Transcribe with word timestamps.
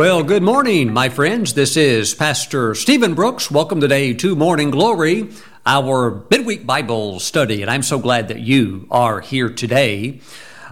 Well, 0.00 0.22
good 0.22 0.42
morning, 0.42 0.94
my 0.94 1.10
friends. 1.10 1.52
This 1.52 1.76
is 1.76 2.14
Pastor 2.14 2.74
Steven 2.74 3.12
Brooks. 3.12 3.50
Welcome 3.50 3.82
today 3.82 4.14
to 4.14 4.34
Morning 4.34 4.70
Glory, 4.70 5.28
our 5.66 6.24
midweek 6.30 6.64
Bible 6.64 7.20
study, 7.20 7.60
and 7.60 7.70
I'm 7.70 7.82
so 7.82 7.98
glad 7.98 8.28
that 8.28 8.40
you 8.40 8.86
are 8.90 9.20
here 9.20 9.50
today. 9.50 10.22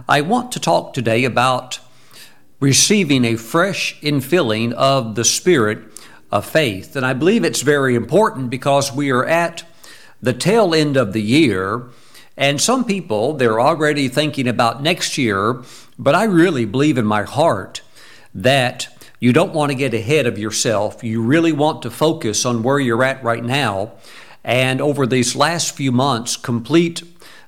I 0.07 0.21
want 0.21 0.51
to 0.53 0.59
talk 0.59 0.95
today 0.95 1.25
about 1.25 1.79
receiving 2.59 3.23
a 3.23 3.35
fresh 3.35 4.01
infilling 4.01 4.73
of 4.73 5.13
the 5.13 5.23
Spirit 5.23 5.77
of 6.31 6.43
faith. 6.43 6.95
And 6.95 7.05
I 7.05 7.13
believe 7.13 7.43
it's 7.43 7.61
very 7.61 7.93
important 7.93 8.49
because 8.49 8.91
we 8.91 9.11
are 9.11 9.27
at 9.27 9.63
the 10.23 10.33
tail 10.33 10.73
end 10.73 10.97
of 10.97 11.13
the 11.13 11.21
year, 11.21 11.87
and 12.35 12.59
some 12.59 12.83
people, 12.83 13.33
they're 13.33 13.61
already 13.61 14.07
thinking 14.07 14.47
about 14.47 14.81
next 14.81 15.19
year, 15.19 15.61
but 15.99 16.15
I 16.15 16.23
really 16.23 16.65
believe 16.65 16.97
in 16.97 17.05
my 17.05 17.21
heart 17.21 17.83
that 18.33 18.87
you 19.19 19.33
don't 19.33 19.53
want 19.53 19.71
to 19.71 19.75
get 19.77 19.93
ahead 19.93 20.25
of 20.25 20.37
yourself. 20.37 21.03
You 21.03 21.21
really 21.21 21.51
want 21.51 21.81
to 21.81 21.91
focus 21.91 22.45
on 22.45 22.63
where 22.63 22.79
you're 22.79 23.03
at 23.03 23.23
right 23.23 23.43
now. 23.43 23.93
And 24.43 24.79
over 24.79 25.05
these 25.05 25.35
last 25.35 25.75
few 25.75 25.91
months, 25.91 26.37
complete 26.37 27.03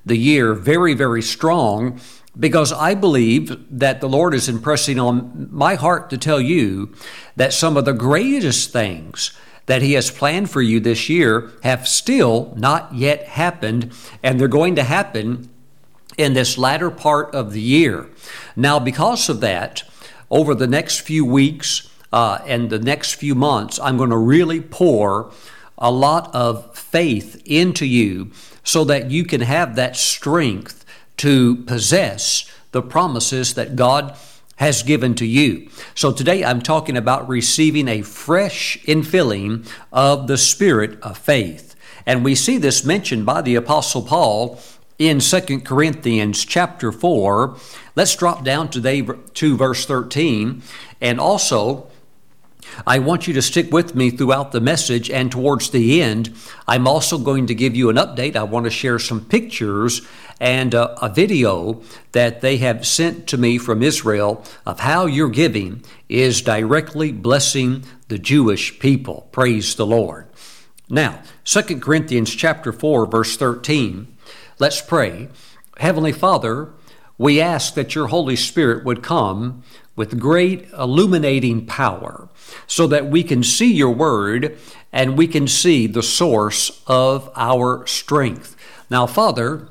the 0.06 0.18
year 0.18 0.54
very, 0.54 0.94
very 0.94 1.22
strong 1.22 2.00
because 2.38 2.72
I 2.72 2.94
believe 2.94 3.66
that 3.78 4.02
the 4.02 4.10
Lord 4.10 4.34
is 4.34 4.48
impressing 4.48 5.00
on 5.00 5.50
my 5.52 5.76
heart 5.76 6.10
to 6.10 6.18
tell 6.18 6.40
you 6.40 6.94
that 7.36 7.54
some 7.54 7.78
of 7.78 7.86
the 7.86 7.94
greatest 7.94 8.72
things 8.72 9.32
that 9.66 9.82
He 9.82 9.94
has 9.94 10.12
planned 10.12 10.50
for 10.50 10.62
you 10.62 10.80
this 10.80 11.10
year 11.10 11.52
have 11.64 11.88
still 11.88 12.54
not 12.58 12.94
yet 12.96 13.24
happened, 13.24 13.92
and 14.24 14.40
they're 14.40 14.48
going 14.48 14.76
to 14.76 14.84
happen 14.84 15.50
in 16.18 16.34
this 16.34 16.58
latter 16.58 16.90
part 16.90 17.34
of 17.36 17.54
the 17.54 17.62
year. 17.62 18.10
Now, 18.56 18.80
because 18.80 19.30
of 19.30 19.40
that, 19.42 19.84
over 20.32 20.56
the 20.56 20.66
next 20.66 21.02
few 21.02 21.26
weeks 21.26 21.90
uh, 22.12 22.40
and 22.48 22.70
the 22.70 22.80
next 22.80 23.14
few 23.14 23.36
months, 23.36 23.80
I'm 23.80 23.98
going 23.98 24.10
to 24.10 24.18
really 24.18 24.62
pour 24.62 25.32
a 25.78 25.92
lot 25.92 26.34
of 26.34 26.76
faith 26.76 27.42
into 27.46 27.86
you 27.86 28.32
so 28.64 28.84
that 28.86 29.12
you 29.12 29.26
can 29.26 29.42
have 29.42 29.76
that 29.76 29.96
strength 29.98 30.86
to 31.18 31.58
possess 31.58 32.50
the 32.72 32.82
promises 32.82 33.54
that 33.56 33.76
God 33.76 34.16
has 34.56 34.84
given 34.84 35.16
to 35.16 35.26
you. 35.26 35.70
So 35.96 36.12
today 36.12 36.46
I'm 36.46 36.62
talking 36.62 36.96
about 36.96 37.28
receiving 37.28 37.88
a 37.88 38.04
fresh 38.04 38.78
infilling 38.86 39.68
of 39.92 40.28
the 40.28 40.38
spirit 40.38 41.02
of 41.02 41.18
faith. 41.18 41.76
And 42.06 42.24
we 42.24 42.36
see 42.36 42.58
this 42.58 42.86
mentioned 42.86 43.26
by 43.26 43.42
the 43.42 43.56
apostle 43.56 44.04
Paul 44.04 44.60
in 45.02 45.20
2 45.20 45.62
Corinthians 45.62 46.46
chapter 46.46 46.92
4. 46.92 47.58
Let's 47.96 48.16
drop 48.16 48.44
down 48.44 48.70
today 48.70 49.02
to 49.02 49.58
verse 49.58 49.84
13. 49.88 50.62
And 51.02 51.20
also, 51.20 51.88
I 52.86 53.00
want 53.00 53.28
you 53.28 53.34
to 53.34 53.42
stick 53.42 53.72
with 53.72 53.96
me 53.96 54.12
throughout 54.12 54.52
the 54.52 54.62
message, 54.62 55.10
and 55.10 55.32
towards 55.32 55.72
the 55.72 56.04
end, 56.04 56.32
I'm 56.68 56.88
also 56.88 57.18
going 57.18 57.48
to 57.48 57.56
give 57.56 57.76
you 57.76 57.90
an 57.90 57.96
update. 57.96 58.36
I 58.36 58.44
want 58.44 58.66
to 58.66 58.70
share 58.70 59.00
some 59.00 59.26
pictures 59.26 60.08
and 60.40 60.76
a, 60.76 61.04
a, 61.04 61.10
video 61.10 61.82
that 62.12 62.42
they 62.42 62.58
have 62.58 62.86
sent 62.86 63.26
to 63.28 63.38
me 63.38 63.58
from 63.58 63.82
Israel 63.82 64.46
of 64.68 64.82
how 64.82 65.08
your 65.08 65.30
giving 65.30 65.84
is 66.10 66.44
directly 66.44 67.12
blessing 67.12 67.86
the 68.08 68.20
Jewish 68.20 68.78
people. 68.80 69.28
Praise 69.32 69.74
the 69.74 69.86
Lord. 69.86 70.28
Now, 70.90 71.22
2 71.46 71.80
Corinthians 71.80 72.36
chapter 72.36 72.72
4 72.72 73.08
verse 73.08 73.36
13 73.36 74.11
Let's 74.62 74.80
pray. 74.80 75.28
Heavenly 75.78 76.12
Father, 76.12 76.70
we 77.18 77.42
ask 77.42 77.74
that 77.74 77.96
your 77.96 78.10
Holy 78.10 78.36
Spirit 78.36 78.86
would 78.86 79.02
come 79.02 79.64
with 79.96 80.20
great 80.20 80.70
illuminating 80.78 81.66
power 81.66 82.30
so 82.68 82.86
that 82.86 83.08
we 83.08 83.24
can 83.24 83.42
see 83.42 83.74
your 83.74 83.90
word 83.90 84.56
and 84.94 85.18
we 85.18 85.28
can 85.28 85.48
see 85.48 85.88
the 85.88 86.04
source 86.04 86.84
of 86.86 87.32
our 87.36 87.88
strength. 87.88 88.56
Now, 88.88 89.08
Father, 89.08 89.68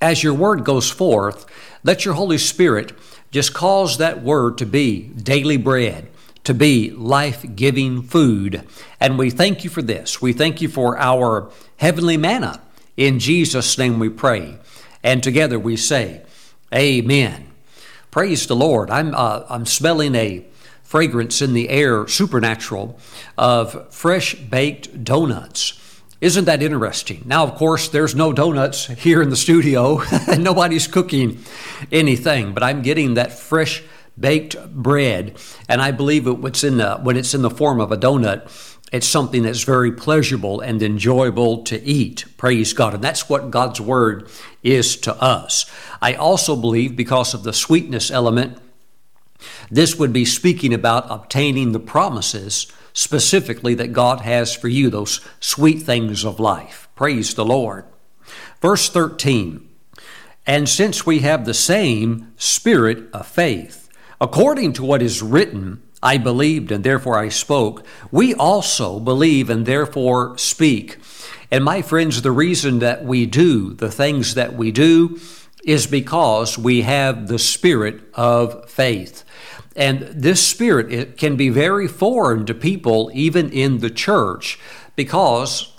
as 0.00 0.22
your 0.22 0.32
word 0.32 0.64
goes 0.64 0.88
forth, 0.88 1.44
let 1.84 2.06
your 2.06 2.14
Holy 2.14 2.38
Spirit 2.38 2.94
just 3.30 3.52
cause 3.52 3.98
that 3.98 4.22
word 4.22 4.56
to 4.56 4.64
be 4.64 5.08
daily 5.08 5.58
bread, 5.58 6.08
to 6.44 6.54
be 6.54 6.90
life 6.92 7.44
giving 7.54 8.00
food. 8.00 8.66
And 8.98 9.18
we 9.18 9.28
thank 9.28 9.62
you 9.62 9.68
for 9.68 9.82
this. 9.82 10.22
We 10.22 10.32
thank 10.32 10.62
you 10.62 10.70
for 10.70 10.96
our 10.96 11.50
heavenly 11.76 12.16
manna 12.16 12.62
in 12.96 13.18
Jesus' 13.18 13.78
name 13.78 13.98
we 13.98 14.08
pray. 14.08 14.58
And 15.02 15.22
together 15.22 15.58
we 15.58 15.76
say, 15.76 16.22
Amen. 16.74 17.50
Praise 18.10 18.46
the 18.46 18.56
Lord. 18.56 18.90
I'm, 18.90 19.14
uh, 19.14 19.44
I'm 19.48 19.66
smelling 19.66 20.14
a 20.14 20.46
fragrance 20.82 21.40
in 21.40 21.54
the 21.54 21.68
air, 21.68 22.06
supernatural, 22.08 22.98
of 23.38 23.92
fresh 23.94 24.34
baked 24.34 25.04
donuts. 25.04 25.76
Isn't 26.20 26.44
that 26.44 26.62
interesting? 26.62 27.22
Now, 27.24 27.44
of 27.44 27.54
course, 27.54 27.88
there's 27.88 28.14
no 28.14 28.32
donuts 28.32 28.86
here 28.86 29.22
in 29.22 29.30
the 29.30 29.36
studio, 29.36 30.02
and 30.28 30.44
nobody's 30.44 30.86
cooking 30.86 31.42
anything, 31.90 32.52
but 32.52 32.62
I'm 32.62 32.82
getting 32.82 33.14
that 33.14 33.38
fresh 33.38 33.82
baked 34.18 34.56
bread, 34.74 35.38
and 35.68 35.80
I 35.80 35.92
believe 35.92 36.26
it, 36.26 36.38
what's 36.38 36.62
in 36.62 36.76
the, 36.76 36.96
when 36.96 37.16
it's 37.16 37.32
in 37.32 37.42
the 37.42 37.50
form 37.50 37.80
of 37.80 37.90
a 37.90 37.96
donut, 37.96 38.69
it's 38.92 39.06
something 39.06 39.42
that's 39.42 39.62
very 39.62 39.92
pleasurable 39.92 40.60
and 40.60 40.82
enjoyable 40.82 41.62
to 41.64 41.80
eat. 41.82 42.24
Praise 42.36 42.72
God. 42.72 42.94
And 42.94 43.04
that's 43.04 43.28
what 43.28 43.50
God's 43.50 43.80
Word 43.80 44.28
is 44.62 44.96
to 44.98 45.14
us. 45.22 45.70
I 46.02 46.14
also 46.14 46.56
believe, 46.56 46.96
because 46.96 47.32
of 47.32 47.44
the 47.44 47.52
sweetness 47.52 48.10
element, 48.10 48.58
this 49.70 49.96
would 49.96 50.12
be 50.12 50.24
speaking 50.24 50.74
about 50.74 51.06
obtaining 51.08 51.72
the 51.72 51.80
promises 51.80 52.66
specifically 52.92 53.74
that 53.74 53.92
God 53.92 54.20
has 54.22 54.54
for 54.54 54.68
you, 54.68 54.90
those 54.90 55.20
sweet 55.38 55.82
things 55.82 56.24
of 56.24 56.40
life. 56.40 56.88
Praise 56.96 57.34
the 57.34 57.44
Lord. 57.44 57.84
Verse 58.60 58.88
13 58.88 59.68
And 60.46 60.68
since 60.68 61.06
we 61.06 61.20
have 61.20 61.44
the 61.44 61.54
same 61.54 62.32
spirit 62.36 63.04
of 63.12 63.26
faith, 63.26 63.88
according 64.20 64.72
to 64.74 64.84
what 64.84 65.00
is 65.00 65.22
written, 65.22 65.82
I 66.02 66.16
believed 66.18 66.72
and 66.72 66.82
therefore 66.82 67.18
I 67.18 67.28
spoke. 67.28 67.84
We 68.10 68.34
also 68.34 69.00
believe 69.00 69.50
and 69.50 69.66
therefore 69.66 70.36
speak. 70.38 70.98
And 71.50 71.64
my 71.64 71.82
friends, 71.82 72.22
the 72.22 72.30
reason 72.30 72.78
that 72.78 73.04
we 73.04 73.26
do 73.26 73.74
the 73.74 73.90
things 73.90 74.34
that 74.34 74.54
we 74.54 74.70
do 74.70 75.20
is 75.64 75.86
because 75.86 76.56
we 76.56 76.82
have 76.82 77.28
the 77.28 77.38
spirit 77.38 78.00
of 78.14 78.70
faith. 78.70 79.24
And 79.76 80.00
this 80.00 80.46
spirit 80.46 80.92
it 80.92 81.16
can 81.16 81.36
be 81.36 81.48
very 81.48 81.86
foreign 81.86 82.46
to 82.46 82.54
people, 82.54 83.10
even 83.12 83.50
in 83.50 83.78
the 83.78 83.90
church, 83.90 84.58
because 84.96 85.72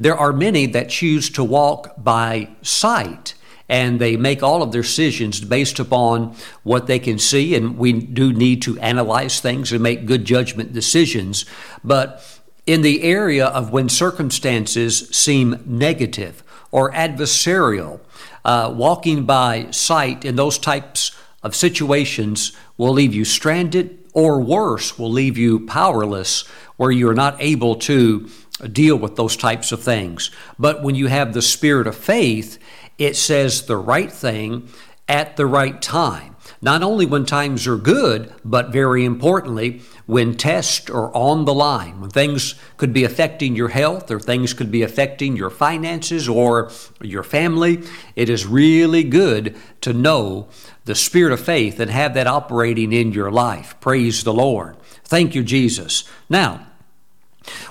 there 0.00 0.16
are 0.16 0.32
many 0.32 0.66
that 0.66 0.88
choose 0.88 1.30
to 1.30 1.44
walk 1.44 1.94
by 2.02 2.50
sight 2.62 3.34
and 3.72 3.98
they 3.98 4.18
make 4.18 4.42
all 4.42 4.62
of 4.62 4.70
their 4.70 4.82
decisions 4.82 5.40
based 5.40 5.78
upon 5.78 6.36
what 6.62 6.86
they 6.86 6.98
can 6.98 7.18
see. 7.18 7.54
And 7.54 7.78
we 7.78 7.94
do 7.94 8.30
need 8.30 8.60
to 8.62 8.78
analyze 8.80 9.40
things 9.40 9.72
and 9.72 9.82
make 9.82 10.04
good 10.04 10.26
judgment 10.26 10.74
decisions. 10.74 11.46
But 11.82 12.22
in 12.66 12.82
the 12.82 13.02
area 13.02 13.46
of 13.46 13.72
when 13.72 13.88
circumstances 13.88 15.08
seem 15.08 15.64
negative 15.64 16.44
or 16.70 16.92
adversarial, 16.92 18.00
uh, 18.44 18.74
walking 18.76 19.24
by 19.24 19.70
sight 19.70 20.26
in 20.26 20.36
those 20.36 20.58
types 20.58 21.12
of 21.42 21.56
situations 21.56 22.52
will 22.76 22.92
leave 22.92 23.14
you 23.14 23.24
stranded, 23.24 23.98
or 24.12 24.38
worse, 24.38 24.98
will 24.98 25.10
leave 25.10 25.38
you 25.38 25.60
powerless, 25.66 26.42
where 26.76 26.90
you're 26.90 27.14
not 27.14 27.36
able 27.40 27.76
to 27.76 28.28
deal 28.70 28.96
with 28.96 29.16
those 29.16 29.36
types 29.36 29.72
of 29.72 29.82
things. 29.82 30.30
But 30.58 30.82
when 30.82 30.94
you 30.94 31.06
have 31.06 31.32
the 31.32 31.40
spirit 31.40 31.86
of 31.86 31.96
faith, 31.96 32.58
it 33.04 33.16
says 33.16 33.66
the 33.66 33.76
right 33.76 34.12
thing 34.12 34.68
at 35.08 35.36
the 35.36 35.46
right 35.46 35.80
time. 35.82 36.36
Not 36.60 36.82
only 36.82 37.06
when 37.06 37.26
times 37.26 37.66
are 37.66 37.76
good, 37.76 38.32
but 38.44 38.70
very 38.70 39.04
importantly, 39.04 39.82
when 40.06 40.36
tests 40.36 40.88
are 40.90 41.12
on 41.14 41.44
the 41.44 41.54
line, 41.54 42.00
when 42.00 42.10
things 42.10 42.54
could 42.76 42.92
be 42.92 43.02
affecting 43.02 43.56
your 43.56 43.68
health 43.68 44.10
or 44.10 44.20
things 44.20 44.54
could 44.54 44.70
be 44.70 44.82
affecting 44.82 45.36
your 45.36 45.50
finances 45.50 46.28
or 46.28 46.70
your 47.00 47.24
family, 47.24 47.82
it 48.14 48.28
is 48.28 48.46
really 48.46 49.02
good 49.02 49.56
to 49.80 49.92
know 49.92 50.48
the 50.84 50.94
spirit 50.94 51.32
of 51.32 51.40
faith 51.40 51.80
and 51.80 51.90
have 51.90 52.14
that 52.14 52.26
operating 52.26 52.92
in 52.92 53.12
your 53.12 53.30
life. 53.30 53.74
Praise 53.80 54.22
the 54.22 54.32
Lord. 54.32 54.76
Thank 55.04 55.34
you, 55.34 55.42
Jesus. 55.42 56.04
Now, 56.28 56.66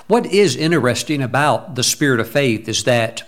what 0.06 0.26
is 0.26 0.54
interesting 0.54 1.22
about 1.22 1.76
the 1.76 1.82
spirit 1.82 2.20
of 2.20 2.28
faith 2.28 2.68
is 2.68 2.84
that 2.84 3.22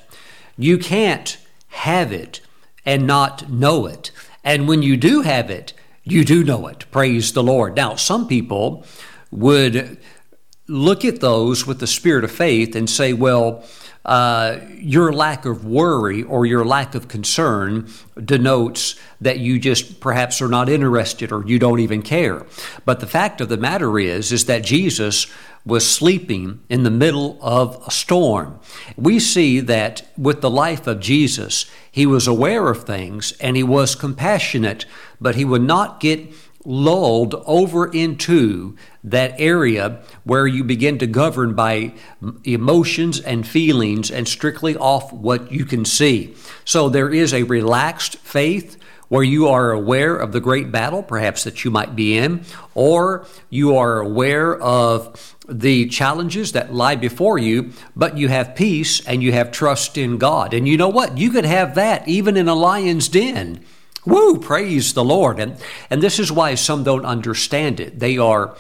you 0.57 0.79
can't 0.79 1.39
have 1.75 2.13
it 2.13 2.41
and 2.87 3.07
not 3.07 3.51
know 3.51 3.87
it. 3.87 4.11
And 4.45 4.69
when 4.69 4.83
you 4.83 4.97
do 4.97 5.23
have 5.23 5.51
it, 5.51 5.73
you 6.05 6.25
do 6.25 6.45
know 6.45 6.69
it. 6.69 6.87
Praise 6.91 7.33
the 7.33 7.43
Lord. 7.43 7.75
Now, 7.75 7.97
some 7.97 8.29
people 8.29 8.85
would 9.31 9.99
look 10.69 11.05
at 11.05 11.21
those 11.21 11.67
with 11.67 11.81
the 11.81 11.87
spirit 11.87 12.25
of 12.25 12.31
faith 12.31 12.77
and 12.77 12.89
say, 12.89 13.13
well, 13.13 13.65
uh, 14.05 14.61
your 14.77 15.13
lack 15.13 15.47
of 15.47 15.65
worry 15.65 16.23
or 16.23 16.47
your 16.47 16.65
lack 16.65 16.95
of 16.95 17.09
concern 17.09 17.89
denotes 18.23 18.97
that 19.21 19.39
you 19.39 19.59
just 19.59 19.99
perhaps 19.99 20.41
are 20.43 20.49
not 20.49 20.69
interested 20.69 21.33
or 21.33 21.45
you 21.47 21.59
don't 21.59 21.81
even 21.81 22.03
care. 22.03 22.47
But 22.85 23.01
the 23.01 23.07
fact 23.07 23.41
of 23.41 23.49
the 23.49 23.57
matter 23.57 23.99
is, 23.99 24.31
is 24.31 24.45
that 24.45 24.63
Jesus 24.63 25.27
was 25.67 25.89
sleeping 25.91 26.63
in 26.69 26.83
the 26.83 26.91
middle 26.91 27.39
of 27.41 27.83
a 27.87 27.91
storm. 27.91 28.59
We 28.97 29.19
see 29.19 29.61
that 29.61 30.07
with 30.17 30.41
the 30.41 30.51
life 30.51 30.87
of 30.87 31.01
Jesus, 31.01 31.67
he 31.91 32.05
was 32.05 32.27
aware 32.27 32.69
of 32.69 32.85
things 32.85 33.33
and 33.41 33.57
he 33.57 33.63
was 33.63 33.95
compassionate, 33.95 34.85
but 35.21 35.37
he 35.37 35.45
would 35.45 35.63
not 35.63 36.01
get 36.01 36.33
lulled 36.67 37.35
over 37.47 37.87
into 37.87 38.75
that 39.03 39.35
area 39.39 40.03
where 40.25 40.47
you 40.47 40.65
begin 40.65 40.99
to 40.99 41.07
govern 41.07 41.55
by 41.55 41.93
emotions 42.45 43.21
and 43.21 43.47
feelings 43.47 44.11
and 44.11 44.27
strictly 44.27 44.77
off 44.77 45.13
what 45.13 45.53
you 45.53 45.65
can 45.65 45.85
see. 45.85 46.35
So 46.65 46.89
there 46.89 47.13
is 47.13 47.35
a 47.35 47.43
relaxed 47.43 48.17
faith 48.17 48.79
where 49.09 49.23
you 49.23 49.49
are 49.49 49.71
aware 49.71 50.17
of 50.17 50.33
the 50.33 50.41
great 50.41 50.73
battle, 50.73 51.03
perhaps 51.03 51.45
that 51.45 51.65
you 51.65 51.71
might 51.71 51.95
be 51.95 52.17
in, 52.17 52.45
or 52.75 53.27
you 53.51 53.77
are 53.77 54.01
aware 54.01 54.59
of 54.61 55.37
the 55.49 55.87
challenges 55.89 56.53
that 56.53 56.73
lie 56.73 56.97
before 56.97 57.39
you, 57.39 57.73
but 57.95 58.17
you 58.17 58.29
have 58.29 58.57
peace 58.57 59.05
and 59.07 59.23
you 59.23 59.33
have 59.33 59.51
trust 59.51 59.99
in 59.99 60.17
God. 60.19 60.55
And 60.55 60.67
you 60.67 60.77
know 60.77 60.89
what? 60.89 61.19
You 61.19 61.31
could 61.31 61.45
have 61.45 61.75
that 61.75 62.09
even 62.09 62.37
in 62.37 62.49
a 62.49 62.55
lion's 62.55 63.09
den. 63.09 63.65
Woo, 64.07 64.39
praise 64.39 64.95
the 64.95 65.05
Lord. 65.05 65.39
And, 65.39 65.57
and 65.91 66.03
this 66.03 66.19
is 66.19 66.31
why 66.33 66.55
some 66.55 66.85
don't 66.85 67.05
understand 67.05 67.81
it. 67.81 67.99
They 67.99 68.19
are 68.19 68.57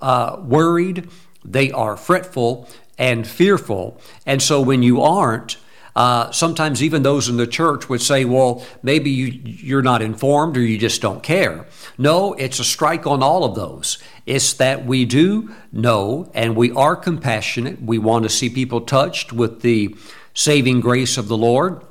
uh, 0.00 0.40
worried, 0.42 1.08
they 1.44 1.70
are 1.72 1.96
fretful 1.96 2.68
and 2.98 3.26
fearful. 3.26 4.00
And 4.26 4.42
so 4.42 4.60
when 4.60 4.82
you 4.82 5.02
aren't, 5.02 5.56
uh, 5.98 6.30
sometimes 6.30 6.80
even 6.80 7.02
those 7.02 7.28
in 7.28 7.38
the 7.38 7.46
church 7.46 7.88
would 7.88 8.00
say, 8.00 8.24
well, 8.24 8.64
maybe 8.84 9.10
you, 9.10 9.26
you're 9.44 9.82
not 9.82 10.00
informed 10.00 10.56
or 10.56 10.60
you 10.60 10.78
just 10.78 11.02
don't 11.02 11.24
care. 11.24 11.66
No, 11.98 12.34
it's 12.34 12.60
a 12.60 12.64
strike 12.64 13.04
on 13.04 13.20
all 13.20 13.42
of 13.42 13.56
those. 13.56 13.98
It's 14.24 14.52
that 14.54 14.86
we 14.86 15.04
do 15.04 15.52
know 15.72 16.30
and 16.34 16.54
we 16.54 16.70
are 16.70 16.94
compassionate. 16.94 17.82
We 17.82 17.98
want 17.98 18.22
to 18.22 18.28
see 18.28 18.48
people 18.48 18.82
touched 18.82 19.32
with 19.32 19.62
the 19.62 19.96
saving 20.34 20.82
grace 20.82 21.18
of 21.18 21.26
the 21.26 21.36
Lord. 21.36 21.82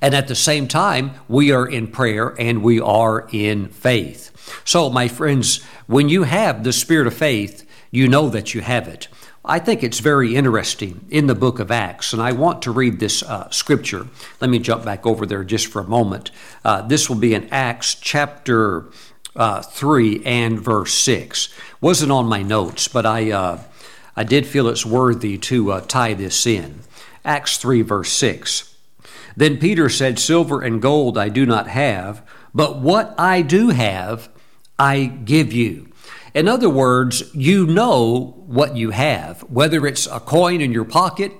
And 0.00 0.14
at 0.14 0.28
the 0.28 0.36
same 0.36 0.68
time, 0.68 1.10
we 1.26 1.50
are 1.50 1.66
in 1.66 1.88
prayer 1.88 2.36
and 2.38 2.62
we 2.62 2.78
are 2.78 3.28
in 3.32 3.70
faith. 3.70 4.30
So, 4.64 4.88
my 4.88 5.08
friends, 5.08 5.64
when 5.88 6.08
you 6.08 6.22
have 6.22 6.62
the 6.62 6.72
spirit 6.72 7.08
of 7.08 7.14
faith, 7.14 7.68
you 7.90 8.06
know 8.06 8.28
that 8.28 8.54
you 8.54 8.60
have 8.60 8.86
it. 8.86 9.08
I 9.44 9.58
think 9.58 9.82
it's 9.82 10.00
very 10.00 10.36
interesting 10.36 11.06
in 11.08 11.26
the 11.26 11.34
book 11.34 11.60
of 11.60 11.70
Acts, 11.70 12.12
and 12.12 12.20
I 12.20 12.32
want 12.32 12.60
to 12.62 12.70
read 12.70 13.00
this 13.00 13.22
uh, 13.22 13.48
scripture. 13.48 14.06
Let 14.38 14.50
me 14.50 14.58
jump 14.58 14.84
back 14.84 15.06
over 15.06 15.24
there 15.24 15.44
just 15.44 15.68
for 15.68 15.80
a 15.80 15.88
moment. 15.88 16.30
Uh, 16.62 16.82
this 16.82 17.08
will 17.08 17.16
be 17.16 17.32
in 17.32 17.48
Acts 17.48 17.94
chapter 17.94 18.86
uh, 19.34 19.62
3 19.62 20.22
and 20.26 20.60
verse 20.60 20.92
6. 20.92 21.48
Wasn't 21.80 22.12
on 22.12 22.26
my 22.26 22.42
notes, 22.42 22.86
but 22.86 23.06
I, 23.06 23.30
uh, 23.30 23.62
I 24.14 24.24
did 24.24 24.46
feel 24.46 24.68
it's 24.68 24.84
worthy 24.84 25.38
to 25.38 25.72
uh, 25.72 25.80
tie 25.80 26.12
this 26.12 26.46
in. 26.46 26.80
Acts 27.24 27.56
3, 27.56 27.80
verse 27.80 28.12
6. 28.12 28.76
Then 29.36 29.56
Peter 29.56 29.88
said, 29.88 30.18
Silver 30.18 30.60
and 30.60 30.82
gold 30.82 31.16
I 31.16 31.30
do 31.30 31.46
not 31.46 31.66
have, 31.66 32.22
but 32.54 32.78
what 32.80 33.14
I 33.18 33.40
do 33.40 33.68
have, 33.68 34.28
I 34.78 35.06
give 35.06 35.50
you. 35.50 35.89
In 36.34 36.48
other 36.48 36.70
words, 36.70 37.34
you 37.34 37.66
know 37.66 38.34
what 38.46 38.76
you 38.76 38.90
have, 38.90 39.40
whether 39.42 39.86
it's 39.86 40.06
a 40.06 40.20
coin 40.20 40.60
in 40.60 40.72
your 40.72 40.84
pocket 40.84 41.32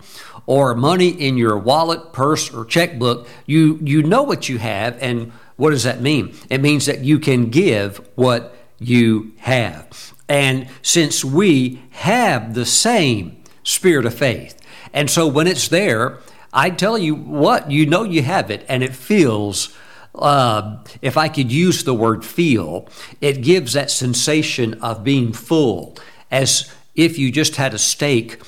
or 0.47 0.75
money 0.75 1.09
in 1.09 1.37
your 1.37 1.57
wallet, 1.57 2.13
purse, 2.13 2.53
or 2.53 2.65
checkbook, 2.65 3.29
you, 3.47 3.79
you 3.83 4.03
know 4.03 4.23
what 4.23 4.49
you 4.49 4.59
have. 4.59 4.99
And 5.01 5.33
what 5.57 5.71
does 5.71 5.85
that 5.85 6.01
mean? 6.01 6.35
It 6.49 6.61
means 6.61 6.87
that 6.87 7.01
you 7.01 7.19
can 7.19 7.51
give 7.51 7.99
what 8.17 8.57
you 8.79 9.33
have. 9.39 10.15
And 10.29 10.69
since 10.83 11.25
we 11.25 11.83
have 11.91 12.55
the 12.55 12.67
same 12.67 13.43
spirit 13.63 14.07
of 14.07 14.15
faith, 14.15 14.61
and 14.93 15.09
so 15.09 15.27
when 15.27 15.47
it's 15.47 15.69
there, 15.69 16.19
I 16.53 16.71
tell 16.71 16.99
you 16.99 17.15
what, 17.15 17.71
you 17.71 17.87
know 17.87 18.03
you 18.03 18.23
have 18.23 18.51
it, 18.51 18.65
and 18.69 18.83
it 18.83 18.95
feels. 18.95 19.77
Uh, 20.21 20.83
if 21.03 21.17
I 21.17 21.29
could 21.29 21.51
use 21.51 21.85
the 21.85 21.95
word 21.95 22.25
feel, 22.25 22.89
it 23.21 23.41
gives 23.43 23.73
that 23.73 23.91
sensation 23.91 24.75
of 24.83 25.03
being 25.03 25.33
full, 25.33 25.97
as 26.31 26.71
if 26.95 27.19
you 27.19 27.33
just 27.33 27.57
had 27.57 27.75
a 27.75 27.79
steak 27.79 28.41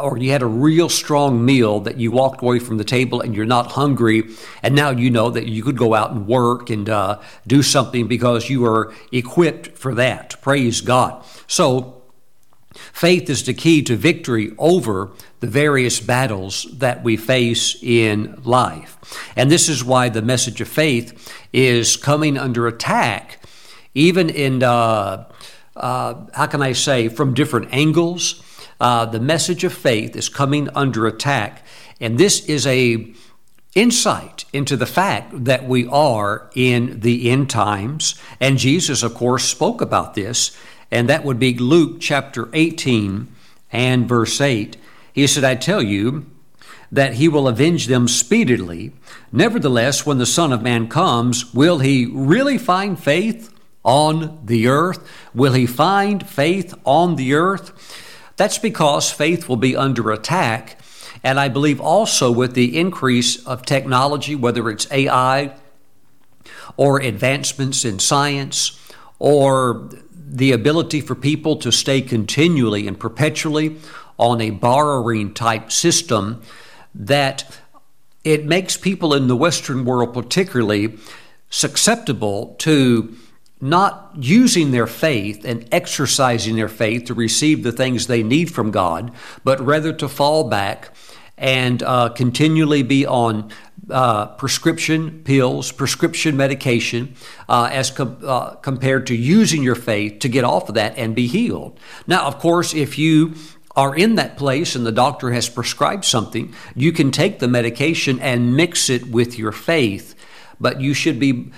or 0.00 0.18
you 0.18 0.30
had 0.30 0.42
a 0.42 0.46
real 0.46 0.88
strong 0.88 1.44
meal 1.44 1.80
that 1.80 1.96
you 1.96 2.10
walked 2.10 2.42
away 2.42 2.58
from 2.58 2.76
the 2.76 2.84
table 2.84 3.20
and 3.20 3.34
you're 3.34 3.46
not 3.46 3.72
hungry, 3.72 4.24
and 4.62 4.74
now 4.74 4.90
you 4.90 5.10
know 5.10 5.30
that 5.30 5.46
you 5.46 5.62
could 5.62 5.76
go 5.76 5.94
out 5.94 6.10
and 6.10 6.26
work 6.26 6.70
and 6.70 6.88
uh, 6.88 7.20
do 7.46 7.62
something 7.62 8.06
because 8.06 8.50
you 8.50 8.64
are 8.66 8.92
equipped 9.12 9.76
for 9.76 9.94
that. 9.94 10.40
Praise 10.42 10.80
God. 10.80 11.24
So, 11.46 11.95
Faith 12.92 13.28
is 13.30 13.44
the 13.44 13.54
key 13.54 13.82
to 13.82 13.96
victory 13.96 14.52
over 14.58 15.12
the 15.40 15.46
various 15.46 16.00
battles 16.00 16.66
that 16.72 17.02
we 17.02 17.16
face 17.16 17.82
in 17.82 18.40
life. 18.44 18.98
And 19.36 19.50
this 19.50 19.68
is 19.68 19.84
why 19.84 20.08
the 20.08 20.22
message 20.22 20.60
of 20.60 20.68
faith 20.68 21.32
is 21.52 21.96
coming 21.96 22.38
under 22.38 22.66
attack, 22.66 23.40
even 23.94 24.30
in, 24.30 24.62
uh, 24.62 25.28
uh, 25.74 26.14
how 26.34 26.46
can 26.46 26.62
I 26.62 26.72
say, 26.72 27.08
from 27.08 27.34
different 27.34 27.68
angles. 27.72 28.42
Uh, 28.80 29.06
the 29.06 29.20
message 29.20 29.64
of 29.64 29.72
faith 29.72 30.16
is 30.16 30.28
coming 30.28 30.68
under 30.74 31.06
attack. 31.06 31.64
And 32.00 32.18
this 32.18 32.46
is 32.46 32.66
a 32.66 33.14
insight 33.76 34.46
into 34.54 34.76
the 34.76 34.86
fact 34.86 35.44
that 35.44 35.68
we 35.68 35.86
are 35.88 36.50
in 36.54 37.00
the 37.00 37.30
end 37.30 37.50
times. 37.50 38.14
And 38.40 38.58
Jesus, 38.58 39.02
of 39.02 39.14
course, 39.14 39.44
spoke 39.44 39.80
about 39.80 40.14
this 40.14 40.56
and 40.90 41.08
that 41.08 41.24
would 41.24 41.38
be 41.38 41.56
Luke 41.56 42.00
chapter 42.00 42.48
18 42.52 43.28
and 43.72 44.08
verse 44.08 44.40
8. 44.40 44.76
He 45.12 45.26
said, 45.26 45.44
I 45.44 45.54
tell 45.54 45.82
you 45.82 46.26
that 46.92 47.14
he 47.14 47.28
will 47.28 47.48
avenge 47.48 47.86
them 47.86 48.06
speedily. 48.06 48.92
Nevertheless, 49.32 50.06
when 50.06 50.18
the 50.18 50.26
Son 50.26 50.52
of 50.52 50.62
Man 50.62 50.88
comes, 50.88 51.52
will 51.52 51.78
he 51.80 52.06
really 52.06 52.58
find 52.58 52.98
faith 52.98 53.52
on 53.82 54.40
the 54.44 54.68
earth? 54.68 55.08
Will 55.34 55.52
he 55.52 55.66
find 55.66 56.26
faith 56.26 56.74
on 56.84 57.16
the 57.16 57.34
earth? 57.34 57.72
That's 58.36 58.58
because 58.58 59.10
faith 59.10 59.48
will 59.48 59.56
be 59.56 59.76
under 59.76 60.10
attack. 60.10 60.78
And 61.24 61.40
I 61.40 61.48
believe 61.48 61.80
also 61.80 62.30
with 62.30 62.54
the 62.54 62.78
increase 62.78 63.44
of 63.46 63.64
technology, 63.64 64.34
whether 64.34 64.68
it's 64.70 64.90
AI 64.92 65.54
or 66.76 67.00
advancements 67.00 67.84
in 67.84 67.98
science 67.98 68.78
or 69.18 69.88
the 70.28 70.52
ability 70.52 71.00
for 71.00 71.14
people 71.14 71.56
to 71.56 71.70
stay 71.70 72.02
continually 72.02 72.88
and 72.88 72.98
perpetually 72.98 73.76
on 74.18 74.40
a 74.40 74.50
borrowing 74.50 75.32
type 75.32 75.70
system 75.70 76.42
that 76.94 77.58
it 78.24 78.44
makes 78.44 78.76
people 78.76 79.14
in 79.14 79.28
the 79.28 79.36
Western 79.36 79.84
world 79.84 80.12
particularly 80.12 80.98
susceptible 81.48 82.56
to 82.58 83.16
not 83.60 84.12
using 84.16 84.72
their 84.72 84.86
faith 84.86 85.44
and 85.44 85.66
exercising 85.72 86.56
their 86.56 86.68
faith 86.68 87.04
to 87.04 87.14
receive 87.14 87.62
the 87.62 87.72
things 87.72 88.06
they 88.06 88.22
need 88.22 88.50
from 88.50 88.70
God, 88.70 89.12
but 89.44 89.60
rather 89.60 89.92
to 89.92 90.08
fall 90.08 90.48
back 90.48 90.94
and 91.38 91.82
uh, 91.82 92.08
continually 92.10 92.82
be 92.82 93.06
on 93.06 93.50
uh, 93.90 94.26
prescription 94.36 95.22
pills, 95.22 95.70
prescription 95.70 96.36
medication, 96.36 97.14
uh, 97.48 97.68
as 97.70 97.90
com- 97.90 98.18
uh, 98.24 98.50
compared 98.56 99.06
to 99.06 99.14
using 99.14 99.62
your 99.62 99.74
faith 99.74 100.18
to 100.20 100.28
get 100.28 100.44
off 100.44 100.68
of 100.68 100.74
that 100.74 100.96
and 100.96 101.14
be 101.14 101.26
healed. 101.26 101.78
Now, 102.06 102.26
of 102.26 102.38
course, 102.38 102.74
if 102.74 102.98
you 102.98 103.34
are 103.76 103.94
in 103.94 104.14
that 104.14 104.36
place 104.36 104.74
and 104.74 104.86
the 104.86 104.92
doctor 104.92 105.30
has 105.32 105.48
prescribed 105.48 106.04
something, 106.04 106.54
you 106.74 106.90
can 106.92 107.10
take 107.10 107.38
the 107.38 107.48
medication 107.48 108.18
and 108.20 108.56
mix 108.56 108.88
it 108.88 109.06
with 109.08 109.38
your 109.38 109.52
faith, 109.52 110.14
but 110.58 110.80
you 110.80 110.94
should 110.94 111.20
be 111.20 111.52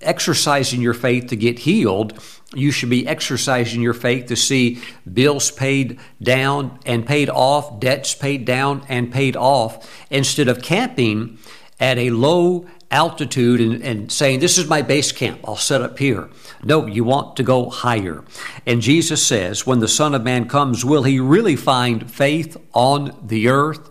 exercising 0.00 0.80
your 0.80 0.94
faith 0.94 1.28
to 1.28 1.36
get 1.36 1.60
healed 1.60 2.18
you 2.54 2.72
should 2.72 2.90
be 2.90 3.06
exercising 3.06 3.80
your 3.80 3.94
faith 3.94 4.26
to 4.26 4.36
see 4.36 4.80
bills 5.10 5.50
paid 5.50 6.00
down 6.20 6.78
and 6.84 7.06
paid 7.06 7.30
off, 7.30 7.78
debts 7.78 8.14
paid 8.14 8.44
down 8.44 8.84
and 8.88 9.12
paid 9.12 9.36
off, 9.36 9.88
instead 10.10 10.48
of 10.48 10.60
camping 10.60 11.38
at 11.78 11.96
a 11.96 12.10
low 12.10 12.66
altitude 12.90 13.60
and, 13.60 13.82
and, 13.84 14.10
saying, 14.10 14.40
This 14.40 14.58
is 14.58 14.68
my 14.68 14.82
base 14.82 15.12
camp, 15.12 15.40
I'll 15.44 15.54
set 15.54 15.80
up 15.80 15.98
here. 15.98 16.28
No, 16.64 16.86
you 16.86 17.04
want 17.04 17.36
to 17.36 17.44
go 17.44 17.70
higher. 17.70 18.24
And 18.66 18.82
Jesus 18.82 19.24
says, 19.24 19.64
When 19.64 19.78
the 19.78 19.86
Son 19.86 20.12
of 20.12 20.24
Man 20.24 20.48
comes, 20.48 20.84
will 20.84 21.04
he 21.04 21.20
really 21.20 21.54
find 21.54 22.10
faith 22.10 22.56
on 22.72 23.16
the 23.22 23.48
earth? 23.48 23.88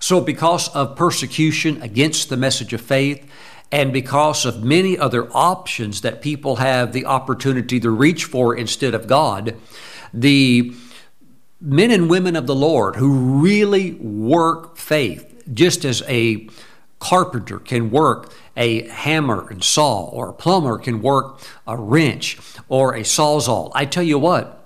So, 0.00 0.20
because 0.20 0.68
of 0.70 0.96
persecution 0.96 1.80
against 1.80 2.28
the 2.28 2.36
message 2.36 2.72
of 2.72 2.80
faith, 2.80 3.26
and 3.72 3.92
because 3.92 4.44
of 4.44 4.62
many 4.62 4.96
other 4.96 5.28
options 5.32 6.02
that 6.02 6.22
people 6.22 6.56
have 6.56 6.92
the 6.92 7.06
opportunity 7.06 7.80
to 7.80 7.90
reach 7.90 8.24
for 8.24 8.56
instead 8.56 8.94
of 8.94 9.06
God, 9.06 9.56
the 10.12 10.72
men 11.60 11.90
and 11.90 12.08
women 12.08 12.36
of 12.36 12.46
the 12.46 12.54
Lord 12.54 12.96
who 12.96 13.40
really 13.40 13.92
work 13.94 14.76
faith, 14.76 15.42
just 15.52 15.84
as 15.84 16.02
a 16.06 16.48
carpenter 17.00 17.58
can 17.58 17.90
work 17.90 18.32
a 18.56 18.88
hammer 18.88 19.48
and 19.50 19.62
saw, 19.62 20.04
or 20.04 20.28
a 20.28 20.32
plumber 20.32 20.78
can 20.78 21.02
work 21.02 21.40
a 21.66 21.76
wrench 21.76 22.38
or 22.68 22.94
a 22.94 23.00
sawzall. 23.00 23.72
I 23.74 23.84
tell 23.84 24.02
you 24.02 24.18
what, 24.18 24.64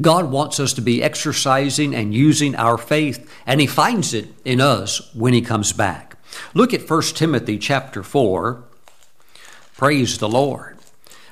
God 0.00 0.30
wants 0.30 0.60
us 0.60 0.72
to 0.74 0.80
be 0.80 1.02
exercising 1.02 1.94
and 1.94 2.14
using 2.14 2.54
our 2.54 2.78
faith, 2.78 3.28
and 3.46 3.60
He 3.60 3.66
finds 3.66 4.14
it 4.14 4.28
in 4.44 4.60
us 4.60 5.12
when 5.14 5.34
He 5.34 5.42
comes 5.42 5.72
back. 5.72 6.11
Look 6.54 6.72
at 6.74 6.88
1 6.88 7.02
Timothy 7.14 7.58
chapter 7.58 8.02
4. 8.02 8.64
Praise 9.76 10.18
the 10.18 10.28
Lord. 10.28 10.78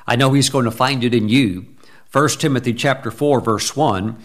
I 0.07 0.17
know 0.17 0.33
He's 0.33 0.51
going 0.51 0.65
to 0.65 0.71
find 0.71 1.05
it 1.05 1.15
in 1.15 1.29
you. 1.29 1.67
1 2.13 2.29
Timothy 2.31 2.75
chapter 2.75 3.11
4 3.11 3.41
verse 3.41 3.77
1. 3.77 4.17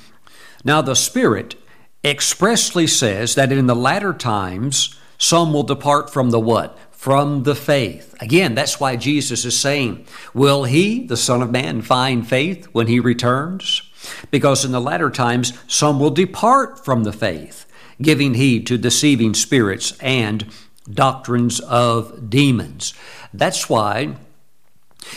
Now 0.64 0.82
the 0.82 0.96
Spirit 0.96 1.56
expressly 2.04 2.88
says 2.88 3.36
that 3.36 3.52
in 3.52 3.68
the 3.68 3.76
latter 3.76 4.14
times 4.14 4.96
some 5.18 5.54
will 5.54 5.64
depart 5.64 6.12
from 6.12 6.32
the 6.32 6.40
what? 6.40 6.78
From 6.92 7.44
the 7.44 7.56
faith. 7.56 8.16
Again, 8.20 8.56
that's 8.56 8.80
why 8.80 8.96
Jesus 8.96 9.46
is 9.46 9.60
saying, 9.60 10.06
Will 10.34 10.64
he, 10.64 11.06
the 11.06 11.18
Son 11.18 11.42
of 11.42 11.52
Man, 11.52 11.82
find 11.82 12.28
faith 12.28 12.66
when 12.72 12.88
he 12.88 13.00
returns? 13.00 13.84
Because 14.32 14.66
in 14.66 14.72
the 14.72 14.82
latter 14.82 15.10
times 15.10 15.54
some 15.68 16.00
will 16.00 16.10
depart 16.10 16.84
from 16.84 17.04
the 17.04 17.14
faith, 17.14 17.66
giving 18.02 18.34
heed 18.34 18.66
to 18.68 18.78
deceiving 18.78 19.34
spirits 19.34 19.98
and 20.00 20.52
doctrines 20.90 21.60
of 21.62 22.30
demons. 22.30 22.94
That's 23.34 23.70
why 23.70 24.16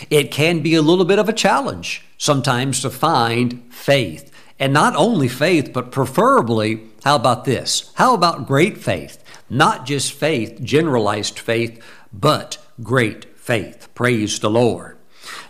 it 0.09 0.31
can 0.31 0.61
be 0.61 0.75
a 0.75 0.81
little 0.81 1.05
bit 1.05 1.19
of 1.19 1.29
a 1.29 1.33
challenge 1.33 2.05
sometimes 2.17 2.81
to 2.81 2.89
find 2.89 3.63
faith. 3.73 4.31
And 4.59 4.73
not 4.73 4.95
only 4.95 5.27
faith, 5.27 5.71
but 5.73 5.91
preferably, 5.91 6.81
how 7.03 7.15
about 7.15 7.45
this? 7.45 7.91
How 7.95 8.13
about 8.13 8.47
great 8.47 8.77
faith? 8.77 9.23
Not 9.49 9.85
just 9.85 10.11
faith, 10.11 10.61
generalized 10.61 11.39
faith, 11.39 11.81
but 12.11 12.57
great 12.83 13.37
faith. 13.37 13.87
Praise 13.95 14.39
the 14.39 14.49
Lord. 14.49 14.97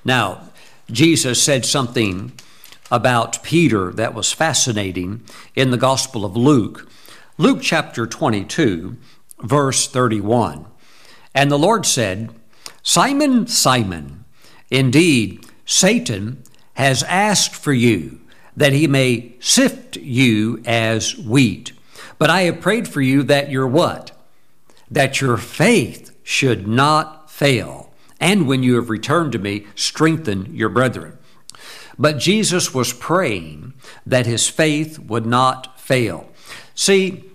Now, 0.05 0.49
Jesus 0.91 1.41
said 1.41 1.65
something 1.65 2.33
about 2.91 3.43
Peter 3.43 3.91
that 3.93 4.13
was 4.13 4.31
fascinating 4.31 5.23
in 5.55 5.71
the 5.71 5.77
Gospel 5.77 6.25
of 6.25 6.35
Luke. 6.35 6.89
Luke 7.38 7.59
chapter 7.61 8.07
22, 8.07 8.97
verse 9.41 9.88
31. 9.88 10.65
And 11.34 11.51
the 11.51 11.60
Lord 11.60 11.86
said, 11.86 12.31
Simon, 12.81 13.48
Simon, 13.48 14.25
indeed, 14.69 15.46
Satan 15.65 16.43
has 16.74 17.03
asked 17.03 17.55
for 17.55 17.74
you 17.74 18.19
that 18.55 18.74
he 18.74 18.88
may 18.88 19.34
sift 19.39 19.98
you 19.98 20.62
as 20.65 21.17
wheat. 21.17 21.74
But 22.17 22.29
I 22.29 22.41
have 22.41 22.62
prayed 22.62 22.88
for 22.88 23.01
you 23.01 23.24
that 23.24 23.50
your 23.50 23.67
what? 23.67 24.12
That 24.91 25.22
your 25.22 25.38
faith 25.38 26.15
should 26.24 26.67
not 26.67 27.31
fail. 27.31 27.93
And 28.19 28.48
when 28.48 28.63
you 28.63 28.75
have 28.75 28.89
returned 28.89 29.31
to 29.31 29.39
me, 29.39 29.65
strengthen 29.75 30.53
your 30.53 30.69
brethren. 30.69 31.17
But 31.98 32.17
Jesus 32.17 32.74
was 32.74 32.93
praying 32.93 33.74
that 34.05 34.25
his 34.25 34.48
faith 34.48 35.00
would 35.00 35.25
not 35.25 35.79
fail. 35.79 36.29
See, 36.75 37.28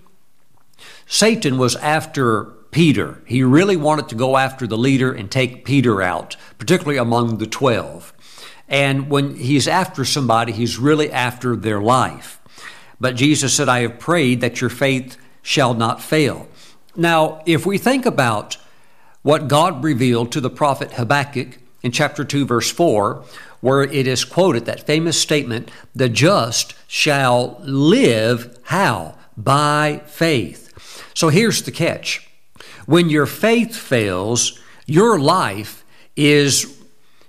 Satan 1.05 1.57
was 1.57 1.75
after 1.77 2.45
Peter. 2.71 3.21
He 3.25 3.43
really 3.43 3.77
wanted 3.77 4.09
to 4.09 4.15
go 4.15 4.37
after 4.37 4.67
the 4.67 4.77
leader 4.77 5.13
and 5.13 5.31
take 5.31 5.65
Peter 5.65 6.01
out, 6.01 6.35
particularly 6.57 6.97
among 6.97 7.37
the 7.37 7.47
12. 7.47 8.13
And 8.67 9.09
when 9.09 9.35
he's 9.35 9.67
after 9.67 10.03
somebody, 10.03 10.51
he's 10.51 10.77
really 10.77 11.11
after 11.11 11.55
their 11.55 11.79
life. 11.79 12.41
But 12.99 13.15
Jesus 13.15 13.53
said, 13.53 13.69
I 13.69 13.81
have 13.81 13.99
prayed 13.99 14.41
that 14.41 14.61
your 14.61 14.69
faith 14.69 15.17
shall 15.41 15.73
not 15.73 16.01
fail. 16.01 16.47
Now, 16.95 17.43
if 17.45 17.65
we 17.65 17.77
think 17.77 18.05
about 18.05 18.57
what 19.21 19.47
God 19.47 19.83
revealed 19.83 20.31
to 20.31 20.41
the 20.41 20.49
prophet 20.49 20.93
Habakkuk 20.93 21.59
in 21.83 21.91
chapter 21.91 22.23
2, 22.23 22.45
verse 22.45 22.71
4, 22.71 23.23
where 23.61 23.83
it 23.83 24.07
is 24.07 24.25
quoted 24.25 24.65
that 24.65 24.85
famous 24.85 25.19
statement, 25.19 25.69
the 25.93 26.09
just 26.09 26.73
shall 26.87 27.57
live 27.61 28.57
how? 28.63 29.17
By 29.37 30.01
faith. 30.05 30.64
So 31.15 31.29
here's 31.29 31.63
the 31.63 31.71
catch. 31.71 32.29
When 32.85 33.09
your 33.09 33.25
faith 33.25 33.75
fails, 33.75 34.59
your 34.85 35.17
life 35.17 35.83
is, 36.15 36.79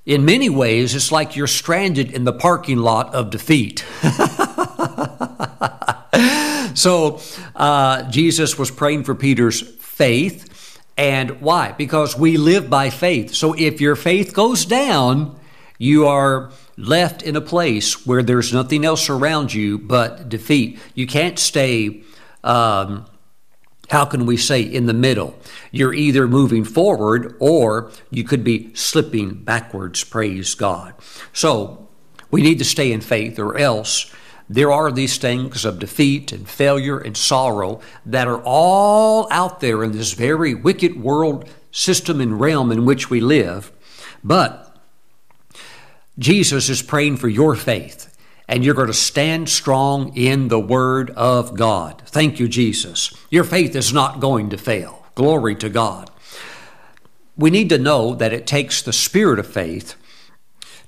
in 0.05 0.25
many 0.25 0.50
ways, 0.50 0.95
it's 0.95 1.11
like 1.11 1.37
you're 1.37 1.47
stranded 1.47 2.12
in 2.12 2.25
the 2.25 2.33
parking 2.33 2.78
lot 2.78 3.14
of 3.14 3.31
defeat. 3.31 3.85
so 6.75 7.21
uh, 7.55 8.02
Jesus 8.11 8.59
was 8.59 8.71
praying 8.71 9.05
for 9.05 9.14
Peter's 9.14 9.62
faith. 9.78 10.81
And 10.99 11.40
why? 11.40 11.73
Because 11.73 12.19
we 12.19 12.37
live 12.37 12.69
by 12.69 12.90
faith. 12.90 13.35
So 13.35 13.55
if 13.55 13.81
your 13.81 13.97
faith 13.97 14.35
goes 14.35 14.64
down, 14.64 15.38
you 15.78 16.07
are 16.07 16.50
left 16.76 17.23
in 17.23 17.37
a 17.37 17.40
place 17.40 18.07
where 18.07 18.23
there's 18.23 18.52
nothing 18.52 18.85
else 18.85 19.09
around 19.09 19.55
you 19.55 19.78
but 19.78 20.28
defeat. 20.28 20.78
You 20.95 21.07
can't 21.07 21.38
stay, 21.38 22.02
um, 22.43 23.07
how 23.90 24.05
can 24.05 24.26
we 24.26 24.37
say, 24.37 24.61
in 24.62 24.87
the 24.87 24.93
middle. 24.93 25.38
You're 25.71 25.95
either 25.95 26.26
moving 26.26 26.64
forward 26.64 27.37
or 27.38 27.90
you 28.11 28.25
could 28.25 28.43
be 28.43 28.75
slipping 28.75 29.35
backwards, 29.35 30.02
praise 30.05 30.55
God. 30.55 30.95
So 31.33 31.88
we 32.31 32.43
need 32.43 32.59
to 32.59 32.64
stay 32.64 32.93
in 32.93 33.00
faith, 33.00 33.38
or 33.38 33.57
else 33.57 34.12
there 34.49 34.73
are 34.73 34.93
these 34.93 35.19
things 35.19 35.64
of 35.64 35.78
defeat 35.78 36.33
and 36.33 36.49
failure 36.49 36.99
and 36.99 37.16
sorrow 37.16 37.81
that 38.05 38.28
are 38.28 38.43
all 38.45 39.28
out 39.31 39.61
there 39.61 39.83
in 39.83 39.93
this 39.93 40.12
very 40.12 40.55
wicked 40.55 41.00
world 41.00 41.49
system 41.71 42.21
and 42.21 42.40
realm 42.40 42.71
in 42.73 42.85
which 42.85 43.11
we 43.11 43.21
live. 43.21 43.73
But 44.23 44.76
Jesus 46.19 46.69
is 46.69 46.83
praying 46.83 47.19
for 47.19 47.28
your 47.28 47.55
faith, 47.55 48.15
and 48.48 48.64
you're 48.64 48.74
going 48.74 48.86
to 48.86 48.92
stand 48.92 49.48
strong 49.48 50.16
in 50.16 50.48
the 50.48 50.60
Word 50.60 51.10
of 51.10 51.56
God. 51.56 52.02
Thank 52.06 52.38
you, 52.38 52.48
Jesus. 52.48 53.12
Your 53.30 53.44
faith 53.44 53.74
is 53.74 53.92
not 53.92 54.20
going 54.20 54.50
to 54.50 54.58
fail. 54.58 55.06
Glory 55.14 55.54
to 55.56 55.68
God. 55.68 56.10
We 57.36 57.50
need 57.50 57.68
to 57.70 57.78
know 57.78 58.14
that 58.14 58.32
it 58.32 58.46
takes 58.46 58.80
the 58.82 58.92
spirit 58.92 59.38
of 59.38 59.46
faith 59.46 59.94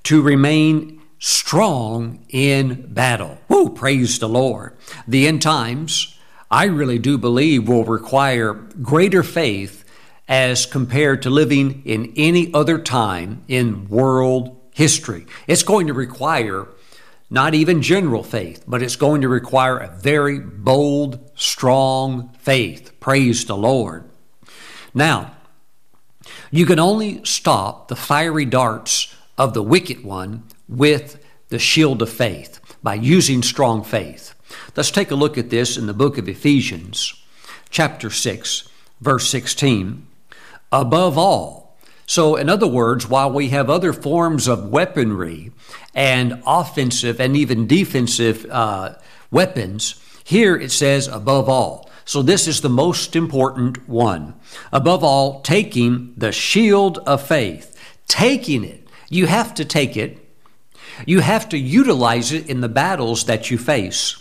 to 0.05 0.23
remain 0.23 1.03
strong 1.19 2.25
in 2.29 2.93
battle. 2.93 3.39
Woo, 3.49 3.71
praise 3.71 4.19
the 4.19 4.29
Lord. 4.29 4.77
The 5.07 5.27
end 5.27 5.43
times, 5.43 6.17
I 6.51 6.65
really 6.65 6.99
do 6.99 7.19
believe, 7.19 7.69
will 7.69 7.85
require 7.85 8.55
greater 8.55 9.23
faith 9.23 9.85
as 10.29 10.67
compared 10.67 11.23
to 11.23 11.31
living 11.31 11.83
in 11.85 12.13
any 12.17 12.53
other 12.55 12.79
time 12.79 13.43
in 13.49 13.89
world 13.89 14.57
history. 14.75 15.27
It's 15.47 15.63
going 15.63 15.87
to 15.89 15.95
require 15.95 16.69
not 17.31 17.55
even 17.55 17.83
general 17.83 18.23
faith, 18.23 18.65
but 18.67 18.83
it's 18.83 18.97
going 18.97 19.21
to 19.21 19.29
require 19.29 19.79
a 19.79 19.95
very 19.99 20.39
bold, 20.39 21.31
strong 21.35 22.31
faith. 22.39 22.99
Praise 23.01 23.45
the 23.45 23.57
Lord. 23.57 24.09
Now, 24.95 25.37
you 26.51 26.65
can 26.65 26.79
only 26.79 27.23
stop 27.25 27.89
the 27.89 27.97
fiery 27.97 28.47
darts 28.47 29.15
of 29.37 29.55
the 29.55 29.63
wicked 29.63 30.03
one 30.05 30.45
with 30.69 31.23
the 31.49 31.59
shield 31.59 32.03
of 32.03 32.11
faith 32.11 32.61
by 32.83 32.95
using 32.95 33.43
strong 33.43 33.85
faith. 33.85 34.35
Let's 34.77 34.91
take 34.91 35.11
a 35.11 35.17
look 35.17 35.37
at 35.37 35.51
this 35.51 35.77
in 35.77 35.87
the 35.87 35.95
book 35.95 36.17
of 36.17 36.29
Ephesians, 36.29 37.15
chapter 37.71 38.11
6, 38.11 38.69
verse 39.01 39.29
16. 39.29 40.07
Above 40.73 41.19
all, 41.19 41.58
so, 42.09 42.37
in 42.37 42.49
other 42.49 42.67
words, 42.67 43.07
while 43.07 43.31
we 43.31 43.51
have 43.51 43.69
other 43.69 43.93
forms 43.93 44.49
of 44.49 44.71
weaponry 44.71 45.53
and 45.95 46.43
offensive 46.47 47.21
and 47.21 47.37
even 47.37 47.67
defensive 47.67 48.47
uh, 48.49 48.95
weapons, 49.31 50.03
here 50.25 50.57
it 50.57 50.73
says 50.73 51.07
above 51.07 51.51
all. 51.51 51.91
So, 52.07 52.23
this 52.23 52.49
is 52.49 52.63
the 52.63 52.71
most 52.71 53.15
important 53.15 53.87
one. 53.87 54.35
Above 54.73 55.05
all, 55.05 55.43
taking 55.43 56.15
the 56.17 56.33
shield 56.33 56.97
of 57.07 57.27
faith. 57.27 57.79
Taking 58.07 58.65
it. 58.65 58.89
You 59.11 59.27
have 59.27 59.53
to 59.57 59.67
take 59.67 59.95
it. 59.95 60.17
You 61.05 61.21
have 61.21 61.47
to 61.51 61.59
utilize 61.59 62.33
it 62.33 62.49
in 62.49 62.63
the 62.63 62.71
battles 62.71 63.27
that 63.27 63.51
you 63.51 63.59
face. 63.59 64.17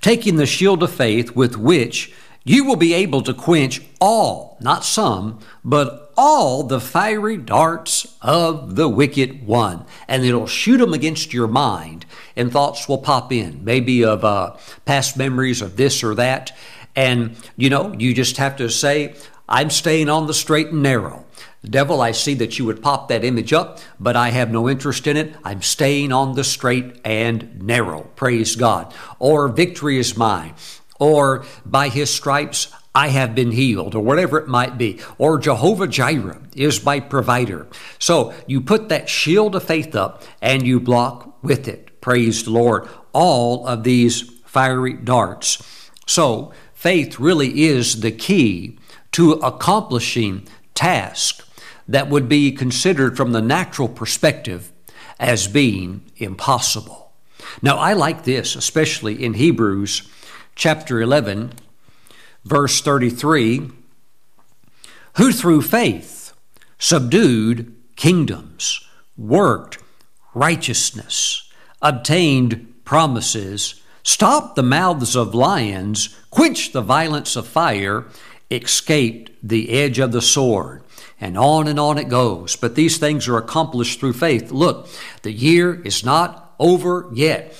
Taking 0.00 0.36
the 0.36 0.46
shield 0.46 0.84
of 0.84 0.92
faith 0.92 1.34
with 1.34 1.56
which 1.56 2.14
you 2.44 2.64
will 2.64 2.76
be 2.76 2.94
able 2.94 3.22
to 3.22 3.34
quench 3.34 3.80
all, 4.00 4.56
not 4.60 4.84
some, 4.84 5.38
but 5.64 6.12
all 6.16 6.62
the 6.62 6.80
fiery 6.80 7.36
darts 7.36 8.16
of 8.20 8.76
the 8.76 8.88
wicked 8.88 9.46
one. 9.46 9.84
And 10.08 10.24
it'll 10.24 10.46
shoot 10.46 10.78
them 10.78 10.92
against 10.92 11.32
your 11.32 11.48
mind, 11.48 12.04
and 12.36 12.50
thoughts 12.50 12.88
will 12.88 12.98
pop 12.98 13.32
in, 13.32 13.64
maybe 13.64 14.04
of 14.04 14.24
uh, 14.24 14.56
past 14.84 15.16
memories 15.16 15.62
of 15.62 15.76
this 15.76 16.02
or 16.02 16.14
that. 16.16 16.56
And, 16.94 17.36
you 17.56 17.70
know, 17.70 17.94
you 17.98 18.12
just 18.14 18.36
have 18.36 18.56
to 18.56 18.68
say, 18.68 19.14
I'm 19.48 19.70
staying 19.70 20.08
on 20.08 20.26
the 20.26 20.34
straight 20.34 20.68
and 20.68 20.82
narrow. 20.82 21.24
Devil, 21.64 22.00
I 22.00 22.10
see 22.10 22.34
that 22.34 22.58
you 22.58 22.64
would 22.64 22.82
pop 22.82 23.08
that 23.08 23.22
image 23.22 23.52
up, 23.52 23.78
but 24.00 24.16
I 24.16 24.30
have 24.30 24.50
no 24.50 24.68
interest 24.68 25.06
in 25.06 25.16
it. 25.16 25.34
I'm 25.44 25.62
staying 25.62 26.10
on 26.10 26.34
the 26.34 26.42
straight 26.42 27.00
and 27.04 27.62
narrow. 27.62 28.10
Praise 28.16 28.56
God. 28.56 28.92
Or 29.20 29.46
victory 29.46 29.98
is 29.98 30.16
mine. 30.16 30.54
Or 31.02 31.44
by 31.66 31.88
his 31.88 32.14
stripes 32.14 32.72
I 32.94 33.08
have 33.08 33.34
been 33.34 33.50
healed, 33.50 33.96
or 33.96 34.04
whatever 34.04 34.38
it 34.38 34.46
might 34.46 34.78
be. 34.78 35.00
Or 35.18 35.36
Jehovah 35.36 35.88
Jireh 35.88 36.40
is 36.54 36.84
my 36.84 37.00
provider. 37.00 37.66
So 37.98 38.32
you 38.46 38.60
put 38.60 38.88
that 38.88 39.08
shield 39.08 39.56
of 39.56 39.64
faith 39.64 39.96
up 39.96 40.22
and 40.40 40.64
you 40.64 40.78
block 40.78 41.42
with 41.42 41.66
it. 41.66 42.00
Praise 42.00 42.44
the 42.44 42.50
Lord. 42.50 42.88
All 43.12 43.66
of 43.66 43.82
these 43.82 44.30
fiery 44.44 44.92
darts. 44.92 45.90
So 46.06 46.52
faith 46.72 47.18
really 47.18 47.64
is 47.64 48.00
the 48.00 48.12
key 48.12 48.78
to 49.12 49.32
accomplishing 49.32 50.46
tasks 50.72 51.44
that 51.88 52.10
would 52.10 52.28
be 52.28 52.52
considered 52.52 53.16
from 53.16 53.32
the 53.32 53.42
natural 53.42 53.88
perspective 53.88 54.70
as 55.18 55.48
being 55.48 56.02
impossible. 56.18 57.12
Now, 57.60 57.78
I 57.78 57.94
like 57.94 58.22
this, 58.22 58.54
especially 58.54 59.24
in 59.24 59.34
Hebrews 59.34 60.08
chapter 60.54 61.00
11, 61.00 61.52
verse 62.44 62.80
33 62.80 63.70
who 65.16 65.32
through 65.32 65.62
faith 65.62 66.32
subdued 66.78 67.74
kingdoms, 67.96 68.80
worked 69.16 69.78
righteousness, 70.34 71.50
obtained 71.80 72.72
promises, 72.84 73.80
stopped 74.02 74.56
the 74.56 74.62
mouths 74.62 75.14
of 75.14 75.34
lions, 75.34 76.18
quenched 76.30 76.72
the 76.72 76.80
violence 76.80 77.36
of 77.36 77.46
fire, 77.46 78.06
escaped 78.50 79.30
the 79.42 79.70
edge 79.70 79.98
of 79.98 80.12
the 80.12 80.22
sword. 80.22 80.82
And 81.20 81.38
on 81.38 81.68
and 81.68 81.78
on 81.78 81.98
it 81.98 82.08
goes. 82.08 82.56
But 82.56 82.74
these 82.74 82.98
things 82.98 83.28
are 83.28 83.36
accomplished 83.36 84.00
through 84.00 84.14
faith. 84.14 84.50
Look, 84.50 84.88
the 85.22 85.30
year 85.30 85.80
is 85.82 86.04
not 86.04 86.54
over 86.58 87.08
yet. 87.12 87.54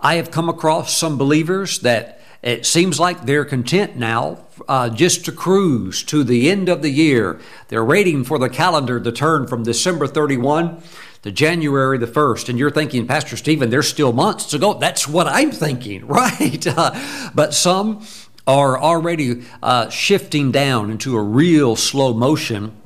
I 0.00 0.14
have 0.14 0.30
come 0.30 0.48
across 0.48 0.96
some 0.96 1.18
believers 1.18 1.80
that 1.80 2.15
it 2.42 2.66
seems 2.66 3.00
like 3.00 3.26
they're 3.26 3.44
content 3.44 3.96
now 3.96 4.46
uh, 4.68 4.88
just 4.88 5.24
to 5.24 5.32
cruise 5.32 6.02
to 6.04 6.24
the 6.24 6.50
end 6.50 6.68
of 6.68 6.82
the 6.82 6.90
year. 6.90 7.40
They're 7.68 7.84
waiting 7.84 8.24
for 8.24 8.38
the 8.38 8.48
calendar 8.48 9.00
to 9.00 9.12
turn 9.12 9.46
from 9.46 9.62
December 9.62 10.06
31 10.06 10.82
to 11.22 11.32
January 11.32 11.98
the 11.98 12.06
1st. 12.06 12.48
And 12.48 12.58
you're 12.58 12.70
thinking, 12.70 13.06
Pastor 13.06 13.36
Steven, 13.36 13.70
there's 13.70 13.88
still 13.88 14.12
months 14.12 14.46
to 14.46 14.58
go. 14.58 14.74
That's 14.74 15.08
what 15.08 15.26
I'm 15.26 15.50
thinking, 15.50 16.06
right? 16.06 16.66
Uh, 16.66 17.30
but 17.34 17.54
some 17.54 18.06
are 18.46 18.78
already 18.78 19.44
uh, 19.62 19.88
shifting 19.88 20.52
down 20.52 20.90
into 20.90 21.16
a 21.16 21.22
real 21.22 21.74
slow 21.74 22.14
motion 22.14 22.80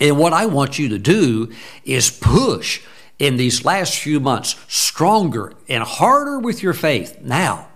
and 0.00 0.18
what 0.18 0.32
I 0.32 0.46
want 0.46 0.78
you 0.78 0.88
to 0.88 0.98
do 0.98 1.52
is 1.84 2.10
push 2.10 2.80
in 3.18 3.36
these 3.36 3.64
last 3.66 3.98
few 3.98 4.18
months 4.18 4.56
stronger 4.66 5.52
and 5.68 5.82
harder 5.82 6.38
with 6.38 6.62
your 6.62 6.72
faith. 6.72 7.20
Now, 7.20 7.68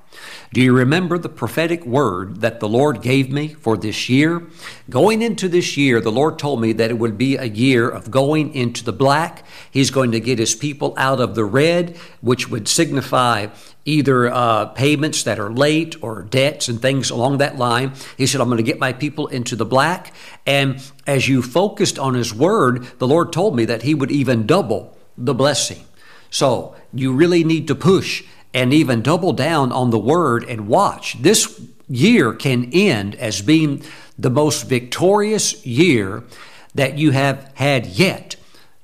do 0.55 0.63
you 0.63 0.73
remember 0.73 1.19
the 1.19 1.29
prophetic 1.29 1.85
word 1.85 2.43
that 2.43 2.61
the 2.61 2.69
Lord 2.69 3.03
gave 3.03 3.29
me 3.29 3.49
for 3.49 3.77
this 3.77 4.09
year? 4.09 4.47
Going 4.89 5.21
into 5.21 5.49
this 5.49 5.77
year, 5.77 6.01
the 6.01 6.13
Lord 6.13 6.39
told 6.39 6.61
me 6.61 6.73
that 6.75 6.93
it 6.93 6.95
would 6.95 7.19
be 7.19 7.37
a 7.37 7.47
year 7.47 7.89
of 7.89 8.13
going 8.13 8.55
into 8.55 8.85
the 8.85 8.93
black. 8.93 9.45
He's 9.69 9.91
going 9.91 10.13
to 10.13 10.21
get 10.21 10.39
his 10.39 10.55
people 10.55 10.95
out 10.97 11.21
of 11.21 11.35
the 11.35 11.45
red, 11.45 11.97
which 12.21 12.49
would 12.49 12.69
signify 12.69 13.49
either 13.85 14.29
uh, 14.29 14.67
payments 14.67 15.25
that 15.25 15.41
are 15.41 15.51
late 15.51 15.97
or 16.01 16.23
debts 16.23 16.69
and 16.69 16.81
things 16.81 17.11
along 17.11 17.39
that 17.39 17.59
line. 17.59 17.93
He 18.17 18.25
said, 18.29 18.41
I'm 18.41 18.47
going 18.47 18.59
to 18.59 18.63
get 18.63 18.79
my 18.79 18.93
people 18.93 19.27
into 19.27 19.57
the 19.57 19.67
black. 19.67 20.15
And 20.47 20.81
as 21.05 21.29
you 21.29 21.43
focused 21.43 21.99
on 21.99 22.15
His 22.15 22.33
word, 22.33 22.85
the 23.01 23.09
Lord 23.09 23.33
told 23.33 23.57
me 23.57 23.65
that 23.65 23.83
He 23.83 23.93
would 23.93 24.13
even 24.13 24.47
double 24.47 24.97
the 25.19 25.35
blessing. 25.35 25.85
So 26.31 26.77
you 26.93 27.13
really 27.13 27.43
need 27.43 27.67
to 27.67 27.75
push 27.75 28.23
and 28.55 28.73
even 28.73 29.03
double 29.03 29.33
down 29.33 29.73
on 29.73 29.91
the 29.91 29.99
word 29.99 30.45
and 30.45 30.69
watch. 30.69 31.21
This 31.21 31.61
year 31.89 32.33
can 32.33 32.71
end 32.73 33.17
as 33.17 33.43
being 33.43 33.83
the 34.17 34.31
most 34.31 34.63
victorious 34.69 35.67
year 35.67 36.23
that 36.75 36.97
you 36.97 37.11
have 37.11 37.51
had 37.55 37.87
yet 37.87 38.37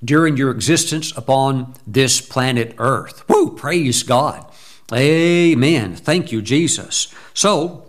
during 0.05 0.37
your 0.37 0.51
existence 0.51 1.17
upon 1.17 1.75
this 1.87 2.21
planet 2.21 2.75
Earth. 2.79 3.27
Woo, 3.29 3.55
praise 3.55 4.03
God. 4.03 4.45
Amen. 4.93 5.95
Thank 5.95 6.33
you, 6.33 6.43
Jesus. 6.43 7.15
So, 7.33 7.85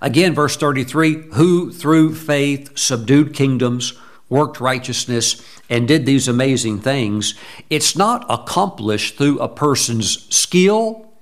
again, 0.00 0.34
verse 0.34 0.56
33 0.56 1.28
who 1.34 1.70
through 1.70 2.14
faith 2.16 2.76
subdued 2.76 3.32
kingdoms, 3.32 3.94
worked 4.28 4.60
righteousness, 4.60 5.40
and 5.68 5.88
did 5.88 6.06
these 6.06 6.28
amazing 6.28 6.80
things. 6.80 7.34
It's 7.70 7.96
not 7.96 8.26
accomplished 8.28 9.16
through 9.16 9.38
a 9.38 9.48
person's 9.48 10.34
skill 10.34 11.12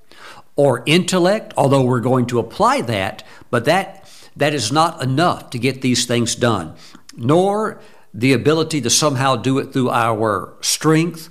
or 0.57 0.83
intellect, 0.87 1.55
although 1.57 1.83
we're 1.83 2.01
going 2.01 2.27
to 2.27 2.39
apply 2.39 2.83
that, 2.83 3.23
but 3.51 3.65
that, 3.65 4.11
that 4.37 4.55
is 4.55 4.71
not 4.71 5.03
enough 5.03 5.51
to 5.51 5.59
get 5.59 5.83
these 5.83 6.05
things 6.05 6.35
done, 6.35 6.75
nor 7.17 7.81
the 8.13 8.33
ability 8.33 8.81
to 8.83 8.91
somehow 8.91 9.37
do 9.37 9.59
it 9.59 9.73
through 9.73 9.91
our 9.91 10.55
strength 10.61 11.31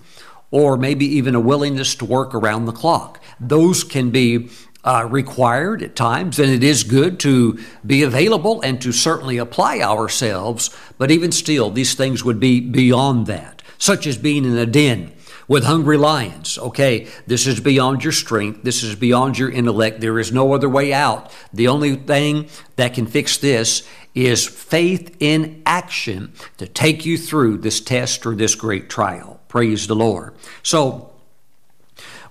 or 0.49 0.75
maybe 0.75 1.05
even 1.05 1.35
a 1.35 1.39
willingness 1.39 1.95
to 1.95 2.05
work 2.05 2.35
around 2.35 2.65
the 2.65 2.71
clock. 2.71 3.21
Those 3.39 3.83
can 3.83 4.09
be 4.09 4.49
uh, 4.83 5.07
required 5.09 5.83
at 5.83 5.95
times, 5.95 6.39
and 6.39 6.51
it 6.51 6.63
is 6.63 6.83
good 6.83 7.19
to 7.19 7.59
be 7.85 8.03
available 8.03 8.61
and 8.61 8.81
to 8.81 8.91
certainly 8.91 9.37
apply 9.37 9.79
ourselves, 9.79 10.69
but 10.97 11.11
even 11.11 11.31
still, 11.31 11.69
these 11.69 11.93
things 11.93 12.23
would 12.23 12.39
be 12.39 12.59
beyond 12.59 13.27
that, 13.27 13.61
such 13.77 14.07
as 14.07 14.17
being 14.17 14.45
in 14.45 14.57
a 14.57 14.65
den 14.65 15.11
with 15.47 15.65
hungry 15.65 15.97
lions. 15.97 16.57
Okay, 16.57 17.07
this 17.27 17.45
is 17.45 17.59
beyond 17.59 18.03
your 18.03 18.13
strength. 18.13 18.63
This 18.63 18.83
is 18.83 18.95
beyond 18.95 19.37
your 19.37 19.51
intellect. 19.51 19.99
There 19.99 20.17
is 20.17 20.31
no 20.31 20.53
other 20.53 20.69
way 20.69 20.93
out. 20.93 21.31
The 21.51 21.67
only 21.67 21.95
thing 21.95 22.47
that 22.77 22.93
can 22.93 23.05
fix 23.05 23.37
this 23.37 23.87
is 24.15 24.47
faith 24.47 25.15
in 25.19 25.61
action 25.65 26.33
to 26.57 26.67
take 26.67 27.05
you 27.05 27.17
through 27.17 27.57
this 27.57 27.81
test 27.81 28.25
or 28.25 28.35
this 28.35 28.55
great 28.55 28.89
trial. 28.89 29.39
Praise 29.47 29.87
the 29.87 29.95
Lord. 29.95 30.35
So 30.63 31.11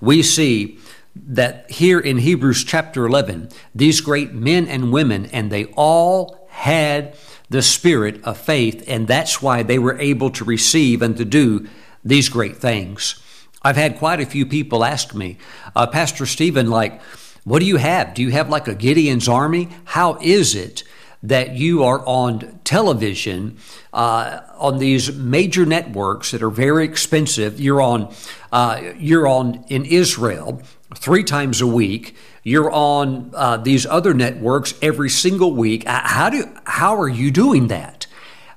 we 0.01 0.23
see 0.23 0.79
that 1.27 1.71
here 1.71 2.01
in 2.01 2.19
Hebrews 2.19 2.65
chapter 2.65 3.07
11, 3.07 3.51
these 3.75 4.01
great 4.01 4.33
men 4.33 4.67
and 4.67 4.93
women, 4.93 5.27
and 5.27 5.51
they 5.51 5.67
all 5.77 6.47
had 6.51 7.17
the 7.49 7.63
spirit 7.63 8.23
of 8.25 8.39
faith, 8.39 8.85
and 8.87 9.09
that's 9.09 9.43
why 9.43 9.63
they 9.63 9.79
were 9.79 9.99
able 9.99 10.31
to 10.31 10.45
receive 10.45 11.03
and 11.03 11.17
to 11.17 11.25
do 11.25 11.67
these 12.05 12.29
great 12.29 12.57
things. 12.57 13.21
I've 13.63 13.77
had 13.77 13.99
quite 13.99 14.21
a 14.21 14.27
few 14.27 14.47
people 14.47 14.85
ask 14.85 15.15
me, 15.15 15.37
uh, 15.77 15.87
Pastor 15.87 16.27
Steven, 16.27 16.71
like, 16.71 17.01
what 17.45 17.59
do 17.59 17.67
you 17.67 17.77
have? 17.77 18.15
Do 18.15 18.23
you 18.23 18.31
have 18.31 18.49
like 18.49 18.69
a 18.69 18.75
Gideon's 18.75 19.29
army? 19.29 19.69
How 19.85 20.19
is 20.21 20.55
it 20.55 20.85
that 21.23 21.55
you 21.55 21.85
are 21.85 22.05
on 22.07 22.61
television 22.65 23.59
uh, 23.93 24.41
on 24.57 24.79
these 24.79 25.15
major 25.15 25.67
networks 25.67 26.31
that 26.31 26.43
are 26.43 26.51
very 26.51 26.85
expensive. 26.85 27.61
You're 27.61 27.83
on, 27.83 28.15
uh, 28.53 28.93
you're 28.97 29.29
on 29.29 29.65
in 29.69 29.85
Israel 29.85 30.63
three 30.97 31.25
times 31.25 31.61
a 31.61 31.67
week. 31.67 32.17
You're 32.43 32.71
on 32.71 33.33
uh, 33.35 33.59
these 33.59 33.87
other 33.87 34.15
networks 34.15 34.75
every 34.81 35.11
single 35.11 35.55
week. 35.55 35.87
Uh, 35.87 36.01
how 36.05 36.31
do 36.31 36.45
how 36.65 36.97
are 36.97 37.09
you 37.09 37.31
doing 37.31 37.69
that? 37.69 38.07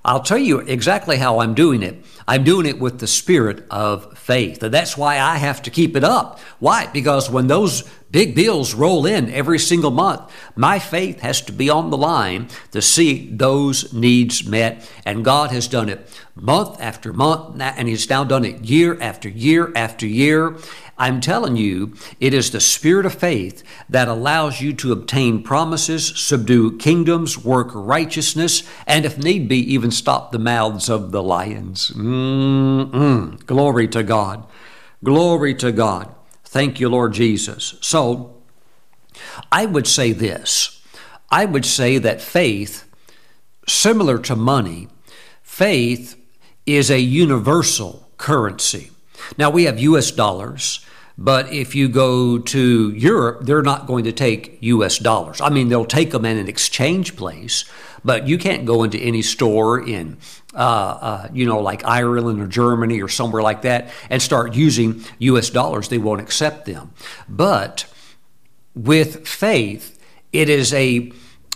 I'll 0.06 0.24
tell 0.24 0.38
you 0.38 0.60
exactly 0.60 1.16
how 1.16 1.40
I'm 1.40 1.54
doing 1.54 1.82
it. 1.82 2.04
I'm 2.28 2.44
doing 2.44 2.66
it 2.66 2.80
with 2.80 3.00
the 3.00 3.08
spirit 3.08 3.66
of 3.70 4.18
faith. 4.18 4.62
And 4.62 4.74
that's 4.74 4.98
why 4.98 5.18
I 5.18 5.38
have 5.38 5.62
to 5.64 5.70
keep 5.70 5.96
it 5.96 6.04
up. 6.04 6.40
Why? 6.60 6.88
Because 6.88 7.30
when 7.30 7.48
those 7.48 7.90
big 8.12 8.36
bills 8.36 8.74
roll 8.74 9.06
in 9.06 9.32
every 9.32 9.60
single 9.60 9.92
month, 9.92 10.30
my 10.58 10.78
faith 10.78 11.22
has 11.22 11.42
to 11.44 11.54
be 11.54 11.70
on 11.70 11.90
the 11.90 11.98
line 11.98 12.50
to 12.72 12.82
see 12.82 13.30
those 13.30 13.94
needs 13.94 14.46
met. 14.46 14.90
And 15.06 15.24
God 15.24 15.52
has 15.52 15.70
done 15.70 15.88
it 15.88 16.10
month 16.36 16.82
after 16.82 17.14
month, 17.14 17.62
and 17.62 17.88
He's 17.88 18.10
now 18.10 18.26
done 18.26 18.44
it 18.44 18.66
year 18.66 19.00
after 19.02 19.30
year 19.30 19.72
after 19.74 20.06
year. 20.06 20.58
I'm 20.98 21.22
telling 21.22 21.56
you, 21.56 21.94
it 22.20 22.34
is 22.34 22.52
the 22.52 22.62
spirit 22.62 23.06
of 23.06 23.16
faith 23.16 23.64
that 23.90 24.08
allows 24.08 24.62
you 24.62 24.74
to 24.74 24.92
obtain 24.92 25.42
promises, 25.42 26.20
subdue 26.20 26.78
kingdoms, 26.78 27.38
work 27.38 27.70
righteousness, 27.74 28.64
and 28.86 29.04
if 29.04 29.18
need 29.18 29.48
be, 29.48 29.58
even 29.74 29.90
stop 29.90 30.32
the 30.32 30.40
mouths 30.40 30.90
of 30.90 31.12
the 31.12 31.24
lions. 31.24 31.90
Mm-mm. 31.92 33.44
Glory 33.46 33.88
to 33.88 34.04
God. 34.04 34.46
Glory 35.04 35.56
to 35.56 35.72
God. 35.72 36.14
Thank 36.46 36.80
you, 36.80 36.90
Lord 36.90 37.14
Jesus. 37.14 37.76
So, 37.82 38.36
I 39.52 39.66
would 39.66 39.88
say 39.88 40.12
this 40.12 40.82
I 41.32 41.46
would 41.46 41.66
say 41.66 41.98
that 41.98 42.22
faith, 42.22 42.88
similar 43.68 44.20
to 44.20 44.36
money, 44.36 44.88
faith 45.42 46.16
is 46.68 46.92
a 46.92 47.00
universal 47.00 48.08
currency. 48.18 48.92
Now, 49.38 49.50
we 49.50 49.66
have 49.66 49.80
US 49.80 50.12
dollars, 50.12 50.80
But 51.18 51.54
if 51.54 51.76
you 51.76 51.90
go 51.90 52.40
to 52.40 52.92
Europe, 52.92 53.46
they're 53.46 53.62
not 53.62 53.86
going 53.86 54.04
to 54.06 54.12
take 54.12 54.58
US 54.62 54.98
dollars. 54.98 55.42
I 55.42 55.50
mean, 55.50 55.70
they'll 55.70 55.86
take 55.86 56.12
them 56.12 56.26
in 56.26 56.38
an 56.38 56.48
exchange 56.48 57.16
place, 57.16 57.66
but 58.04 58.28
you 58.28 58.38
can't 58.38 58.66
go 58.66 58.84
into 58.84 58.98
any 58.98 59.22
store 59.22 59.80
in, 59.80 60.18
uh, 60.56 60.58
uh, 60.58 61.28
you 61.32 61.46
know, 61.46 61.60
like 61.60 61.86
Ireland 61.86 62.42
or 62.42 62.48
Germany 62.48 63.02
or 63.02 63.08
somewhere 63.08 63.44
like 63.44 63.62
that 63.62 63.92
and 64.10 64.22
start 64.22 64.56
using 64.56 65.04
US 65.20 65.50
dollars. 65.52 65.90
They 65.90 66.00
won't 66.00 66.22
accept 66.22 66.66
them. 66.66 66.92
But 67.30 67.86
with 68.74 69.28
faith, 69.28 70.00
it 70.32 70.50
is 70.50 70.74
a 70.74 71.12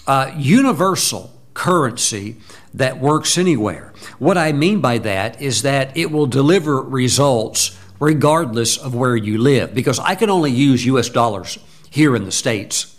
uh, 0.05 0.31
universal 0.37 1.33
currency 1.55 2.37
that 2.77 2.99
works 2.99 3.37
anywhere. 3.37 3.93
What 4.19 4.37
I 4.37 4.51
mean 4.51 4.81
by 4.81 4.97
that 4.99 5.41
is 5.41 5.61
that 5.63 5.95
it 5.97 6.11
will 6.11 6.27
deliver 6.27 6.81
results 6.81 7.77
regardless 7.99 8.77
of 8.77 8.93
where 8.93 9.15
you 9.15 9.37
live, 9.37 9.73
because 9.73 9.99
I 9.99 10.15
can 10.15 10.29
only 10.29 10.51
use 10.51 10.85
US 10.85 11.09
dollars 11.09 11.57
here 11.89 12.15
in 12.15 12.25
the 12.25 12.31
States. 12.31 12.95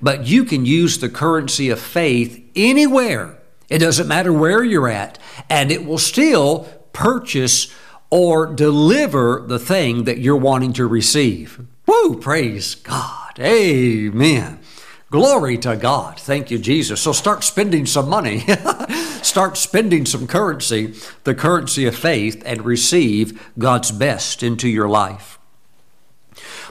But 0.00 0.26
you 0.26 0.44
can 0.44 0.64
use 0.64 0.98
the 0.98 1.08
currency 1.08 1.70
of 1.70 1.78
faith 1.78 2.42
anywhere. 2.56 3.38
It 3.68 3.78
doesn't 3.78 4.08
matter 4.08 4.32
where 4.32 4.64
you're 4.64 4.88
at, 4.88 5.18
and 5.50 5.70
it 5.70 5.84
will 5.84 5.98
still 5.98 6.60
purchase 6.92 7.74
or 8.10 8.46
deliver 8.46 9.44
the 9.46 9.58
thing 9.58 10.04
that 10.04 10.18
you're 10.18 10.36
wanting 10.36 10.72
to 10.74 10.86
receive. 10.86 11.60
Woo! 11.86 12.18
Praise 12.18 12.74
God. 12.74 13.38
Amen. 13.38 14.60
Glory 15.10 15.56
to 15.58 15.74
God. 15.76 16.18
Thank 16.20 16.50
you, 16.50 16.58
Jesus. 16.58 17.00
So 17.00 17.12
start 17.12 17.42
spending 17.42 17.86
some 17.86 18.08
money. 18.10 18.40
start 19.22 19.56
spending 19.56 20.04
some 20.04 20.26
currency, 20.26 20.94
the 21.24 21.34
currency 21.34 21.86
of 21.86 21.96
faith, 21.96 22.42
and 22.44 22.64
receive 22.64 23.50
God's 23.58 23.90
best 23.90 24.42
into 24.42 24.68
your 24.68 24.88
life. 24.88 25.38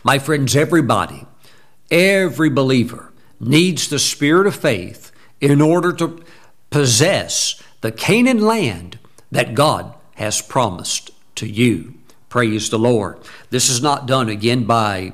My 0.03 0.19
friends, 0.19 0.55
everybody, 0.55 1.25
every 1.89 2.49
believer 2.49 3.11
needs 3.39 3.87
the 3.87 3.99
spirit 3.99 4.47
of 4.47 4.55
faith 4.55 5.11
in 5.41 5.61
order 5.61 5.91
to 5.93 6.23
possess 6.69 7.61
the 7.81 7.91
Canaan 7.91 8.41
land 8.41 8.99
that 9.31 9.55
God 9.55 9.93
has 10.15 10.41
promised 10.41 11.11
to 11.35 11.47
you. 11.47 11.95
Praise 12.29 12.69
the 12.69 12.79
Lord. 12.79 13.17
This 13.49 13.69
is 13.69 13.81
not 13.81 14.05
done 14.05 14.29
again 14.29 14.65
by 14.65 15.13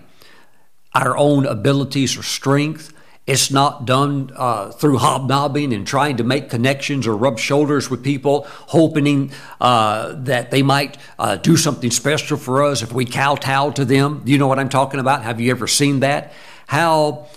our 0.93 1.17
own 1.17 1.45
abilities 1.45 2.17
or 2.17 2.23
strength. 2.23 2.92
It's 3.25 3.49
not 3.49 3.85
done 3.85 4.31
uh, 4.35 4.71
through 4.71 4.97
hobnobbing 4.97 5.73
and 5.73 5.87
trying 5.87 6.17
to 6.17 6.25
make 6.25 6.49
connections 6.49 7.07
or 7.07 7.15
rub 7.15 7.39
shoulders 7.39 7.89
with 7.89 8.03
people, 8.03 8.45
hoping 8.47 9.31
uh, 9.61 10.13
that 10.17 10.51
they 10.51 10.61
might 10.61 10.97
uh, 11.17 11.37
do 11.37 11.55
something 11.55 11.89
special 11.89 12.35
for 12.35 12.63
us 12.63 12.81
if 12.81 12.91
we 12.91 13.05
kowtow 13.05 13.71
to 13.71 13.85
them. 13.85 14.21
You 14.25 14.37
know 14.37 14.47
what 14.47 14.59
I'm 14.59 14.67
talking 14.67 14.99
about? 14.99 15.23
Have 15.23 15.39
you 15.39 15.51
ever 15.51 15.67
seen 15.67 16.01
that? 16.01 16.33
How, 16.67 17.27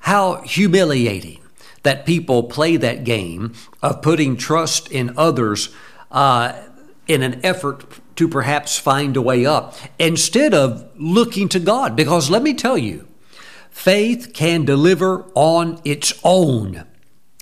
how 0.00 0.42
humiliating 0.42 1.40
that 1.84 2.04
people 2.04 2.42
play 2.42 2.76
that 2.76 3.04
game 3.04 3.54
of 3.82 4.02
putting 4.02 4.36
trust 4.36 4.90
in 4.92 5.14
others 5.16 5.70
uh, 6.10 6.52
in 7.06 7.22
an 7.22 7.40
effort 7.42 7.84
to 8.16 8.28
perhaps 8.28 8.78
find 8.78 9.16
a 9.16 9.22
way 9.22 9.46
up 9.46 9.74
instead 9.98 10.52
of 10.52 10.86
looking 10.96 11.48
to 11.48 11.58
God. 11.58 11.96
Because 11.96 12.28
let 12.28 12.42
me 12.42 12.52
tell 12.52 12.76
you, 12.76 13.08
Faith 13.80 14.34
can 14.34 14.66
deliver 14.66 15.24
on 15.34 15.80
its 15.86 16.12
own. 16.22 16.84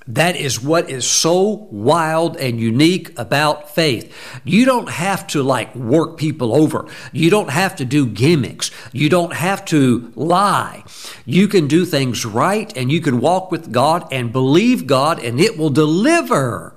That 0.07 0.37
is 0.37 0.63
what 0.63 0.89
is 0.89 1.05
so 1.05 1.67
wild 1.73 2.37
and 2.37 2.61
unique 2.61 3.19
about 3.19 3.75
faith. 3.75 4.17
You 4.45 4.65
don't 4.65 4.89
have 4.89 5.27
to 5.29 5.43
like 5.43 5.75
work 5.75 6.17
people 6.17 6.55
over. 6.55 6.87
You 7.11 7.29
don't 7.29 7.51
have 7.51 7.75
to 7.75 7.85
do 7.85 8.07
gimmicks. 8.07 8.71
You 8.93 9.09
don't 9.09 9.33
have 9.33 9.65
to 9.65 10.13
lie. 10.15 10.85
You 11.27 11.49
can 11.49 11.67
do 11.67 11.85
things 11.85 12.25
right 12.25 12.73
and 12.77 12.93
you 12.93 13.01
can 13.01 13.19
walk 13.19 13.51
with 13.51 13.73
God 13.73 14.07
and 14.13 14.33
believe 14.33 14.87
God 14.87 15.19
and 15.19 15.41
it 15.41 15.59
will 15.59 15.71
deliver. 15.71 16.73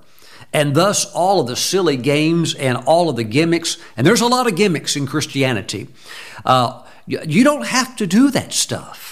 And 0.52 0.74
thus, 0.74 1.06
all 1.14 1.40
of 1.40 1.46
the 1.46 1.56
silly 1.56 1.98
games 1.98 2.56
and 2.56 2.80
all 2.80 3.12
of 3.12 3.16
the 3.16 3.24
gimmicks, 3.24 3.78
and 3.96 4.08
there's 4.08 4.22
a 4.22 4.28
lot 4.28 4.48
of 4.48 4.56
gimmicks 4.56 4.96
in 4.96 5.06
Christianity, 5.06 5.88
uh, 6.46 6.82
you 7.06 7.44
don't 7.44 7.68
have 7.68 7.96
to 7.98 8.08
do 8.08 8.32
that 8.32 8.54
stuff. 8.54 9.11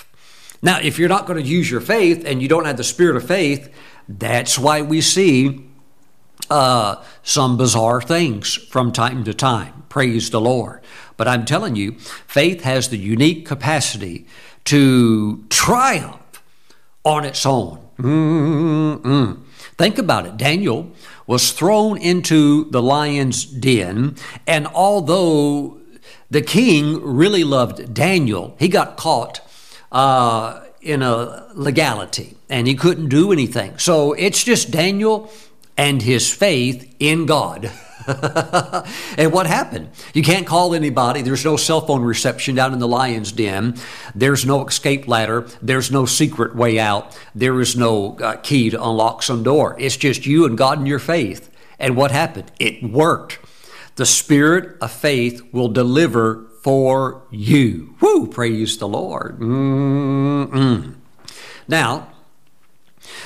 Now, 0.62 0.80
if 0.80 1.00
you're 1.00 1.10
not 1.10 1.26
going 1.26 1.42
to 1.42 1.48
use 1.48 1.72
your 1.72 1.82
faith 1.82 2.24
and 2.26 2.42
you 2.42 2.48
don't 2.48 2.66
have 2.66 2.78
the 2.78 2.84
spirit 2.84 3.16
of 3.16 3.26
faith, 3.26 3.74
that's 4.08 4.60
why 4.60 4.82
we 4.82 5.02
see 5.02 5.66
uh, 6.50 7.04
some 7.24 7.58
bizarre 7.58 8.02
things 8.02 8.56
from 8.56 8.92
time 8.92 9.24
to 9.24 9.34
time. 9.34 9.84
Praise 9.88 10.30
the 10.30 10.42
Lord. 10.42 10.82
But 11.18 11.28
I'm 11.28 11.46
telling 11.46 11.76
you, 11.76 11.94
faith 12.00 12.62
has 12.62 12.90
the 12.90 12.98
unique 12.98 13.46
capacity 13.46 14.26
to 14.66 15.44
triumph 15.50 16.44
on 17.04 17.26
its 17.26 17.46
own. 17.46 17.86
Mm-mm. 17.98 19.44
Think 19.78 19.98
about 19.98 20.26
it. 20.26 20.38
Daniel 20.38 20.92
was 21.28 21.52
thrown 21.52 21.98
into 21.98 22.70
the 22.72 22.82
lion's 22.82 23.46
den, 23.46 24.16
and 24.48 24.68
although 24.68 25.80
the 26.30 26.42
king 26.42 27.02
really 27.04 27.44
loved 27.44 27.94
Daniel, 27.94 28.56
he 28.60 28.68
got 28.68 28.98
caught 28.98 29.42
uh, 29.92 30.62
in 30.82 31.02
a 31.02 31.48
legality, 31.54 32.38
and 32.50 32.68
he 32.68 32.76
couldn't 32.76 33.10
do 33.10 33.32
anything. 33.32 33.78
So 33.78 34.14
it's 34.14 34.44
just 34.44 34.72
Daniel 34.72 35.32
and 35.78 36.02
his 36.02 36.32
faith 36.32 36.96
in 37.00 37.26
God. 37.26 37.72
and 39.18 39.32
what 39.32 39.46
happened? 39.46 39.90
You 40.14 40.24
can't 40.24 40.48
call 40.48 40.74
anybody. 40.74 41.22
There's 41.22 41.46
no 41.46 41.58
cell 41.58 41.82
phone 41.82 42.02
reception 42.02 42.56
down 42.56 42.74
in 42.74 42.80
the 42.80 42.88
lion's 42.88 43.32
den. 43.32 43.76
There's 44.16 44.46
no 44.46 44.66
escape 44.66 45.08
ladder. 45.08 45.48
There's 45.62 45.92
no 45.92 46.06
secret 46.06 46.56
way 46.56 46.80
out. 46.80 47.18
There 47.36 47.60
is 47.62 47.76
no 47.76 48.18
uh, 48.18 48.38
key 48.38 48.72
to 48.72 48.84
unlock 48.84 49.22
some 49.22 49.44
door. 49.44 49.76
It's 49.80 49.98
just 49.98 50.26
you 50.26 50.46
and 50.46 50.58
God 50.58 50.80
and 50.80 50.88
your 50.88 51.00
faith. 51.00 51.50
And 51.78 51.96
what 51.96 52.12
happened? 52.12 52.52
It 52.60 52.84
worked. 52.84 53.40
The 53.96 54.06
spirit 54.06 54.78
of 54.82 54.92
faith 54.92 55.42
will 55.54 55.68
deliver 55.68 56.49
for 56.62 57.24
you. 57.32 57.96
Woo! 58.02 58.28
Praise 58.28 58.78
the 58.78 58.88
Lord. 58.88 59.40
Mm-mm. 59.40 60.96
Now, 61.68 62.10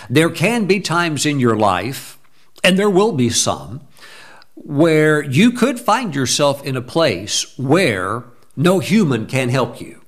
there 0.10 0.30
can 0.30 0.66
be 0.66 0.80
times 0.80 1.26
in 1.26 1.40
your 1.40 1.56
life, 1.56 2.18
and 2.64 2.78
there 2.78 2.90
will 2.90 3.14
be 3.14 3.30
some, 3.30 3.82
where 4.56 5.22
you 5.22 5.52
could 5.52 5.80
find 5.80 6.14
yourself 6.14 6.64
in 6.64 6.78
a 6.78 6.82
place 6.82 7.58
where 7.58 8.26
no 8.56 8.80
human 8.80 9.26
can 9.26 9.50
help 9.50 9.82
you. 9.82 10.02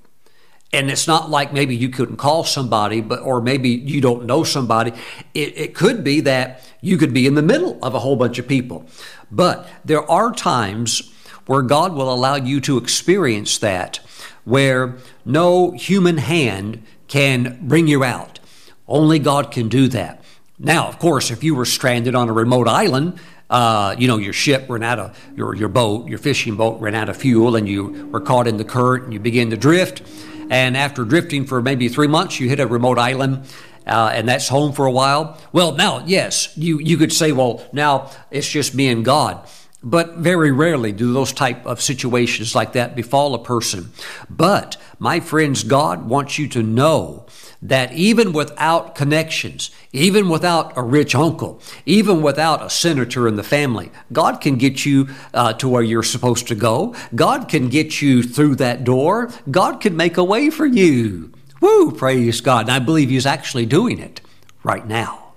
And 0.71 0.91
it's 0.91 1.07
not 1.07 1.29
like 1.29 1.53
maybe 1.53 1.75
you 1.75 1.89
couldn't 1.89 2.17
call 2.17 2.43
somebody, 2.43 2.99
but 2.99 3.21
or 3.21 3.41
maybe 3.41 3.69
you 3.69 4.01
don't 4.01 4.25
know 4.25 4.43
somebody. 4.43 4.91
It, 5.33 5.57
it 5.57 5.73
could 5.73 6.03
be 6.03 6.19
that 6.21 6.61
you 6.81 6.97
could 6.97 7.13
be 7.13 7.25
in 7.25 7.35
the 7.35 7.41
middle 7.41 7.79
of 7.81 7.93
a 7.95 7.99
whole 7.99 8.17
bunch 8.17 8.39
of 8.39 8.47
people. 8.47 8.85
But 9.31 9.67
there 9.85 10.09
are 10.11 10.33
times 10.33 11.13
where 11.45 11.61
God 11.61 11.93
will 11.93 12.13
allow 12.13 12.35
you 12.35 12.59
to 12.61 12.77
experience 12.77 13.57
that, 13.59 13.99
where 14.43 14.97
no 15.25 15.71
human 15.71 16.17
hand 16.17 16.83
can 17.07 17.59
bring 17.61 17.87
you 17.87 18.03
out. 18.03 18.39
Only 18.87 19.19
God 19.19 19.51
can 19.51 19.69
do 19.69 19.87
that. 19.89 20.23
Now, 20.57 20.87
of 20.87 20.99
course, 20.99 21.31
if 21.31 21.43
you 21.43 21.55
were 21.55 21.65
stranded 21.65 22.15
on 22.15 22.29
a 22.29 22.33
remote 22.33 22.67
island, 22.67 23.19
uh, 23.49 23.95
you 23.97 24.07
know, 24.07 24.17
your 24.17 24.33
ship 24.33 24.65
ran 24.69 24.83
out 24.83 24.99
of, 24.99 25.31
your, 25.35 25.55
your 25.55 25.69
boat, 25.69 26.07
your 26.07 26.17
fishing 26.17 26.55
boat 26.55 26.81
ran 26.81 26.95
out 26.95 27.09
of 27.09 27.17
fuel, 27.17 27.55
and 27.55 27.67
you 27.67 28.09
were 28.11 28.21
caught 28.21 28.47
in 28.47 28.57
the 28.57 28.63
current 28.63 29.05
and 29.05 29.13
you 29.13 29.19
began 29.19 29.49
to 29.49 29.57
drift. 29.57 30.01
And 30.49 30.77
after 30.77 31.03
drifting 31.03 31.45
for 31.45 31.61
maybe 31.61 31.89
three 31.89 32.07
months, 32.07 32.39
you 32.39 32.49
hit 32.49 32.59
a 32.59 32.67
remote 32.67 32.97
island. 32.97 33.45
Uh, 33.85 34.09
and 34.13 34.27
that's 34.27 34.47
home 34.47 34.73
for 34.73 34.87
a 34.87 34.91
while. 34.91 35.39
Well, 35.51 35.73
now, 35.73 36.03
yes, 36.05 36.51
you, 36.57 36.79
you 36.79 36.97
could 36.97 37.13
say, 37.13 37.31
well, 37.31 37.63
now 37.71 38.09
it's 38.31 38.49
just 38.49 38.73
me 38.73 38.87
and 38.87 39.05
God. 39.05 39.47
But 39.85 40.17
very 40.17 40.51
rarely 40.51 40.91
do 40.91 41.13
those 41.13 41.31
type 41.31 41.65
of 41.65 41.79
situations 41.79 42.55
like 42.55 42.73
that 42.73 42.95
befall 42.95 43.35
a 43.35 43.43
person. 43.43 43.91
But 44.29 44.77
my 44.99 45.19
friends, 45.19 45.63
God 45.63 46.09
wants 46.09 46.39
you 46.39 46.47
to 46.49 46.63
know 46.63 47.27
that 47.61 47.93
even 47.93 48.33
without 48.33 48.95
connections, 48.95 49.71
even 49.91 50.27
without 50.27 50.75
a 50.75 50.81
rich 50.81 51.15
uncle, 51.15 51.61
even 51.85 52.21
without 52.21 52.63
a 52.63 52.69
senator 52.69 53.27
in 53.27 53.35
the 53.35 53.43
family, 53.43 53.91
God 54.11 54.41
can 54.41 54.55
get 54.57 54.85
you 54.85 55.07
uh, 55.33 55.53
to 55.53 55.69
where 55.69 55.83
you're 55.83 56.03
supposed 56.03 56.47
to 56.47 56.55
go. 56.55 56.95
God 57.13 57.47
can 57.47 57.69
get 57.69 58.01
you 58.01 58.23
through 58.23 58.55
that 58.55 58.83
door. 58.83 59.31
God 59.49 59.81
can 59.81 59.95
make 59.95 60.17
a 60.17 60.23
way 60.23 60.49
for 60.49 60.65
you. 60.65 61.31
Woo! 61.61 61.91
Praise 61.91 62.41
God. 62.41 62.61
And 62.61 62.71
I 62.71 62.79
believe 62.79 63.09
He's 63.09 63.25
actually 63.25 63.65
doing 63.65 63.99
it 63.99 64.21
right 64.63 64.85
now. 64.85 65.33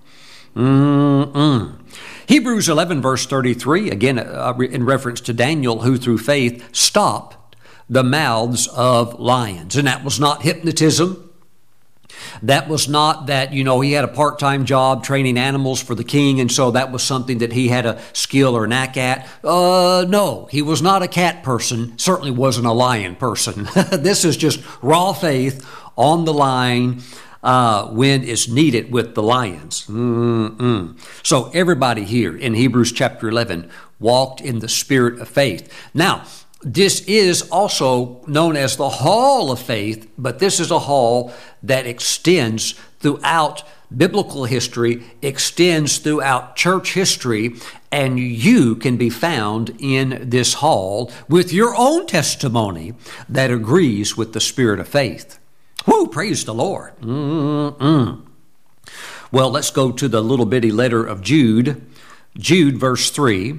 Mm-mm. 0.57 1.79
Hebrews 2.29 2.69
11, 2.69 3.01
verse 3.01 3.25
33, 3.25 3.91
again 3.91 4.19
uh, 4.19 4.53
in 4.59 4.85
reference 4.85 5.23
to 5.23 5.33
Daniel, 5.33 5.81
who 5.81 5.97
through 5.97 6.19
faith 6.19 6.63
stopped 6.77 7.39
the 7.89 8.05
mouths 8.05 8.69
of 8.69 9.19
lions. 9.19 9.77
And 9.77 9.89
that 9.89 10.05
was 10.05 10.21
not 10.21 10.43
hypnotism. 10.43 11.25
That 12.43 12.69
was 12.69 12.87
not 12.87 13.29
that, 13.29 13.55
you 13.55 13.65
know, 13.65 13.81
he 13.81 13.93
had 13.93 14.05
a 14.05 14.09
part 14.09 14.39
time 14.39 14.67
job 14.67 15.05
training 15.05 15.39
animals 15.39 15.83
for 15.83 15.95
the 15.95 16.05
king, 16.05 16.39
and 16.39 16.53
so 16.53 16.71
that 16.73 16.93
was 16.93 17.03
something 17.03 17.39
that 17.39 17.55
he 17.55 17.69
had 17.69 17.87
a 17.87 17.99
skill 18.13 18.55
or 18.55 18.67
knack 18.67 18.99
at. 18.99 19.27
Uh, 19.43 20.05
no, 20.07 20.49
he 20.51 20.61
was 20.61 20.83
not 20.83 21.03
a 21.03 21.09
cat 21.09 21.43
person, 21.43 21.97
certainly 21.97 22.31
wasn't 22.31 22.67
a 22.67 22.73
lion 22.73 23.17
person. 23.17 23.67
this 23.91 24.27
is 24.27 24.37
just 24.37 24.61
raw 24.83 25.15
faith 25.15 25.67
on 25.97 26.27
the 26.27 26.35
line. 26.35 27.01
Uh, 27.41 27.87
when 27.91 28.25
it's 28.25 28.49
needed 28.49 28.91
with 28.91 29.15
the 29.15 29.23
lions. 29.23 29.87
Mm-mm. 29.87 30.99
So, 31.25 31.51
everybody 31.55 32.03
here 32.03 32.37
in 32.37 32.55
Hebrews 32.55 32.91
chapter 32.91 33.29
11 33.29 33.71
walked 34.01 34.41
in 34.41 34.59
the 34.59 34.69
spirit 34.69 35.21
of 35.21 35.29
faith. 35.29 35.73
Now, 35.95 36.25
this 36.63 37.03
is 37.03 37.43
also 37.51 38.25
known 38.27 38.57
as 38.57 38.77
the 38.77 38.89
hall 38.89 39.53
of 39.53 39.61
faith, 39.61 40.11
but 40.19 40.41
this 40.41 40.59
is 40.59 40.73
a 40.73 40.81
hall 40.81 41.33
that 41.63 41.87
extends 41.87 42.75
throughout 42.99 43.63
biblical 43.97 44.45
history, 44.45 45.05
extends 45.23 45.99
throughout 45.99 46.57
church 46.57 46.95
history, 46.95 47.55
and 47.91 48.19
you 48.19 48.75
can 48.75 48.97
be 48.97 49.11
found 49.11 49.75
in 49.79 50.29
this 50.29 50.55
hall 50.55 51.13
with 51.29 51.53
your 51.53 51.75
own 51.77 52.07
testimony 52.07 52.95
that 53.29 53.51
agrees 53.51 54.17
with 54.17 54.33
the 54.33 54.41
spirit 54.41 54.81
of 54.81 54.89
faith. 54.89 55.39
Whoo, 55.89 56.07
praise 56.07 56.45
the 56.45 56.53
Lord. 56.53 56.99
Mm-mm. 57.01 58.27
Well, 59.33 59.51
let's 59.51 59.71
go 59.71 59.91
to 59.91 60.07
the 60.07 60.21
little 60.21 60.45
bitty 60.45 60.71
letter 60.71 61.03
of 61.03 61.23
Jude. 61.23 61.83
Jude, 62.37 62.77
verse 62.77 63.11
3. 63.11 63.59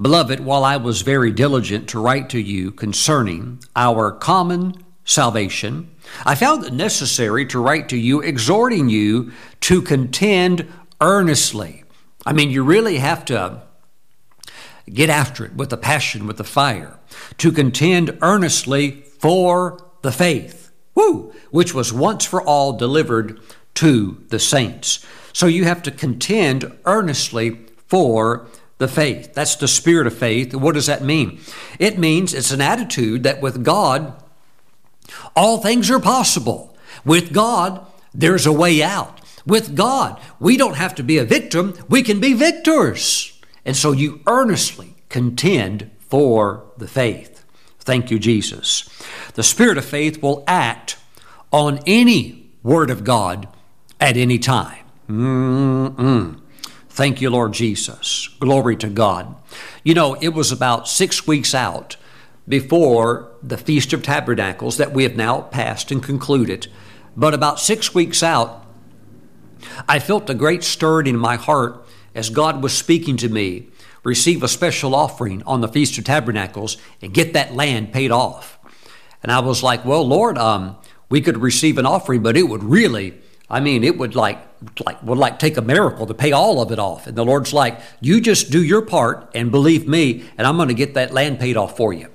Beloved, 0.00 0.40
while 0.40 0.64
I 0.64 0.78
was 0.78 1.02
very 1.02 1.30
diligent 1.30 1.90
to 1.90 2.00
write 2.00 2.30
to 2.30 2.40
you 2.40 2.70
concerning 2.70 3.60
our 3.76 4.12
common 4.12 4.82
salvation, 5.04 5.90
I 6.24 6.34
found 6.36 6.64
it 6.64 6.72
necessary 6.72 7.44
to 7.46 7.60
write 7.62 7.90
to 7.90 7.98
you, 7.98 8.22
exhorting 8.22 8.88
you 8.88 9.30
to 9.60 9.82
contend 9.82 10.66
earnestly. 11.02 11.84
I 12.24 12.32
mean, 12.32 12.48
you 12.48 12.64
really 12.64 12.96
have 12.96 13.26
to 13.26 13.60
get 14.90 15.10
after 15.10 15.44
it 15.44 15.54
with 15.54 15.68
the 15.68 15.76
passion, 15.76 16.26
with 16.26 16.38
the 16.38 16.44
fire, 16.44 16.98
to 17.36 17.52
contend 17.52 18.16
earnestly 18.22 19.02
for 19.18 19.84
the 20.00 20.12
faith, 20.12 20.65
woo, 20.96 21.32
which 21.52 21.72
was 21.72 21.92
once 21.92 22.24
for 22.24 22.42
all 22.42 22.72
delivered 22.72 23.38
to 23.74 24.24
the 24.30 24.40
saints. 24.40 25.06
So 25.32 25.46
you 25.46 25.64
have 25.64 25.82
to 25.82 25.90
contend 25.90 26.76
earnestly 26.84 27.60
for 27.86 28.48
the 28.78 28.88
faith. 28.88 29.34
That's 29.34 29.54
the 29.56 29.68
spirit 29.68 30.06
of 30.06 30.16
faith. 30.16 30.54
What 30.54 30.74
does 30.74 30.86
that 30.86 31.04
mean? 31.04 31.40
It 31.78 31.98
means 31.98 32.34
it's 32.34 32.50
an 32.50 32.60
attitude 32.60 33.22
that 33.22 33.40
with 33.40 33.64
God, 33.64 34.22
all 35.34 35.58
things 35.58 35.90
are 35.90 36.00
possible. 36.00 36.76
With 37.04 37.32
God, 37.32 37.86
there's 38.12 38.46
a 38.46 38.52
way 38.52 38.82
out. 38.82 39.20
With 39.46 39.76
God, 39.76 40.20
we 40.40 40.56
don't 40.56 40.76
have 40.76 40.94
to 40.96 41.02
be 41.02 41.18
a 41.18 41.24
victim, 41.24 41.74
we 41.88 42.02
can 42.02 42.18
be 42.18 42.32
victors. 42.32 43.38
And 43.64 43.76
so 43.76 43.92
you 43.92 44.20
earnestly 44.26 44.96
contend 45.08 45.90
for 46.00 46.64
the 46.76 46.88
faith. 46.88 47.35
Thank 47.86 48.10
you, 48.10 48.18
Jesus. 48.18 48.82
The 49.34 49.44
spirit 49.44 49.78
of 49.78 49.84
faith 49.84 50.20
will 50.20 50.42
act 50.48 50.96
on 51.52 51.78
any 51.86 52.50
word 52.64 52.90
of 52.90 53.04
God 53.04 53.46
at 54.00 54.16
any 54.16 54.40
time. 54.40 54.84
Mm-mm. 55.08 56.40
Thank 56.88 57.20
you, 57.20 57.30
Lord 57.30 57.52
Jesus. 57.52 58.28
Glory 58.40 58.74
to 58.76 58.88
God. 58.88 59.36
You 59.84 59.94
know, 59.94 60.14
it 60.14 60.30
was 60.30 60.50
about 60.50 60.88
six 60.88 61.28
weeks 61.28 61.54
out 61.54 61.96
before 62.48 63.30
the 63.40 63.56
Feast 63.56 63.92
of 63.92 64.02
Tabernacles 64.02 64.78
that 64.78 64.92
we 64.92 65.04
have 65.04 65.14
now 65.14 65.42
passed 65.42 65.92
and 65.92 66.02
concluded. 66.02 66.66
But 67.16 67.34
about 67.34 67.60
six 67.60 67.94
weeks 67.94 68.20
out, 68.20 68.66
I 69.88 70.00
felt 70.00 70.28
a 70.28 70.34
great 70.34 70.64
stirring 70.64 71.06
in 71.06 71.16
my 71.16 71.36
heart 71.36 71.86
as 72.16 72.30
God 72.30 72.64
was 72.64 72.76
speaking 72.76 73.16
to 73.18 73.28
me 73.28 73.68
receive 74.06 74.42
a 74.42 74.48
special 74.48 74.94
offering 74.94 75.42
on 75.42 75.60
the 75.60 75.68
Feast 75.68 75.98
of 75.98 76.04
Tabernacles 76.04 76.78
and 77.02 77.12
get 77.12 77.32
that 77.32 77.54
land 77.54 77.92
paid 77.92 78.10
off. 78.10 78.58
And 79.22 79.32
I 79.32 79.40
was 79.40 79.62
like, 79.62 79.84
well, 79.84 80.06
Lord, 80.06 80.38
um, 80.38 80.76
we 81.10 81.20
could 81.20 81.38
receive 81.38 81.76
an 81.78 81.86
offering, 81.86 82.22
but 82.22 82.36
it 82.36 82.44
would 82.44 82.62
really 82.62 83.14
I 83.48 83.60
mean, 83.60 83.84
it 83.84 83.96
would 83.96 84.14
like 84.14 84.38
like 84.84 85.02
would 85.02 85.18
like 85.18 85.38
take 85.38 85.56
a 85.56 85.62
miracle 85.62 86.06
to 86.06 86.14
pay 86.14 86.32
all 86.32 86.60
of 86.60 86.72
it 86.72 86.78
off. 86.78 87.06
And 87.06 87.16
the 87.16 87.24
Lord's 87.24 87.52
like, 87.52 87.80
you 88.00 88.20
just 88.20 88.50
do 88.50 88.62
your 88.62 88.82
part 88.82 89.30
and 89.34 89.50
believe 89.50 89.86
me, 89.86 90.24
and 90.36 90.46
I'm 90.46 90.56
going 90.56 90.68
to 90.68 90.74
get 90.74 90.94
that 90.94 91.12
land 91.12 91.38
paid 91.38 91.56
off 91.56 91.76
for 91.76 91.92
you, 91.92 92.08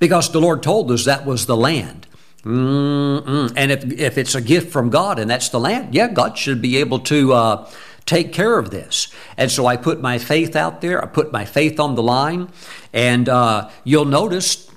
because 0.00 0.32
the 0.32 0.40
Lord 0.40 0.62
told 0.62 0.90
us 0.90 1.04
that 1.04 1.24
was 1.24 1.46
the 1.46 1.56
land. 1.56 2.06
Mm-mm. 2.42 3.52
And 3.56 3.70
if 3.70 3.84
if 3.84 4.18
it's 4.18 4.34
a 4.34 4.40
gift 4.40 4.72
from 4.72 4.90
God 4.90 5.18
and 5.18 5.30
that's 5.30 5.48
the 5.50 5.60
land, 5.60 5.94
yeah, 5.94 6.08
God 6.08 6.36
should 6.36 6.60
be 6.60 6.78
able 6.78 6.98
to. 7.00 7.32
Uh, 7.32 7.70
take 8.06 8.32
care 8.32 8.58
of 8.58 8.70
this. 8.70 9.08
And 9.36 9.50
so 9.50 9.66
I 9.66 9.76
put 9.76 10.00
my 10.00 10.18
faith 10.18 10.56
out 10.56 10.80
there. 10.80 11.02
I 11.02 11.06
put 11.06 11.32
my 11.32 11.44
faith 11.44 11.80
on 11.80 11.94
the 11.94 12.02
line. 12.02 12.50
And 12.92 13.28
uh, 13.28 13.70
you'll 13.84 14.04
notice 14.04 14.70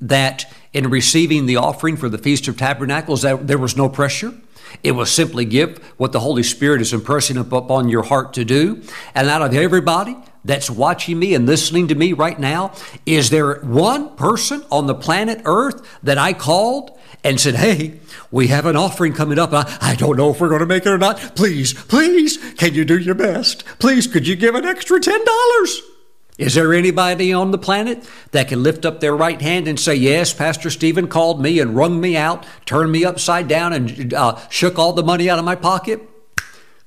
that 0.00 0.52
in 0.72 0.90
receiving 0.90 1.46
the 1.46 1.56
offering 1.56 1.96
for 1.96 2.08
the 2.08 2.18
Feast 2.18 2.46
of 2.48 2.56
Tabernacles, 2.56 3.22
there 3.22 3.58
was 3.58 3.76
no 3.76 3.88
pressure. 3.88 4.34
It 4.82 4.92
was 4.92 5.10
simply 5.10 5.44
give 5.44 5.78
what 5.96 6.12
the 6.12 6.20
Holy 6.20 6.42
Spirit 6.42 6.80
is 6.80 6.92
impressing 6.92 7.36
upon 7.36 7.88
your 7.88 8.02
heart 8.02 8.34
to 8.34 8.44
do. 8.44 8.82
And 9.14 9.28
out 9.28 9.42
of 9.42 9.54
everybody 9.54 10.16
that's 10.44 10.70
watching 10.70 11.18
me 11.18 11.34
and 11.34 11.46
listening 11.46 11.88
to 11.88 11.94
me 11.94 12.12
right 12.12 12.38
now, 12.38 12.72
is 13.06 13.30
there 13.30 13.60
one 13.60 14.14
person 14.16 14.64
on 14.70 14.86
the 14.86 14.94
planet 14.94 15.42
Earth 15.44 15.86
that 16.02 16.18
I 16.18 16.32
called 16.32 16.98
and 17.24 17.40
said, 17.40 17.56
Hey, 17.56 18.00
we 18.30 18.48
have 18.48 18.66
an 18.66 18.76
offering 18.76 19.12
coming 19.12 19.38
up. 19.38 19.52
I, 19.52 19.78
I 19.80 19.94
don't 19.94 20.16
know 20.16 20.30
if 20.30 20.40
we're 20.40 20.48
going 20.48 20.60
to 20.60 20.66
make 20.66 20.86
it 20.86 20.90
or 20.90 20.98
not. 20.98 21.18
Please, 21.34 21.72
please, 21.74 22.36
can 22.54 22.74
you 22.74 22.84
do 22.84 22.98
your 22.98 23.14
best? 23.14 23.64
Please, 23.78 24.06
could 24.06 24.26
you 24.26 24.36
give 24.36 24.54
an 24.54 24.64
extra 24.64 25.00
$10? 25.00 25.80
Is 26.38 26.54
there 26.54 26.72
anybody 26.72 27.32
on 27.32 27.50
the 27.50 27.58
planet 27.58 28.08
that 28.30 28.46
can 28.46 28.62
lift 28.62 28.86
up 28.86 29.00
their 29.00 29.16
right 29.16 29.40
hand 29.42 29.66
and 29.66 29.78
say, 29.78 29.96
Yes, 29.96 30.32
Pastor 30.32 30.70
Steven 30.70 31.08
called 31.08 31.42
me 31.42 31.58
and 31.58 31.74
wrung 31.74 32.00
me 32.00 32.16
out, 32.16 32.46
turned 32.64 32.92
me 32.92 33.04
upside 33.04 33.48
down, 33.48 33.72
and 33.72 34.14
uh, 34.14 34.38
shook 34.48 34.78
all 34.78 34.92
the 34.92 35.02
money 35.02 35.28
out 35.28 35.40
of 35.40 35.44
my 35.44 35.56
pocket? 35.56 36.00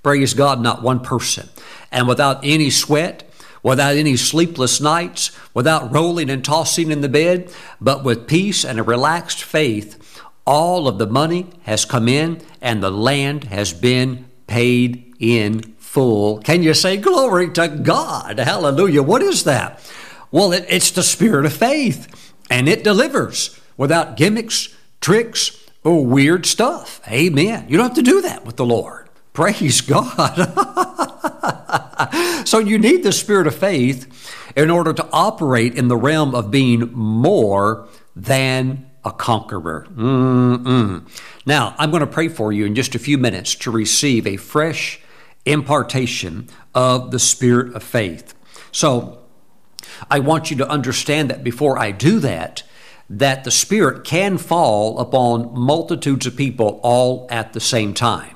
Praise 0.04 0.34
God, 0.34 0.62
not 0.62 0.82
one 0.82 1.02
person. 1.02 1.50
And 1.92 2.08
without 2.08 2.40
any 2.44 2.70
sweat, 2.70 3.30
without 3.64 3.96
any 3.96 4.16
sleepless 4.16 4.82
nights, 4.82 5.32
without 5.54 5.92
rolling 5.92 6.30
and 6.30 6.44
tossing 6.44 6.92
in 6.92 7.02
the 7.02 7.10
bed, 7.10 7.52
but 7.80 8.04
with 8.04 8.28
peace 8.28 8.66
and 8.66 8.80
a 8.80 8.84
relaxed 8.84 9.44
faith, 9.44 9.98
all 10.46 10.88
of 10.88 10.98
the 10.98 11.08
money 11.08 11.48
has 11.64 11.86
come 11.86 12.08
in 12.08 12.42
and 12.62 12.82
the 12.82 12.92
land 12.92 13.46
has 13.46 13.74
been 13.74 14.26
paid 14.48 15.14
in 15.20 15.62
full. 15.78 16.40
Can 16.40 16.64
you 16.64 16.74
say 16.74 16.98
glory 16.98 17.52
to 17.52 17.68
God? 17.68 18.40
Hallelujah. 18.40 19.04
What 19.04 19.22
is 19.22 19.44
that? 19.44 19.80
Well, 20.32 20.52
it, 20.54 20.66
it's 20.70 20.92
the 20.92 21.04
spirit 21.04 21.46
of 21.46 21.54
faith, 21.54 22.34
and 22.50 22.70
it 22.70 22.84
delivers 22.84 23.60
without 23.78 24.16
gimmicks, 24.16 24.76
tricks, 25.02 25.58
or 25.84 26.06
weird 26.06 26.46
stuff. 26.46 27.02
Amen. 27.08 27.66
You 27.68 27.78
don't 27.78 27.88
have 27.88 27.96
to 27.96 28.02
do 28.02 28.22
that 28.22 28.46
with 28.46 28.56
the 28.56 28.66
Lord. 28.66 29.10
Praise 29.34 29.82
God. 29.82 30.36
so 32.48 32.60
you 32.60 32.78
need 32.78 33.04
the 33.04 33.12
spirit 33.12 33.48
of 33.48 33.56
faith 33.56 34.08
in 34.56 34.70
order 34.70 34.94
to 34.94 35.08
operate 35.12 35.76
in 35.76 35.88
the 35.88 35.98
realm 35.98 36.36
of 36.36 36.52
being 36.52 36.92
more 36.94 37.88
than 38.16 38.90
a 39.04 39.12
conqueror. 39.12 39.88
Mm-mm. 39.94 41.08
Now, 41.46 41.76
I'm 41.78 41.92
going 41.92 42.02
to 42.02 42.08
pray 42.08 42.28
for 42.28 42.52
you 42.52 42.66
in 42.66 42.76
just 42.76 42.94
a 42.94 43.00
few 43.00 43.18
minutes 43.18 43.56
to 43.56 43.72
receive 43.72 44.28
a 44.28 44.38
fresh 44.38 45.00
impartation 45.46 46.50
of 46.76 47.12
the 47.12 47.20
spirit 47.20 47.74
of 47.74 47.84
faith. 47.84 48.36
So, 48.72 49.22
I 50.10 50.20
want 50.20 50.52
you 50.52 50.58
to 50.58 50.68
understand 50.68 51.30
that 51.30 51.44
before 51.44 51.78
I 51.78 51.92
do 51.92 52.20
that, 52.20 52.64
that 53.10 53.44
the 53.44 53.52
Spirit 53.52 54.04
can 54.06 54.38
fall 54.38 55.00
upon 55.00 55.54
multitudes 55.54 56.26
of 56.26 56.36
people 56.36 56.80
all 56.82 57.28
at 57.30 57.54
the 57.54 57.60
same 57.60 57.94
time. 57.94 58.36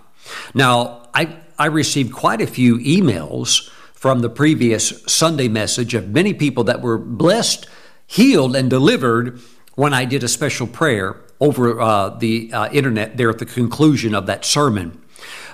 Now, 0.53 1.07
I, 1.13 1.37
I 1.57 1.67
received 1.67 2.13
quite 2.13 2.41
a 2.41 2.47
few 2.47 2.77
emails 2.79 3.69
from 3.93 4.19
the 4.19 4.29
previous 4.29 5.03
Sunday 5.07 5.47
message 5.47 5.93
of 5.93 6.09
many 6.09 6.33
people 6.33 6.63
that 6.65 6.81
were 6.81 6.97
blessed, 6.97 7.67
healed, 8.05 8.55
and 8.55 8.69
delivered 8.69 9.39
when 9.75 9.93
I 9.93 10.05
did 10.05 10.23
a 10.23 10.27
special 10.27 10.67
prayer 10.67 11.21
over 11.39 11.79
uh, 11.79 12.09
the 12.09 12.51
uh, 12.53 12.69
internet 12.71 13.17
there 13.17 13.29
at 13.29 13.39
the 13.39 13.45
conclusion 13.45 14.13
of 14.15 14.25
that 14.27 14.45
sermon. 14.45 15.01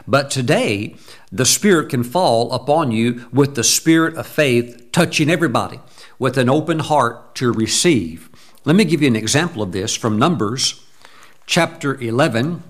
But 0.07 0.29
today, 0.29 0.95
the 1.31 1.45
Spirit 1.45 1.89
can 1.89 2.03
fall 2.03 2.51
upon 2.51 2.91
you 2.91 3.27
with 3.31 3.55
the 3.55 3.63
spirit 3.63 4.15
of 4.15 4.27
faith, 4.27 4.91
touching 4.91 5.29
everybody 5.29 5.79
with 6.19 6.37
an 6.37 6.49
open 6.49 6.79
heart 6.79 7.35
to 7.35 7.51
receive. 7.51 8.29
Let 8.65 8.75
me 8.75 8.83
give 8.83 9.01
you 9.01 9.07
an 9.07 9.15
example 9.15 9.61
of 9.61 9.71
this 9.71 9.95
from 9.95 10.19
Numbers 10.19 10.83
chapter 11.45 11.99
11. 11.99 12.63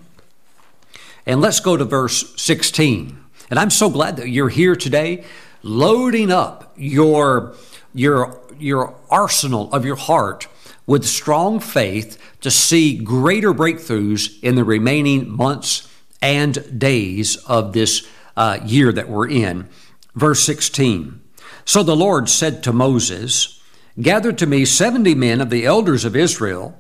And 1.26 1.42
let's 1.42 1.60
go 1.60 1.78
to 1.78 1.86
verse 1.86 2.34
16. 2.42 3.18
And 3.50 3.60
I'm 3.60 3.70
so 3.70 3.90
glad 3.90 4.18
that 4.18 4.30
you're 4.30 4.50
here 4.50 4.76
today, 4.76 5.24
loading 5.62 6.32
up 6.32 6.74
your, 6.76 7.56
your, 7.94 8.40
your 8.58 8.96
arsenal 9.10 9.72
of 9.74 9.86
your 9.86 9.96
heart 9.96 10.48
with 10.88 11.06
strong 11.06 11.60
faith 11.60 12.18
to 12.42 12.50
see 12.50 12.98
greater 12.98 13.54
breakthroughs 13.54 14.42
in 14.42 14.56
the 14.56 14.64
remaining 14.64 15.30
months 15.30 15.88
and 16.22 16.80
days 16.80 17.36
of 17.46 17.74
this 17.74 18.08
uh, 18.36 18.60
year 18.66 18.92
that 18.92 19.10
we're 19.10 19.30
in. 19.30 19.70
Verse 20.16 20.44
16 20.44 21.22
So 21.66 21.84
the 21.84 21.96
Lord 21.96 22.30
said 22.30 22.64
to 22.64 22.74
Moses, 22.74 23.62
Gather 24.00 24.32
to 24.32 24.46
me 24.46 24.66
seventy 24.66 25.14
men 25.14 25.42
of 25.42 25.50
the 25.50 25.66
elders 25.66 26.06
of 26.06 26.16
Israel, 26.16 26.80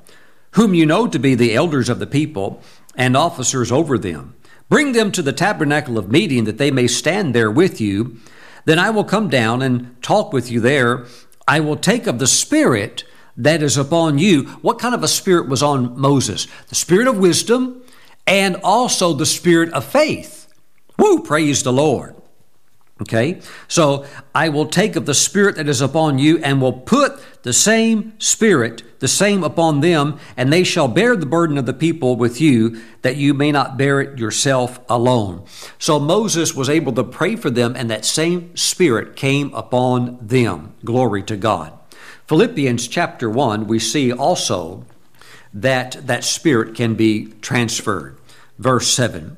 whom 0.51 0.73
you 0.73 0.85
know 0.85 1.07
to 1.07 1.19
be 1.19 1.35
the 1.35 1.53
elders 1.53 1.89
of 1.89 1.99
the 1.99 2.07
people, 2.07 2.61
and 2.95 3.15
officers 3.15 3.71
over 3.71 3.97
them. 3.97 4.35
Bring 4.69 4.93
them 4.93 5.11
to 5.11 5.21
the 5.21 5.33
tabernacle 5.33 5.97
of 5.97 6.11
meeting, 6.11 6.45
that 6.45 6.57
they 6.57 6.71
may 6.71 6.87
stand 6.87 7.35
there 7.35 7.51
with 7.51 7.81
you. 7.81 8.17
Then 8.65 8.79
I 8.79 8.89
will 8.89 9.03
come 9.03 9.29
down 9.29 9.61
and 9.61 10.01
talk 10.01 10.31
with 10.31 10.49
you 10.49 10.59
there. 10.59 11.05
I 11.47 11.59
will 11.59 11.75
take 11.75 12.07
of 12.07 12.19
the 12.19 12.27
Spirit 12.27 13.03
that 13.37 13.63
is 13.63 13.77
upon 13.77 14.17
you. 14.17 14.43
What 14.61 14.79
kind 14.79 14.93
of 14.93 15.03
a 15.03 15.07
spirit 15.07 15.47
was 15.47 15.63
on 15.63 15.99
Moses? 15.99 16.47
The 16.67 16.75
spirit 16.75 17.07
of 17.07 17.17
wisdom 17.17 17.81
and 18.27 18.57
also 18.63 19.13
the 19.13 19.25
spirit 19.25 19.73
of 19.73 19.85
faith. 19.85 20.47
Woo, 20.97 21.23
praise 21.23 21.63
the 21.63 21.73
Lord. 21.73 22.15
Okay, 23.01 23.41
so 23.67 24.05
I 24.35 24.49
will 24.49 24.67
take 24.67 24.95
of 24.95 25.07
the 25.07 25.15
Spirit 25.15 25.55
that 25.55 25.67
is 25.67 25.81
upon 25.81 26.19
you 26.19 26.37
and 26.43 26.61
will 26.61 26.71
put 26.71 27.19
the 27.41 27.51
same 27.51 28.13
Spirit, 28.19 28.83
the 28.99 29.07
same 29.07 29.43
upon 29.43 29.81
them, 29.81 30.19
and 30.37 30.53
they 30.53 30.63
shall 30.63 30.87
bear 30.87 31.15
the 31.15 31.25
burden 31.25 31.57
of 31.57 31.65
the 31.65 31.73
people 31.73 32.15
with 32.15 32.39
you, 32.39 32.79
that 33.01 33.15
you 33.15 33.33
may 33.33 33.51
not 33.51 33.75
bear 33.75 34.01
it 34.01 34.19
yourself 34.19 34.79
alone. 34.87 35.43
So 35.79 35.99
Moses 35.99 36.53
was 36.53 36.69
able 36.69 36.93
to 36.93 37.03
pray 37.03 37.35
for 37.35 37.49
them, 37.49 37.75
and 37.75 37.89
that 37.89 38.05
same 38.05 38.55
Spirit 38.55 39.15
came 39.15 39.51
upon 39.55 40.19
them. 40.21 40.75
Glory 40.85 41.23
to 41.23 41.35
God. 41.35 41.73
Philippians 42.27 42.87
chapter 42.87 43.31
1, 43.31 43.65
we 43.65 43.79
see 43.79 44.13
also 44.13 44.85
that 45.51 46.05
that 46.05 46.23
Spirit 46.23 46.75
can 46.75 46.93
be 46.93 47.33
transferred. 47.41 48.19
Verse 48.59 48.89
7 48.89 49.37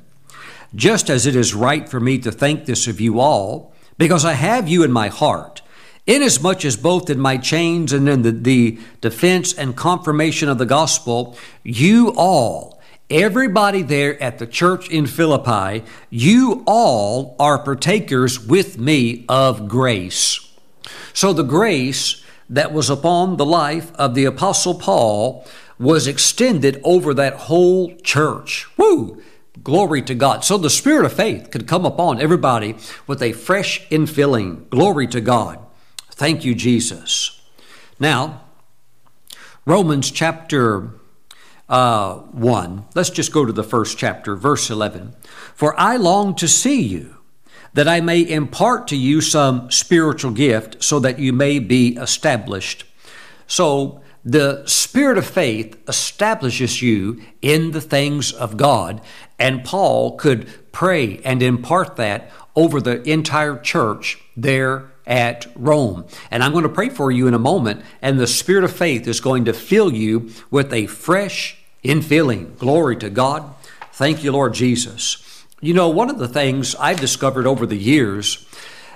just 0.76 1.10
as 1.10 1.26
it 1.26 1.36
is 1.36 1.54
right 1.54 1.88
for 1.88 2.00
me 2.00 2.18
to 2.20 2.32
think 2.32 2.66
this 2.66 2.88
of 2.88 3.00
you 3.00 3.20
all, 3.20 3.74
because 3.98 4.26
I 4.26 4.34
have 4.34 4.68
you 4.68 4.84
in 4.84 4.92
my 4.92 5.08
heart, 5.08 5.62
inasmuch 6.08 6.66
as 6.66 6.76
both 6.76 7.10
in 7.10 7.20
my 7.20 7.38
chains 7.38 7.94
and 7.94 8.10
in 8.10 8.24
the, 8.24 8.32
the 8.32 8.80
defense 9.02 9.54
and 9.54 9.76
confirmation 9.76 10.50
of 10.50 10.58
the 10.58 10.66
gospel, 10.66 11.38
you 11.64 12.14
all, 12.16 12.82
everybody 13.10 13.82
there 13.82 14.22
at 14.22 14.40
the 14.40 14.48
church 14.48 14.90
in 14.90 15.06
Philippi, 15.06 15.86
you 16.10 16.64
all 16.66 17.36
are 17.40 17.60
partakers 17.60 18.40
with 18.40 18.78
me 18.78 19.26
of 19.30 19.68
grace. 19.68 20.40
So 21.14 21.32
the 21.32 21.44
grace 21.44 22.24
that 22.50 22.74
was 22.74 22.90
upon 22.90 23.38
the 23.38 23.46
life 23.46 23.94
of 23.96 24.16
the 24.16 24.26
Apostle 24.26 24.76
Paul 24.76 25.46
was 25.80 26.08
extended 26.08 26.82
over 26.84 27.14
that 27.14 27.34
whole 27.34 27.96
church. 27.98 28.68
Woo! 28.78 29.22
Glory 29.62 30.02
to 30.04 30.16
God. 30.16 30.44
So 30.44 30.58
the 30.58 30.70
spirit 30.70 31.06
of 31.06 31.14
faith 31.14 31.52
could 31.52 31.68
come 31.68 31.86
upon 31.86 32.20
everybody 32.20 32.76
with 33.06 33.22
a 33.22 33.34
fresh 33.34 33.88
infilling. 33.90 34.70
Glory 34.70 35.06
to 35.08 35.22
God. 35.22 35.60
Thank 36.10 36.44
you, 36.44 36.56
Jesus. 36.56 37.42
Now, 38.00 38.42
Romans 39.66 40.12
chapter 40.12 40.90
uh, 41.70 42.16
1, 42.16 42.86
let's 42.96 43.10
just 43.10 43.32
go 43.32 43.46
to 43.46 43.54
the 43.54 43.64
first 43.64 43.98
chapter, 43.98 44.36
verse 44.36 44.70
11. 44.70 45.16
For 45.56 45.80
I 45.80 45.98
long 45.98 46.36
to 46.36 46.48
see 46.48 46.82
you, 46.82 47.18
that 47.74 47.88
I 47.88 48.02
may 48.02 48.22
impart 48.22 48.88
to 48.90 48.96
you 48.96 49.22
some 49.22 49.72
spiritual 49.72 50.32
gift, 50.32 50.84
so 50.84 51.00
that 51.00 51.20
you 51.20 51.34
may 51.34 51.60
be 51.60 51.96
established. 51.96 52.86
So, 53.48 54.03
the 54.26 54.66
spirit 54.66 55.18
of 55.18 55.26
faith 55.26 55.78
establishes 55.88 56.82
you 56.82 57.22
in 57.42 57.72
the 57.72 57.82
things 57.82 58.32
of 58.32 58.56
God, 58.56 59.02
and 59.38 59.66
Paul 59.66 60.16
could 60.16 60.48
pray 60.72 61.20
and 61.26 61.44
impart 61.44 61.98
that 61.98 62.32
over 62.56 62.80
the 62.80 63.02
entire 63.10 63.58
church 63.58 64.20
there 64.38 64.92
at 65.06 65.48
Rome. 65.56 66.06
And 66.32 66.42
I'm 66.42 66.54
going 66.54 66.64
to 66.64 66.70
pray 66.70 66.90
for 66.90 67.12
you 67.12 67.28
in 67.28 67.34
a 67.34 67.40
moment, 67.40 67.84
and 68.02 68.18
the 68.18 68.28
spirit 68.28 68.64
of 68.64 68.72
faith 68.72 69.08
is 69.08 69.20
going 69.20 69.46
to 69.46 69.54
fill 69.54 69.92
you 69.92 70.30
with 70.50 70.72
a 70.72 70.88
fresh 70.88 71.58
infilling. 71.84 72.58
Glory 72.58 72.96
to 72.98 73.10
God. 73.10 73.54
Thank 73.92 74.24
you, 74.24 74.32
Lord 74.32 74.54
Jesus. 74.54 75.46
You 75.60 75.74
know, 75.74 75.90
one 75.90 76.10
of 76.10 76.18
the 76.18 76.28
things 76.28 76.76
I've 76.76 77.00
discovered 77.00 77.46
over 77.46 77.66
the 77.66 77.78
years 77.78 78.48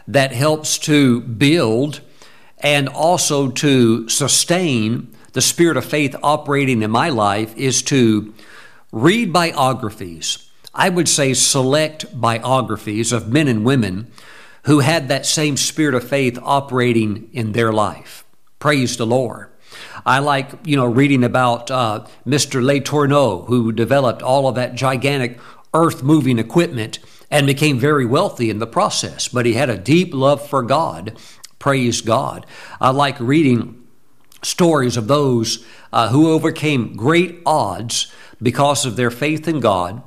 that 0.08 0.32
helps 0.32 0.78
to 0.80 1.20
build 1.22 2.00
and 2.60 2.88
also 2.88 3.50
to 3.50 4.08
sustain 4.10 5.13
the 5.38 5.41
spirit 5.43 5.78
of 5.78 5.86
faith 5.86 6.15
operating 6.23 6.82
in 6.82 6.89
my 6.89 7.10
life 7.10 7.56
is 7.56 7.84
to 7.84 8.34
read 8.91 9.32
biographies. 9.32 10.50
I 10.73 10.89
would 10.89 11.08
say 11.08 11.36
select 11.36 12.19
biographies 12.19 13.12
of 13.12 13.32
men 13.32 13.47
and 13.47 13.63
women 13.63 14.12
who 14.63 14.80
had 14.80 15.10
that 15.10 15.28
same 15.28 15.56
spirit 15.56 15.93
of 15.93 16.10
faith 16.10 16.39
operating 16.41 17.30
in 17.34 17.52
their 17.52 17.71
life. 17.71 18.26
Praise 18.58 18.97
the 18.97 19.06
Lord. 19.06 19.52
I 20.08 20.17
like, 20.17 20.50
you 20.63 20.76
know, 20.76 20.88
reading 20.88 21.23
about 21.23 21.69
uh, 21.69 22.08
Mr. 22.26 22.60
LeTourneau, 22.60 23.45
who 23.45 23.71
developed 23.71 24.23
all 24.23 24.47
of 24.47 24.56
that 24.56 24.73
gigantic 24.73 25.39
earth 25.71 26.02
moving 26.02 26.39
equipment 26.39 26.97
and 27.30 27.45
became 27.45 27.78
very 27.78 28.08
wealthy 28.08 28.50
in 28.50 28.58
the 28.58 28.65
process. 28.65 29.28
But 29.28 29.45
he 29.45 29.54
had 29.54 29.69
a 29.69 29.78
deep 29.78 30.15
love 30.15 30.50
for 30.50 30.63
God. 30.63 31.15
Praise 31.60 32.02
God. 32.02 32.47
I 32.82 32.89
like 32.89 33.19
reading 33.19 33.84
stories 34.43 34.97
of 34.97 35.08
those 35.08 35.65
uh, 35.91 36.10
who 36.10 36.32
overcame 36.32 36.95
great 36.95 37.39
odds 37.45 38.12
because 38.41 38.86
of 38.86 38.95
their 38.95 39.12
faith 39.12 39.47
in 39.47 39.60
God 39.60 40.02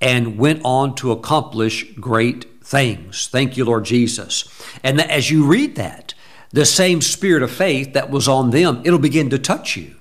and 0.00 0.38
went 0.38 0.60
on 0.64 0.94
to 0.96 1.12
accomplish 1.12 1.84
great 1.94 2.62
things. 2.62 3.28
Thank 3.28 3.56
you, 3.56 3.64
Lord 3.64 3.84
Jesus. 3.84 4.44
And 4.82 5.00
as 5.00 5.30
you 5.30 5.46
read 5.46 5.76
that, 5.76 6.14
the 6.50 6.66
same 6.66 7.00
spirit 7.00 7.42
of 7.42 7.50
faith 7.50 7.92
that 7.92 8.10
was 8.10 8.28
on 8.28 8.50
them, 8.50 8.82
it'll 8.84 8.98
begin 8.98 9.30
to 9.30 9.38
touch 9.38 9.76
you. 9.76 9.96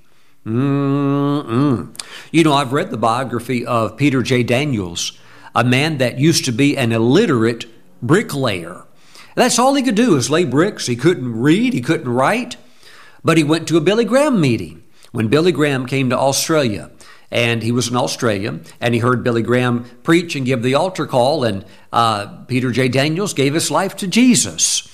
Mm-mm. 0.45 1.99
You 2.31 2.43
know, 2.43 2.53
I've 2.53 2.73
read 2.73 2.91
the 2.91 2.97
biography 2.97 3.65
of 3.65 3.97
Peter 3.97 4.21
J. 4.21 4.43
Daniels, 4.43 5.17
a 5.55 5.63
man 5.63 5.97
that 5.97 6.19
used 6.19 6.45
to 6.45 6.51
be 6.51 6.77
an 6.77 6.91
illiterate 6.91 7.65
bricklayer. 8.01 8.85
That's 9.35 9.57
all 9.57 9.73
he 9.73 9.83
could 9.83 9.95
do 9.95 10.15
is 10.15 10.29
lay 10.29 10.45
bricks. 10.45 10.85
He 10.87 10.95
couldn't 10.95 11.39
read, 11.39 11.73
he 11.73 11.81
couldn't 11.81 12.09
write. 12.09 12.57
But 13.25 13.37
he 13.37 13.43
went 13.43 13.67
to 13.67 13.77
a 13.77 13.81
Billy 13.81 14.05
Graham 14.05 14.39
meeting 14.39 14.83
when 15.11 15.29
Billy 15.29 15.51
Graham 15.51 15.87
came 15.87 16.11
to 16.11 16.17
Australia. 16.17 16.91
And 17.31 17.63
he 17.63 17.71
was 17.71 17.89
in 17.89 17.95
Australia, 17.95 18.59
and 18.79 18.93
he 18.93 18.99
heard 18.99 19.23
Billy 19.23 19.41
Graham 19.41 19.85
preach 20.03 20.35
and 20.35 20.45
give 20.45 20.61
the 20.61 20.75
altar 20.75 21.07
call. 21.07 21.43
And 21.43 21.65
uh, 21.91 22.27
Peter 22.45 22.69
J. 22.69 22.87
Daniels 22.87 23.33
gave 23.33 23.55
his 23.55 23.71
life 23.71 23.95
to 23.97 24.07
Jesus. 24.07 24.87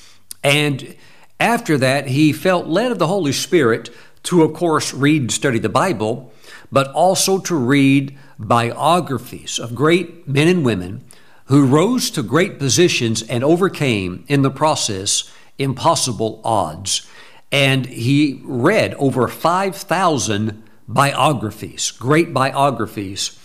And 0.43 0.95
after 1.41 1.77
that, 1.79 2.07
he 2.07 2.31
felt 2.31 2.67
led 2.67 2.93
of 2.93 2.99
the 2.99 3.07
Holy 3.07 3.33
Spirit 3.33 3.89
to, 4.23 4.43
of 4.43 4.53
course, 4.53 4.93
read 4.93 5.23
and 5.23 5.31
study 5.31 5.59
the 5.59 5.67
Bible, 5.67 6.31
but 6.71 6.87
also 6.93 7.37
to 7.37 7.55
read 7.55 8.17
biographies 8.39 9.59
of 9.59 9.75
great 9.75 10.25
men 10.25 10.47
and 10.47 10.63
women 10.63 11.03
who 11.45 11.65
rose 11.65 12.09
to 12.11 12.23
great 12.23 12.59
positions 12.59 13.21
and 13.23 13.43
overcame, 13.43 14.23
in 14.29 14.41
the 14.41 14.49
process, 14.49 15.29
impossible 15.57 16.39
odds 16.45 17.05
and 17.51 17.85
he 17.85 18.41
read 18.43 18.93
over 18.95 19.27
5,000 19.27 20.63
biographies, 20.87 21.91
great 21.91 22.33
biographies. 22.33 23.37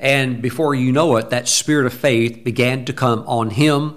And 0.00 0.42
before 0.42 0.74
you 0.74 0.92
know 0.92 1.16
it, 1.16 1.30
that 1.30 1.48
spirit 1.48 1.86
of 1.86 1.94
faith 1.94 2.42
began 2.42 2.84
to 2.86 2.92
come 2.92 3.24
on 3.26 3.50
him. 3.50 3.96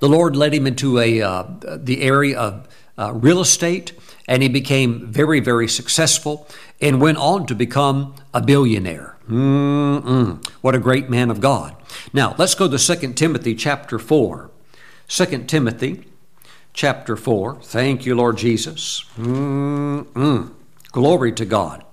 The 0.00 0.08
Lord 0.08 0.34
led 0.34 0.54
him 0.54 0.66
into 0.66 0.98
a, 0.98 1.22
uh, 1.22 1.44
the 1.76 2.02
area 2.02 2.38
of 2.38 2.68
uh, 2.98 3.12
real 3.12 3.40
estate, 3.40 3.92
and 4.26 4.42
he 4.42 4.48
became 4.48 5.06
very, 5.06 5.40
very 5.40 5.68
successful 5.68 6.48
and 6.80 7.00
went 7.00 7.18
on 7.18 7.46
to 7.46 7.54
become 7.54 8.14
a 8.34 8.40
billionaire. 8.40 9.16
Mm-mm. 9.28 10.46
What 10.60 10.74
a 10.74 10.78
great 10.78 11.08
man 11.08 11.30
of 11.30 11.40
God. 11.40 11.76
Now, 12.12 12.34
let's 12.36 12.54
go 12.54 12.68
to 12.68 12.78
2 12.78 13.12
Timothy 13.12 13.54
chapter 13.54 13.98
4. 13.98 14.50
2 15.08 15.44
Timothy 15.44 16.04
chapter 16.72 17.16
4. 17.16 17.60
Thank 17.62 18.06
you, 18.06 18.14
Lord 18.14 18.38
Jesus. 18.38 19.04
Mm-mm. 19.18 20.52
Glory 20.92 21.32
to 21.32 21.44
God. 21.44 21.84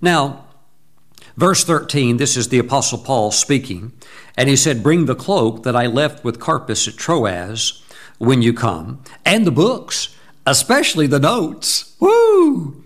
Now, 0.00 0.44
verse 1.36 1.64
13, 1.64 2.16
this 2.16 2.36
is 2.36 2.48
the 2.48 2.58
Apostle 2.58 2.98
Paul 2.98 3.30
speaking, 3.30 3.92
and 4.36 4.48
he 4.48 4.56
said, 4.56 4.82
Bring 4.82 5.06
the 5.06 5.14
cloak 5.14 5.62
that 5.62 5.76
I 5.76 5.86
left 5.86 6.24
with 6.24 6.40
Carpus 6.40 6.88
at 6.88 6.96
Troas 6.96 7.82
when 8.18 8.42
you 8.42 8.52
come, 8.52 9.02
and 9.24 9.46
the 9.46 9.52
books, 9.52 10.16
especially 10.46 11.06
the 11.06 11.20
notes. 11.20 11.94
Woo! 12.00 12.82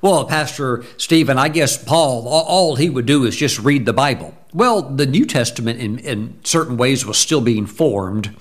Well, 0.00 0.26
Pastor 0.26 0.84
Steven, 0.96 1.38
I 1.38 1.48
guess 1.48 1.82
Paul, 1.82 2.28
all 2.28 2.76
he 2.76 2.88
would 2.88 3.06
do 3.06 3.24
is 3.24 3.36
just 3.36 3.58
read 3.58 3.84
the 3.84 3.92
Bible. 3.92 4.34
Well, 4.52 4.82
the 4.82 5.06
New 5.06 5.26
Testament, 5.26 5.80
in, 5.80 5.98
in 5.98 6.38
certain 6.44 6.76
ways, 6.76 7.04
was 7.04 7.18
still 7.18 7.40
being 7.40 7.66
formed 7.66 8.34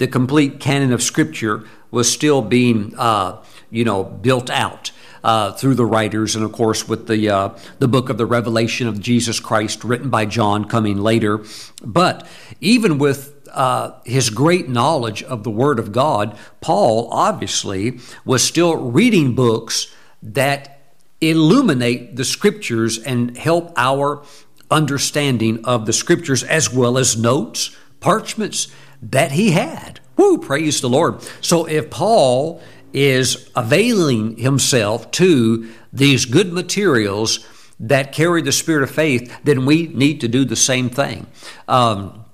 the 0.00 0.08
complete 0.08 0.60
canon 0.60 0.92
of 0.92 1.02
Scripture 1.02 1.64
was 1.90 2.10
still 2.10 2.42
being, 2.42 2.94
uh, 2.96 3.42
you 3.70 3.84
know, 3.84 4.02
built 4.02 4.50
out. 4.50 4.90
uh, 5.22 5.52
through 5.52 5.74
the 5.74 5.84
writers, 5.84 6.34
and 6.36 6.44
of 6.44 6.52
course 6.52 6.88
with 6.88 7.06
the 7.06 7.28
uh, 7.28 7.50
the 7.78 7.88
book 7.88 8.08
of 8.08 8.18
the 8.18 8.26
Revelation 8.26 8.88
of 8.88 9.00
Jesus 9.00 9.40
Christ, 9.40 9.84
written 9.84 10.10
by 10.10 10.26
John, 10.26 10.64
coming 10.64 10.98
later. 10.98 11.40
But 11.84 12.26
even 12.60 12.98
with 12.98 13.48
uh, 13.52 13.92
his 14.04 14.30
great 14.30 14.68
knowledge 14.68 15.22
of 15.22 15.44
the 15.44 15.50
Word 15.50 15.78
of 15.78 15.92
God, 15.92 16.38
Paul 16.60 17.08
obviously 17.10 17.98
was 18.24 18.42
still 18.42 18.76
reading 18.76 19.34
books 19.34 19.94
that 20.22 20.80
illuminate 21.20 22.16
the 22.16 22.24
Scriptures 22.24 22.98
and 22.98 23.36
help 23.36 23.72
our 23.76 24.22
understanding 24.70 25.64
of 25.64 25.84
the 25.84 25.92
Scriptures, 25.92 26.42
as 26.44 26.72
well 26.72 26.96
as 26.96 27.16
notes, 27.16 27.76
parchments 27.98 28.68
that 29.02 29.32
he 29.32 29.50
had. 29.52 30.00
Woo, 30.16 30.38
praise 30.38 30.80
the 30.80 30.88
Lord. 30.88 31.22
So 31.40 31.66
if 31.66 31.90
Paul 31.90 32.60
is 32.92 33.50
availing 33.54 34.36
himself 34.36 35.10
to 35.12 35.70
these 35.92 36.24
good 36.24 36.52
materials 36.52 37.46
that 37.78 38.12
carry 38.12 38.42
the 38.42 38.52
spirit 38.52 38.82
of 38.82 38.90
faith, 38.90 39.34
then 39.44 39.64
we 39.64 39.86
need 39.88 40.20
to 40.20 40.28
do 40.28 40.44
the 40.44 40.56
same 40.56 40.90
thing. 40.90 41.26
Um, 41.66 42.24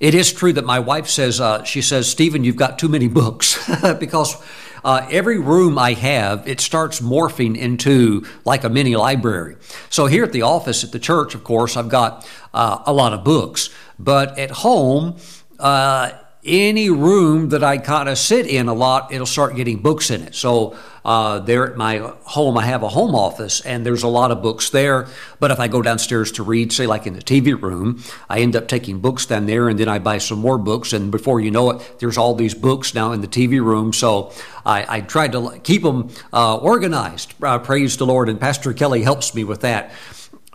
it 0.00 0.14
is 0.14 0.32
true 0.32 0.52
that 0.54 0.64
my 0.64 0.80
wife 0.80 1.06
says, 1.06 1.40
uh, 1.40 1.62
she 1.62 1.80
says, 1.80 2.08
Steven, 2.08 2.44
you've 2.44 2.56
got 2.56 2.78
too 2.78 2.88
many 2.88 3.08
books 3.08 3.58
because 4.00 4.36
uh, 4.84 5.06
every 5.10 5.38
room 5.38 5.78
I 5.78 5.92
have, 5.92 6.46
it 6.46 6.60
starts 6.60 7.00
morphing 7.00 7.56
into 7.56 8.26
like 8.44 8.64
a 8.64 8.68
mini 8.68 8.96
library. 8.96 9.56
So 9.90 10.06
here 10.06 10.24
at 10.24 10.32
the 10.32 10.42
office 10.42 10.84
at 10.84 10.92
the 10.92 10.98
church, 10.98 11.34
of 11.34 11.44
course, 11.44 11.76
I've 11.76 11.88
got 11.88 12.28
uh, 12.52 12.82
a 12.86 12.92
lot 12.92 13.12
of 13.12 13.24
books, 13.24 13.70
but 13.98 14.38
at 14.38 14.50
home, 14.50 15.16
uh, 15.58 16.12
any 16.46 16.88
room 16.90 17.48
that 17.48 17.64
I 17.64 17.78
kind 17.78 18.08
of 18.08 18.16
sit 18.16 18.46
in 18.46 18.68
a 18.68 18.74
lot, 18.74 19.12
it'll 19.12 19.26
start 19.26 19.56
getting 19.56 19.82
books 19.82 20.10
in 20.10 20.22
it. 20.22 20.34
So 20.34 20.76
uh, 21.04 21.40
there 21.40 21.68
at 21.70 21.76
my 21.76 21.98
home, 22.22 22.56
I 22.56 22.64
have 22.66 22.82
a 22.82 22.88
home 22.88 23.14
office, 23.14 23.60
and 23.60 23.84
there's 23.84 24.04
a 24.04 24.08
lot 24.08 24.30
of 24.30 24.42
books 24.42 24.70
there. 24.70 25.08
But 25.40 25.50
if 25.50 25.58
I 25.58 25.68
go 25.68 25.82
downstairs 25.82 26.32
to 26.32 26.42
read, 26.42 26.72
say 26.72 26.86
like 26.86 27.06
in 27.06 27.14
the 27.14 27.22
TV 27.22 27.60
room, 27.60 28.02
I 28.28 28.40
end 28.40 28.54
up 28.54 28.68
taking 28.68 29.00
books 29.00 29.26
down 29.26 29.46
there, 29.46 29.68
and 29.68 29.78
then 29.78 29.88
I 29.88 29.98
buy 29.98 30.18
some 30.18 30.38
more 30.38 30.58
books, 30.58 30.92
and 30.92 31.10
before 31.10 31.40
you 31.40 31.50
know 31.50 31.70
it, 31.70 31.98
there's 31.98 32.16
all 32.16 32.34
these 32.34 32.54
books 32.54 32.94
now 32.94 33.12
in 33.12 33.20
the 33.20 33.28
TV 33.28 33.62
room. 33.62 33.92
So 33.92 34.32
I, 34.64 34.96
I 34.96 35.00
tried 35.00 35.32
to 35.32 35.58
keep 35.62 35.82
them 35.82 36.10
uh, 36.32 36.56
organized. 36.56 37.34
Uh, 37.42 37.58
praise 37.58 37.96
the 37.96 38.06
Lord, 38.06 38.28
and 38.28 38.40
Pastor 38.40 38.72
Kelly 38.72 39.02
helps 39.02 39.34
me 39.34 39.44
with 39.44 39.62
that 39.62 39.92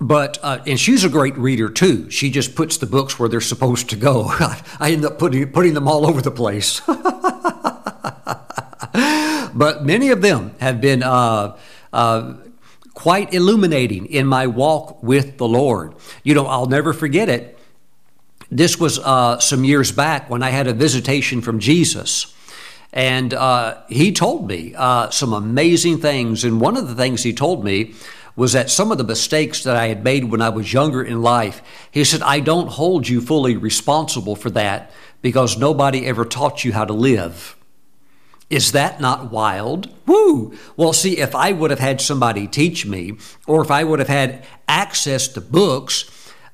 but 0.01 0.39
uh, 0.41 0.57
and 0.65 0.79
she's 0.79 1.03
a 1.03 1.09
great 1.09 1.37
reader 1.37 1.69
too. 1.69 2.09
She 2.09 2.31
just 2.31 2.55
puts 2.55 2.77
the 2.77 2.87
books 2.87 3.19
where 3.19 3.29
they're 3.29 3.39
supposed 3.39 3.91
to 3.91 3.95
go. 3.95 4.25
I 4.79 4.91
end 4.91 5.05
up 5.05 5.19
putting 5.19 5.51
putting 5.51 5.75
them 5.75 5.87
all 5.87 6.07
over 6.07 6.21
the 6.21 6.31
place. 6.31 6.81
but 9.53 9.85
many 9.85 10.09
of 10.09 10.23
them 10.23 10.55
have 10.59 10.81
been 10.81 11.03
uh, 11.03 11.55
uh, 11.93 12.33
quite 12.95 13.31
illuminating 13.31 14.07
in 14.07 14.25
my 14.25 14.47
walk 14.47 15.03
with 15.03 15.37
the 15.37 15.47
Lord. 15.47 15.93
You 16.23 16.33
know, 16.33 16.47
I'll 16.47 16.65
never 16.65 16.93
forget 16.93 17.29
it. 17.29 17.59
This 18.49 18.79
was 18.79 18.97
uh, 18.97 19.39
some 19.39 19.63
years 19.63 19.91
back 19.91 20.31
when 20.31 20.41
I 20.41 20.49
had 20.49 20.65
a 20.65 20.73
visitation 20.73 21.41
from 21.41 21.59
Jesus. 21.59 22.35
And 22.91 23.33
uh, 23.33 23.77
he 23.87 24.11
told 24.11 24.47
me 24.47 24.73
uh, 24.75 25.11
some 25.11 25.31
amazing 25.31 25.99
things. 25.99 26.43
And 26.43 26.59
one 26.59 26.75
of 26.75 26.89
the 26.89 26.95
things 26.95 27.23
he 27.23 27.33
told 27.33 27.63
me 27.63 27.93
was 28.35 28.53
that 28.53 28.69
some 28.69 28.91
of 28.91 28.97
the 28.97 29.03
mistakes 29.03 29.63
that 29.63 29.75
I 29.75 29.87
had 29.87 30.03
made 30.03 30.25
when 30.25 30.41
I 30.41 30.49
was 30.49 30.73
younger 30.73 31.03
in 31.03 31.21
life, 31.21 31.61
he 31.91 32.03
said, 32.03 32.21
I 32.21 32.39
don't 32.39 32.67
hold 32.67 33.07
you 33.07 33.21
fully 33.21 33.57
responsible 33.57 34.35
for 34.35 34.49
that 34.51 34.91
because 35.21 35.57
nobody 35.57 36.05
ever 36.05 36.25
taught 36.25 36.63
you 36.63 36.73
how 36.73 36.85
to 36.85 36.93
live. 36.93 37.55
Is 38.49 38.73
that 38.73 38.99
not 38.99 39.31
wild? 39.31 39.89
Woo! 40.05 40.57
Well, 40.75 40.91
see, 40.91 41.19
if 41.19 41.33
I 41.33 41.53
would 41.53 41.71
have 41.71 41.79
had 41.79 42.01
somebody 42.01 42.47
teach 42.47 42.85
me, 42.85 43.13
or 43.47 43.61
if 43.61 43.71
I 43.71 43.85
would 43.85 43.99
have 43.99 44.09
had 44.09 44.43
access 44.67 45.29
to 45.29 45.41
books, 45.41 46.03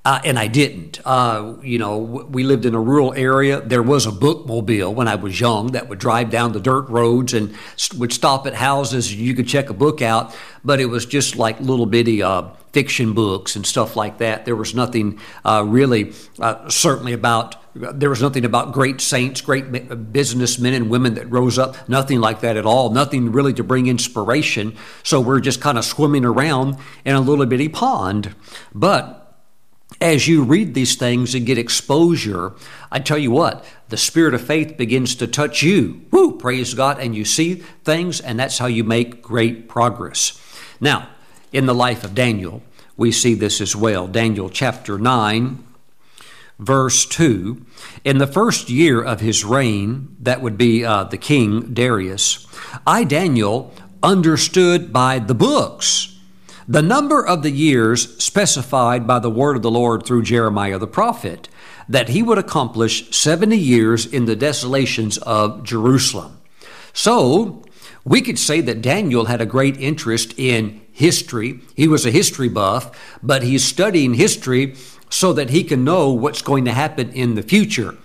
uh, 0.08 0.22
and 0.24 0.40
I 0.40 0.48
didn't. 0.48 1.02
Uh, 1.04 1.56
you 1.62 1.78
know, 1.78 1.98
we 1.98 2.46
lived 2.46 2.66
in 2.66 2.74
a 2.74 2.80
rural 2.80 3.14
area. 3.14 3.60
There 3.60 3.84
was 3.84 4.06
a 4.06 4.10
bookmobile 4.12 4.96
when 4.96 5.06
I 5.10 5.16
was 5.16 5.38
young 5.38 5.74
that 5.74 5.90
would 5.90 6.00
drive 6.00 6.30
down 6.30 6.54
the 6.54 6.62
dirt 6.62 6.88
roads 6.88 7.34
and 7.34 7.54
would 7.98 8.14
stop 8.14 8.48
at 8.48 8.54
houses. 8.54 9.14
You 9.14 9.34
could 9.34 9.50
check 9.50 9.70
a 9.70 9.74
book 9.74 10.02
out, 10.02 10.34
but 10.64 10.80
it 10.80 10.86
was 10.86 11.06
just 11.06 11.36
like 11.36 11.60
little 11.60 11.86
bitty 11.86 12.24
uh, 12.24 12.44
fiction 12.72 13.12
books 13.12 13.58
and 13.58 13.66
stuff 13.66 13.98
like 13.98 14.20
that. 14.20 14.46
There 14.46 14.56
was 14.56 14.74
nothing 14.74 15.20
uh, 15.44 15.66
really, 15.68 16.14
uh, 16.40 16.70
certainly 16.70 17.12
about. 17.12 17.58
There 17.76 18.10
was 18.10 18.22
nothing 18.22 18.46
about 18.46 18.72
great 18.72 19.02
saints, 19.02 19.42
great 19.42 20.14
businessmen 20.14 20.74
and 20.74 20.90
women 20.90 21.16
that 21.16 21.30
rose 21.30 21.60
up. 21.60 21.90
Nothing 21.90 22.22
like 22.22 22.40
that 22.40 22.56
at 22.56 22.66
all. 22.66 22.92
Nothing 22.92 23.34
really 23.34 23.54
to 23.56 23.64
bring 23.64 23.88
inspiration. 23.88 24.78
So 25.04 25.20
we're 25.20 25.42
just 25.42 25.60
kind 25.60 25.78
of 25.78 25.84
swimming 25.84 26.24
around 26.24 26.78
in 27.04 27.14
a 27.14 27.20
little 27.20 27.46
bitty 27.46 27.68
pond. 27.68 28.34
But 28.74 29.17
as 30.00 30.28
you 30.28 30.44
read 30.44 30.74
these 30.74 30.96
things 30.96 31.34
and 31.34 31.46
get 31.46 31.58
exposure, 31.58 32.54
I 32.92 33.00
tell 33.00 33.18
you 33.18 33.32
what, 33.32 33.66
the 33.90 33.98
spirit 33.98 34.34
of 34.34 34.42
faith 34.42 34.78
begins 34.78 35.16
to 35.16 35.28
touch 35.28 35.64
you. 35.64 36.06
Woo, 36.12 36.38
praise 36.38 36.74
God, 36.74 37.00
and 37.00 37.16
you 37.16 37.26
see 37.26 37.56
things, 37.84 38.20
and 38.20 38.40
that's 38.40 38.60
how 38.60 38.68
you 38.68 38.84
make 38.84 39.22
great 39.22 39.68
progress. 39.68 40.40
Now, 40.80 41.10
in 41.52 41.66
the 41.66 41.74
life 41.74 42.04
of 42.04 42.14
Daniel, 42.14 42.62
we 42.96 43.12
see 43.12 43.34
this 43.34 43.62
as 43.62 43.76
well. 43.76 44.08
Daniel 44.08 44.50
chapter 44.50 44.98
9, 44.98 45.64
verse 46.60 47.06
2. 47.06 47.66
In 48.04 48.18
the 48.18 48.28
first 48.28 48.70
year 48.70 49.02
of 49.02 49.22
his 49.22 49.46
reign, 49.46 50.16
that 50.20 50.42
would 50.42 50.58
be 50.58 50.84
uh, 50.84 51.06
the 51.06 51.18
king 51.18 51.74
Darius, 51.74 52.46
I, 52.86 53.04
Daniel, 53.04 53.74
understood 54.04 54.92
by 54.92 55.20
the 55.20 55.34
books 55.34 56.17
the 56.68 56.82
number 56.82 57.26
of 57.26 57.44
the 57.44 57.52
years 57.52 58.22
specified 58.22 59.08
by 59.08 59.20
the 59.20 59.30
word 59.30 59.56
of 59.56 59.62
the 59.62 59.72
Lord 59.72 60.06
through 60.06 60.24
Jeremiah 60.24 60.78
the 60.78 60.88
prophet, 60.88 61.48
that 61.88 62.10
he 62.10 62.22
would 62.22 62.38
accomplish 62.38 63.16
70 63.16 63.58
years 63.58 64.06
in 64.06 64.26
the 64.26 64.36
desolations 64.36 65.18
of 65.20 65.64
Jerusalem. 65.64 66.42
So, 66.92 67.64
we 68.04 68.22
could 68.22 68.40
say 68.40 68.62
that 68.62 68.82
Daniel 68.82 69.26
had 69.26 69.42
a 69.42 69.46
great 69.46 69.78
interest 69.78 70.34
in 70.38 70.82
history. 70.92 71.60
He 71.76 71.88
was 71.88 72.06
a 72.06 72.12
history 72.12 72.50
buff, 72.50 73.18
but 73.22 73.44
he's 73.44 73.64
studying 73.64 74.14
history 74.14 74.76
so 75.10 75.34
that 75.34 75.50
he 75.50 75.64
can 75.64 75.84
know 75.84 76.12
what's 76.12 76.42
going 76.42 76.66
to 76.66 76.74
happen 76.74 77.12
in 77.12 77.36
the 77.36 77.44
future. 77.44 77.98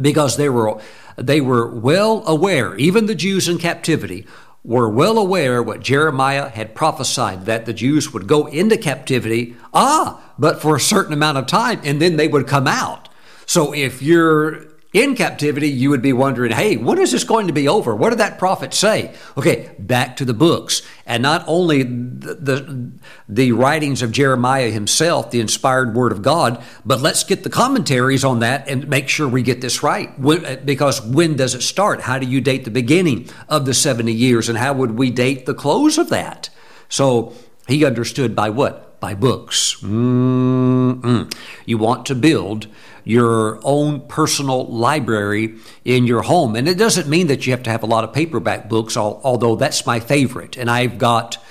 Because 0.00 0.36
they 0.36 0.48
were 0.48 0.80
they 1.16 1.40
were 1.40 1.68
well 1.68 2.22
aware, 2.26 2.74
even 2.76 3.06
the 3.06 3.14
Jews 3.14 3.48
in 3.48 3.58
captivity, 3.58 4.26
were 4.64 4.88
well 4.88 5.18
aware 5.18 5.62
what 5.62 5.80
Jeremiah 5.80 6.48
had 6.48 6.74
prophesied 6.74 7.46
that 7.46 7.66
the 7.66 7.72
Jews 7.72 8.12
would 8.12 8.26
go 8.26 8.46
into 8.46 8.76
captivity, 8.76 9.56
ah, 9.74 10.22
but 10.38 10.62
for 10.62 10.76
a 10.76 10.80
certain 10.80 11.12
amount 11.12 11.38
of 11.38 11.46
time, 11.46 11.80
and 11.82 12.00
then 12.00 12.16
they 12.16 12.28
would 12.28 12.46
come 12.46 12.66
out. 12.66 13.08
So 13.46 13.74
if 13.74 14.02
you're 14.02 14.71
in 14.92 15.14
captivity, 15.14 15.70
you 15.70 15.88
would 15.88 16.02
be 16.02 16.12
wondering, 16.12 16.52
hey, 16.52 16.76
when 16.76 16.98
is 16.98 17.12
this 17.12 17.24
going 17.24 17.46
to 17.46 17.52
be 17.52 17.66
over? 17.66 17.96
What 17.96 18.10
did 18.10 18.18
that 18.18 18.38
prophet 18.38 18.74
say? 18.74 19.14
Okay, 19.38 19.70
back 19.78 20.16
to 20.16 20.26
the 20.26 20.34
books. 20.34 20.82
And 21.06 21.22
not 21.22 21.44
only 21.46 21.82
the, 21.82 22.34
the, 22.34 22.92
the, 23.28 23.52
writings 23.52 24.02
of 24.02 24.12
Jeremiah 24.12 24.70
himself, 24.70 25.30
the 25.30 25.40
inspired 25.40 25.94
word 25.94 26.12
of 26.12 26.20
God, 26.20 26.62
but 26.84 27.00
let's 27.00 27.24
get 27.24 27.42
the 27.42 27.50
commentaries 27.50 28.22
on 28.22 28.40
that 28.40 28.68
and 28.68 28.86
make 28.86 29.08
sure 29.08 29.26
we 29.26 29.42
get 29.42 29.62
this 29.62 29.82
right. 29.82 30.16
When, 30.18 30.44
uh, 30.44 30.56
because 30.62 31.00
when 31.00 31.36
does 31.36 31.54
it 31.54 31.62
start? 31.62 32.02
How 32.02 32.18
do 32.18 32.26
you 32.26 32.42
date 32.42 32.64
the 32.64 32.70
beginning 32.70 33.30
of 33.48 33.64
the 33.64 33.74
70 33.74 34.12
years? 34.12 34.50
And 34.50 34.58
how 34.58 34.74
would 34.74 34.92
we 34.92 35.10
date 35.10 35.46
the 35.46 35.54
close 35.54 35.96
of 35.96 36.10
that? 36.10 36.50
So 36.90 37.32
he 37.66 37.84
understood 37.84 38.36
by 38.36 38.50
what? 38.50 39.00
By 39.00 39.14
books. 39.14 39.76
Mm-mm. 39.80 41.34
You 41.64 41.78
want 41.78 42.06
to 42.06 42.14
build 42.14 42.66
your 43.04 43.60
own 43.62 44.00
personal 44.08 44.66
library 44.66 45.56
in 45.84 46.06
your 46.06 46.22
home. 46.22 46.56
And 46.56 46.68
it 46.68 46.78
doesn't 46.78 47.08
mean 47.08 47.26
that 47.28 47.46
you 47.46 47.52
have 47.52 47.62
to 47.64 47.70
have 47.70 47.82
a 47.82 47.86
lot 47.86 48.04
of 48.04 48.12
paperback 48.12 48.68
books, 48.68 48.96
although 48.96 49.56
that's 49.56 49.86
my 49.86 50.00
favorite. 50.00 50.56
And 50.56 50.70
I've 50.70 50.98
got 50.98 51.42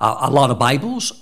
uh, 0.00 0.18
a 0.22 0.30
lot 0.30 0.50
of 0.50 0.58
Bibles 0.58 1.12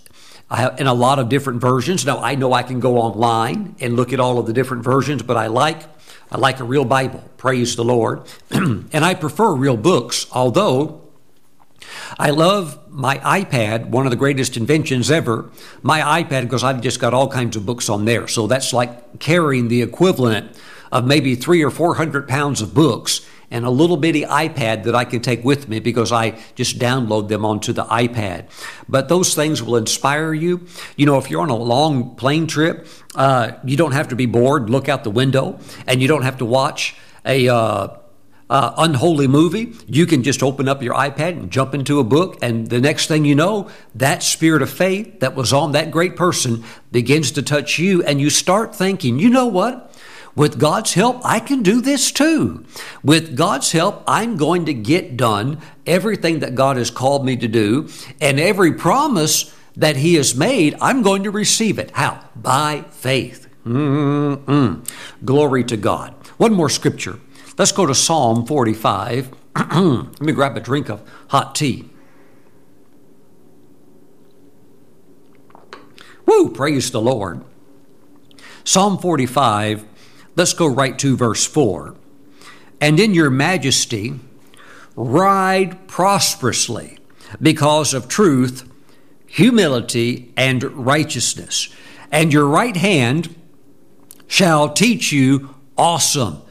in 0.78 0.86
a 0.86 0.94
lot 0.94 1.18
of 1.18 1.28
different 1.28 1.60
versions. 1.60 2.04
Now, 2.04 2.18
I 2.18 2.34
know 2.34 2.52
I 2.52 2.62
can 2.62 2.80
go 2.80 2.98
online 2.98 3.76
and 3.80 3.96
look 3.96 4.12
at 4.12 4.20
all 4.20 4.38
of 4.38 4.46
the 4.46 4.52
different 4.52 4.84
versions, 4.84 5.22
but 5.22 5.36
I 5.36 5.46
like 5.46 5.82
I 6.30 6.38
like 6.38 6.60
a 6.60 6.64
real 6.64 6.86
Bible. 6.86 7.22
Praise 7.36 7.76
the 7.76 7.84
Lord. 7.84 8.22
and 8.50 9.04
I 9.04 9.12
prefer 9.14 9.54
real 9.54 9.76
books, 9.76 10.26
although 10.32 11.01
I 12.18 12.30
love 12.30 12.78
my 12.90 13.18
iPad, 13.18 13.86
one 13.86 14.06
of 14.06 14.10
the 14.10 14.16
greatest 14.16 14.56
inventions 14.56 15.10
ever. 15.10 15.50
My 15.82 16.22
iPad, 16.22 16.42
because 16.42 16.64
I've 16.64 16.80
just 16.80 17.00
got 17.00 17.14
all 17.14 17.28
kinds 17.28 17.56
of 17.56 17.64
books 17.66 17.88
on 17.88 18.04
there. 18.04 18.28
So 18.28 18.46
that's 18.46 18.72
like 18.72 19.18
carrying 19.18 19.68
the 19.68 19.82
equivalent 19.82 20.56
of 20.90 21.06
maybe 21.06 21.34
three 21.34 21.62
or 21.62 21.70
four 21.70 21.94
hundred 21.94 22.28
pounds 22.28 22.60
of 22.60 22.74
books 22.74 23.26
and 23.52 23.66
a 23.66 23.70
little 23.70 23.98
bitty 23.98 24.22
iPad 24.22 24.84
that 24.84 24.94
I 24.94 25.04
can 25.04 25.20
take 25.20 25.44
with 25.44 25.68
me 25.68 25.78
because 25.78 26.10
I 26.10 26.38
just 26.54 26.78
download 26.78 27.28
them 27.28 27.44
onto 27.44 27.72
the 27.72 27.84
iPad. 27.84 28.46
But 28.88 29.08
those 29.08 29.34
things 29.34 29.62
will 29.62 29.76
inspire 29.76 30.32
you. 30.32 30.66
You 30.96 31.04
know, 31.04 31.18
if 31.18 31.30
you're 31.30 31.42
on 31.42 31.50
a 31.50 31.56
long 31.56 32.16
plane 32.16 32.46
trip, 32.46 32.86
uh, 33.14 33.52
you 33.62 33.76
don't 33.76 33.92
have 33.92 34.08
to 34.08 34.16
be 34.16 34.24
bored, 34.24 34.70
look 34.70 34.88
out 34.88 35.04
the 35.04 35.10
window, 35.10 35.60
and 35.86 36.00
you 36.00 36.08
don't 36.08 36.22
have 36.22 36.38
to 36.38 36.46
watch 36.46 36.96
a 37.26 37.46
uh, 37.48 37.88
uh, 38.52 38.74
unholy 38.76 39.26
movie, 39.26 39.72
you 39.86 40.04
can 40.04 40.22
just 40.22 40.42
open 40.42 40.68
up 40.68 40.82
your 40.82 40.92
iPad 40.92 41.30
and 41.30 41.50
jump 41.50 41.72
into 41.72 41.98
a 41.98 42.04
book, 42.04 42.36
and 42.42 42.66
the 42.66 42.82
next 42.82 43.06
thing 43.06 43.24
you 43.24 43.34
know, 43.34 43.70
that 43.94 44.22
spirit 44.22 44.60
of 44.60 44.68
faith 44.68 45.20
that 45.20 45.34
was 45.34 45.54
on 45.54 45.72
that 45.72 45.90
great 45.90 46.16
person 46.16 46.62
begins 46.90 47.30
to 47.32 47.42
touch 47.42 47.78
you, 47.78 48.02
and 48.02 48.20
you 48.20 48.28
start 48.28 48.76
thinking, 48.76 49.18
you 49.18 49.30
know 49.30 49.46
what? 49.46 49.90
With 50.36 50.60
God's 50.60 50.92
help, 50.92 51.22
I 51.24 51.40
can 51.40 51.62
do 51.62 51.80
this 51.80 52.12
too. 52.12 52.66
With 53.02 53.38
God's 53.38 53.72
help, 53.72 54.04
I'm 54.06 54.36
going 54.36 54.66
to 54.66 54.74
get 54.74 55.16
done 55.16 55.58
everything 55.86 56.40
that 56.40 56.54
God 56.54 56.76
has 56.76 56.90
called 56.90 57.24
me 57.24 57.38
to 57.38 57.48
do, 57.48 57.88
and 58.20 58.38
every 58.38 58.74
promise 58.74 59.56
that 59.76 59.96
He 59.96 60.16
has 60.16 60.36
made, 60.36 60.76
I'm 60.78 61.00
going 61.00 61.22
to 61.22 61.30
receive 61.30 61.78
it. 61.78 61.90
How? 61.92 62.22
By 62.36 62.84
faith. 62.90 63.48
Mm-mm. 63.64 64.86
Glory 65.24 65.64
to 65.64 65.78
God. 65.78 66.12
One 66.36 66.52
more 66.52 66.68
scripture. 66.68 67.18
Let's 67.62 67.70
go 67.70 67.86
to 67.86 67.94
Psalm 67.94 68.44
45. 68.44 69.30
Let 69.56 70.20
me 70.20 70.32
grab 70.32 70.56
a 70.56 70.60
drink 70.60 70.90
of 70.90 71.00
hot 71.28 71.54
tea. 71.54 71.88
Woo, 76.26 76.50
praise 76.50 76.90
the 76.90 77.00
Lord. 77.00 77.44
Psalm 78.64 78.98
45, 78.98 79.84
let's 80.34 80.54
go 80.54 80.66
right 80.66 80.98
to 80.98 81.16
verse 81.16 81.46
4. 81.46 81.94
And 82.80 82.98
in 82.98 83.14
your 83.14 83.30
majesty, 83.30 84.18
ride 84.96 85.86
prosperously 85.86 86.98
because 87.40 87.94
of 87.94 88.08
truth, 88.08 88.68
humility, 89.28 90.32
and 90.36 90.64
righteousness. 90.64 91.72
And 92.10 92.32
your 92.32 92.48
right 92.48 92.76
hand 92.76 93.36
shall 94.26 94.72
teach 94.72 95.12
you 95.12 95.54
awesome, 95.78 96.41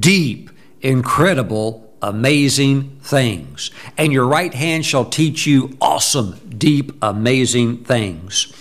deep, 0.00 0.50
incredible, 0.80 1.94
amazing 2.02 2.98
things. 3.02 3.70
And 3.96 4.12
your 4.12 4.26
right 4.26 4.52
hand 4.52 4.84
shall 4.84 5.04
teach 5.04 5.46
you 5.46 5.76
awesome, 5.80 6.40
deep, 6.56 6.92
amazing 7.02 7.84
things. 7.84 8.52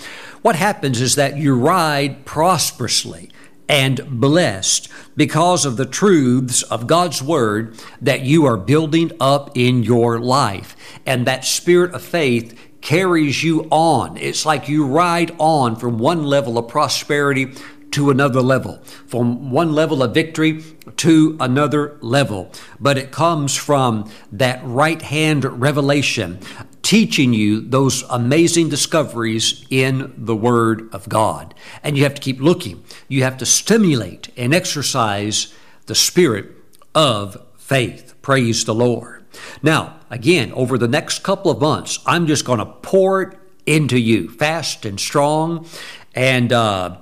What 0.41 0.55
happens 0.55 1.01
is 1.01 1.15
that 1.15 1.37
you 1.37 1.55
ride 1.55 2.25
prosperously 2.25 3.31
and 3.67 4.19
blessed 4.19 4.89
because 5.15 5.65
of 5.65 5.77
the 5.77 5.85
truths 5.85 6.61
of 6.63 6.87
God's 6.87 7.21
Word 7.21 7.75
that 8.01 8.21
you 8.21 8.45
are 8.45 8.57
building 8.57 9.11
up 9.19 9.57
in 9.57 9.83
your 9.83 10.19
life. 10.19 10.75
And 11.05 11.25
that 11.25 11.45
spirit 11.45 11.93
of 11.93 12.03
faith 12.03 12.59
carries 12.81 13.43
you 13.43 13.63
on. 13.71 14.17
It's 14.17 14.45
like 14.45 14.69
you 14.69 14.85
ride 14.85 15.31
on 15.39 15.75
from 15.75 15.97
one 15.97 16.23
level 16.23 16.59
of 16.59 16.67
prosperity 16.67 17.53
to 17.95 18.09
another 18.09 18.41
level, 18.41 18.75
from 19.07 19.51
one 19.51 19.71
level 19.71 20.03
of 20.03 20.13
victory 20.13 20.61
to 20.97 21.37
another 21.39 21.97
level. 22.01 22.51
But 22.77 22.97
it 22.97 23.11
comes 23.11 23.55
from 23.55 24.11
that 24.33 24.59
right 24.63 25.01
hand 25.01 25.45
revelation 25.61 26.39
teaching 26.81 27.33
you 27.33 27.61
those 27.61 28.03
amazing 28.09 28.67
discoveries 28.67 29.65
in 29.69 30.13
the 30.17 30.35
Word 30.35 30.89
of 30.93 31.07
God. 31.07 31.55
And 31.83 31.97
you 31.97 32.03
have 32.03 32.15
to 32.15 32.21
keep 32.21 32.41
looking. 32.41 32.83
You 33.07 33.23
have 33.23 33.37
to 33.37 33.45
stimulate 33.45 34.29
and 34.35 34.53
exercise 34.53 35.53
the 35.85 35.95
spirit 35.95 36.51
of 36.93 37.41
faith. 37.57 38.13
Praise 38.21 38.65
the 38.65 38.75
Lord. 38.75 39.23
Now, 39.63 39.99
again, 40.09 40.51
over 40.51 40.77
the 40.77 40.87
next 40.87 41.23
couple 41.23 41.49
of 41.49 41.61
months, 41.61 41.99
I'm 42.05 42.27
just 42.27 42.43
going 42.43 42.59
to 42.59 42.65
pour 42.65 43.21
it 43.21 43.37
into 43.65 43.97
you 43.97 44.29
fast 44.29 44.85
and 44.85 44.99
strong. 44.99 45.67
And 46.13 46.53
uh, 46.53 46.97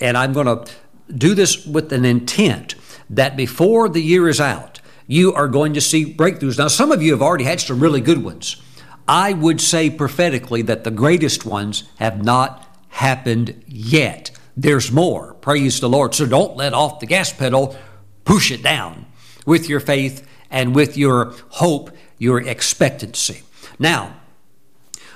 and 0.00 0.16
I'm 0.16 0.32
going 0.32 0.46
to 0.46 0.72
do 1.14 1.34
this 1.34 1.66
with 1.66 1.92
an 1.92 2.04
intent 2.04 2.74
that 3.10 3.36
before 3.36 3.88
the 3.88 4.02
year 4.02 4.28
is 4.28 4.40
out, 4.40 4.80
you 5.06 5.34
are 5.34 5.48
going 5.48 5.74
to 5.74 5.80
see 5.80 6.14
breakthroughs. 6.14 6.58
Now, 6.58 6.68
some 6.68 6.92
of 6.92 7.02
you 7.02 7.12
have 7.12 7.22
already 7.22 7.44
had 7.44 7.60
some 7.60 7.80
really 7.80 8.00
good 8.00 8.22
ones. 8.22 8.62
I 9.08 9.32
would 9.32 9.60
say 9.60 9.90
prophetically 9.90 10.62
that 10.62 10.84
the 10.84 10.90
greatest 10.90 11.44
ones 11.44 11.84
have 11.98 12.24
not 12.24 12.66
happened 12.90 13.62
yet. 13.66 14.30
There's 14.56 14.92
more. 14.92 15.34
Praise 15.34 15.80
the 15.80 15.88
Lord. 15.88 16.14
So 16.14 16.26
don't 16.26 16.56
let 16.56 16.74
off 16.74 17.00
the 17.00 17.06
gas 17.06 17.32
pedal, 17.32 17.76
push 18.24 18.52
it 18.52 18.62
down 18.62 19.06
with 19.44 19.68
your 19.68 19.80
faith 19.80 20.26
and 20.48 20.74
with 20.74 20.96
your 20.96 21.34
hope, 21.48 21.90
your 22.18 22.40
expectancy. 22.40 23.42
Now, 23.78 24.14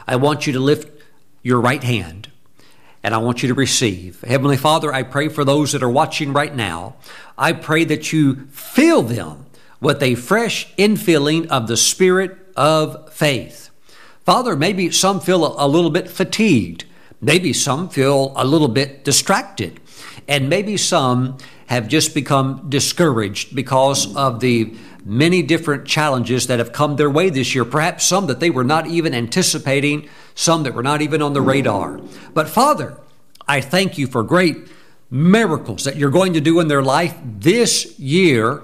I 0.09 0.17
want 0.17 0.47
you 0.47 0.53
to 0.55 0.61
lift 0.61 0.91
your 1.43 1.61
right 1.61 1.85
hand 1.85 2.33
and 3.05 3.15
I 3.15 3.19
want 3.19 3.43
you 3.43 3.49
to 3.49 3.55
receive. 3.55 4.23
Heavenly 4.23 4.57
Father, 4.57 4.93
I 4.93 5.03
pray 5.03 5.29
for 5.29 5.45
those 5.45 5.73
that 5.73 5.83
are 5.83 5.91
watching 5.91 6.33
right 6.33 6.57
now. 6.57 6.97
I 7.37 7.53
pray 7.53 7.85
that 7.85 8.15
you 8.15 8.47
fill 8.47 9.03
them 9.03 9.45
with 9.79 10.03
a 10.03 10.15
fresh 10.15 10.75
infilling 10.77 11.47
of 11.49 11.69
the 11.69 11.77
spirit 11.77 12.39
of 12.57 13.13
faith. 13.13 13.69
Father, 14.25 14.57
maybe 14.57 14.91
some 14.91 15.21
feel 15.21 15.55
a 15.63 15.69
little 15.69 15.91
bit 15.91 16.09
fatigued. 16.09 16.87
Maybe 17.21 17.53
some 17.53 17.91
feel 17.91 18.33
a 18.37 18.45
little 18.45 18.69
bit 18.69 19.05
distracted. 19.05 19.81
And 20.27 20.49
maybe 20.49 20.79
some 20.79 21.37
have 21.67 21.89
just 21.89 22.15
become 22.15 22.71
discouraged 22.71 23.55
because 23.55 24.17
of 24.17 24.41
the 24.41 24.75
many 25.05 25.43
different 25.43 25.87
challenges 25.87 26.47
that 26.47 26.59
have 26.59 26.73
come 26.73 26.97
their 26.97 27.11
way 27.11 27.29
this 27.29 27.55
year, 27.55 27.65
perhaps 27.65 28.05
some 28.05 28.27
that 28.27 28.41
they 28.41 28.51
were 28.51 28.65
not 28.65 28.87
even 28.87 29.15
anticipating, 29.15 30.09
some 30.35 30.63
that 30.63 30.75
were 30.75 30.83
not 30.83 31.03
even 31.03 31.21
on 31.21 31.35
the 31.35 31.43
radar. 31.43 32.01
But 32.33 32.49
Father, 32.49 32.97
I 33.47 33.61
thank 33.61 33.99
you 33.99 34.07
for 34.07 34.23
great 34.23 34.57
miracles 35.11 35.85
that 35.85 35.97
you're 35.97 36.11
going 36.11 36.33
to 36.33 36.41
do 36.41 36.59
in 36.59 36.69
their 36.69 36.83
life 36.83 37.15
this 37.23 37.99
year. 37.99 38.63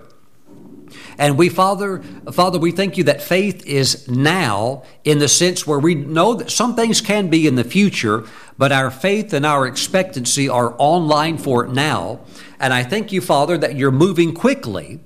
And 1.18 1.36
we, 1.36 1.51
Father, 1.51 2.03
Father, 2.32 2.59
we 2.59 2.72
thank 2.72 2.97
you 2.97 3.05
that 3.05 3.22
faith 3.22 3.64
is 3.66 4.09
now 4.09 4.82
in 5.05 5.18
the 5.18 5.28
sense 5.28 5.66
where 5.66 5.78
we 5.78 5.95
know 5.95 6.32
that 6.32 6.51
some 6.51 6.74
things 6.74 7.03
can 7.03 7.28
be 7.28 7.47
in 7.47 7.57
the 7.57 7.64
future, 7.64 8.24
but 8.57 8.72
our 8.72 8.91
faith 8.91 9.34
and 9.34 9.45
our 9.45 9.66
expectancy 9.66 10.49
are 10.49 10.74
online 10.78 11.36
for 11.36 11.66
it 11.66 11.72
now. 11.72 12.20
And 12.59 12.72
I 12.72 12.82
thank 12.84 13.12
you, 13.12 13.20
Father, 13.20 13.59
that 13.59 13.76
you're 13.76 13.91
moving 13.91 14.32
quickly 14.32 15.01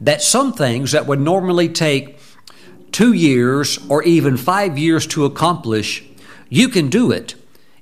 that 0.00 0.22
some 0.22 0.52
things 0.52 0.92
that 0.92 1.06
would 1.06 1.20
normally 1.20 1.68
take 1.68 2.18
two 2.92 3.12
years 3.12 3.78
or 3.88 4.02
even 4.02 4.36
five 4.36 4.78
years 4.78 5.06
to 5.08 5.24
accomplish, 5.24 6.04
you 6.48 6.68
can 6.68 6.88
do 6.88 7.10
it 7.10 7.34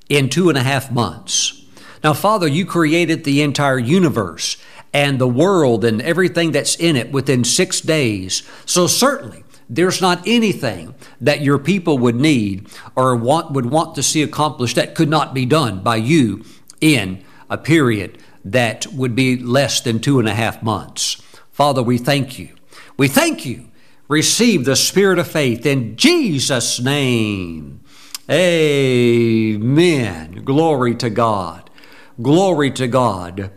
in 0.09 0.29
two 0.29 0.49
and 0.49 0.59
a 0.59 0.63
half 0.63 0.91
months. 0.91 1.65
Now, 2.03 2.13
Father, 2.13 2.47
you 2.47 2.65
created 2.65 3.25
the 3.25 3.43
entire 3.43 3.79
universe 3.79 4.57
and 4.93 5.19
the 5.19 5.29
world 5.29 5.85
and 5.85 6.01
everything 6.03 6.53
that's 6.53 6.77
in 6.77 6.97
it 6.97 7.13
within 7.13 7.45
six 7.45 7.81
days. 7.81 8.43
So, 8.65 8.87
certainly, 8.87 9.45
there's 9.69 10.01
not 10.01 10.27
anything 10.27 10.95
that 11.21 11.43
your 11.43 11.59
people 11.59 11.99
would 11.99 12.17
need 12.17 12.69
or 12.97 13.15
want, 13.17 13.53
would 13.53 13.67
want 13.67 13.95
to 13.97 14.03
see 14.03 14.23
accomplished 14.23 14.77
that 14.77 14.95
could 14.95 15.11
not 15.11 15.35
be 15.35 15.45
done 15.45 15.83
by 15.83 15.97
you 15.97 16.45
in 16.81 17.23
a 17.51 17.59
period 17.59 18.19
that 18.45 18.87
would 18.89 19.15
be 19.15 19.37
less 19.37 19.81
than 19.81 20.01
two 20.01 20.19
and 20.19 20.29
a 20.29 20.35
half 20.35 20.63
months. 20.63 21.23
Father, 21.59 21.83
we 21.83 21.99
thank 21.99 22.39
you. 22.39 22.51
We 22.97 23.09
thank 23.09 23.45
you. 23.45 23.67
Receive 24.07 24.65
the 24.65 24.77
spirit 24.77 25.19
of 25.19 25.27
faith 25.27 25.67
in 25.67 25.97
Jesus' 25.97 26.79
name. 26.79 27.81
Amen. 28.31 29.25
Glory 30.45 30.95
to 30.95 31.11
God. 31.11 31.69
Glory 32.23 32.71
to 32.71 32.87
God. 32.87 33.51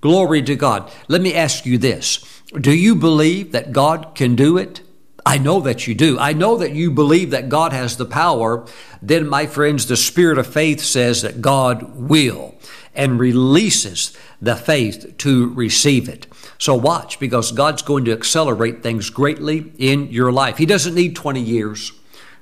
Glory 0.00 0.42
to 0.42 0.54
God. 0.54 0.92
Let 1.08 1.22
me 1.22 1.34
ask 1.34 1.66
you 1.66 1.76
this 1.76 2.24
Do 2.52 2.72
you 2.72 2.94
believe 2.94 3.50
that 3.50 3.72
God 3.72 4.14
can 4.14 4.36
do 4.36 4.56
it? 4.56 4.82
I 5.26 5.36
know 5.36 5.58
that 5.58 5.88
you 5.88 5.96
do. 5.96 6.20
I 6.20 6.32
know 6.32 6.56
that 6.56 6.70
you 6.70 6.92
believe 6.92 7.32
that 7.32 7.48
God 7.48 7.72
has 7.72 7.96
the 7.96 8.06
power. 8.06 8.64
Then, 9.02 9.26
my 9.26 9.46
friends, 9.46 9.86
the 9.86 9.96
spirit 9.96 10.38
of 10.38 10.46
faith 10.46 10.78
says 10.80 11.22
that 11.22 11.40
God 11.40 11.96
will 11.96 12.54
and 12.94 13.18
releases 13.18 14.16
the 14.40 14.54
faith 14.54 15.16
to 15.18 15.52
receive 15.54 16.08
it. 16.08 16.28
So 16.58 16.74
watch 16.74 17.18
because 17.18 17.52
God's 17.52 17.82
going 17.82 18.04
to 18.04 18.12
accelerate 18.12 18.82
things 18.82 19.10
greatly 19.10 19.72
in 19.78 20.08
your 20.08 20.30
life. 20.30 20.58
He 20.58 20.66
doesn't 20.66 20.94
need 20.94 21.16
20 21.16 21.40
years. 21.40 21.92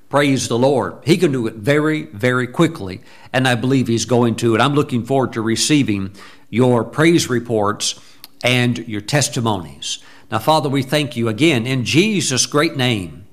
Praise 0.08 0.48
the 0.48 0.58
Lord. 0.58 0.98
He 1.04 1.16
can 1.16 1.32
do 1.32 1.46
it 1.46 1.54
very, 1.54 2.04
very 2.04 2.46
quickly. 2.46 3.00
And 3.32 3.46
I 3.46 3.54
believe 3.54 3.88
He's 3.88 4.06
going 4.06 4.36
to. 4.36 4.54
And 4.54 4.62
I'm 4.62 4.74
looking 4.74 5.04
forward 5.04 5.34
to 5.34 5.42
receiving 5.42 6.12
your 6.50 6.82
praise 6.82 7.28
reports 7.28 8.00
and 8.42 8.78
your 8.88 9.02
testimonies. 9.02 9.98
Now, 10.30 10.38
Father, 10.38 10.68
we 10.68 10.82
thank 10.82 11.16
you 11.16 11.28
again 11.28 11.66
in 11.66 11.84
Jesus' 11.84 12.46
great 12.46 12.76
name. 12.76 13.26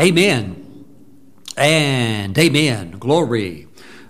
Amen. 0.00 0.86
And 1.56 2.36
amen. 2.38 2.92
Glory. 2.92 3.68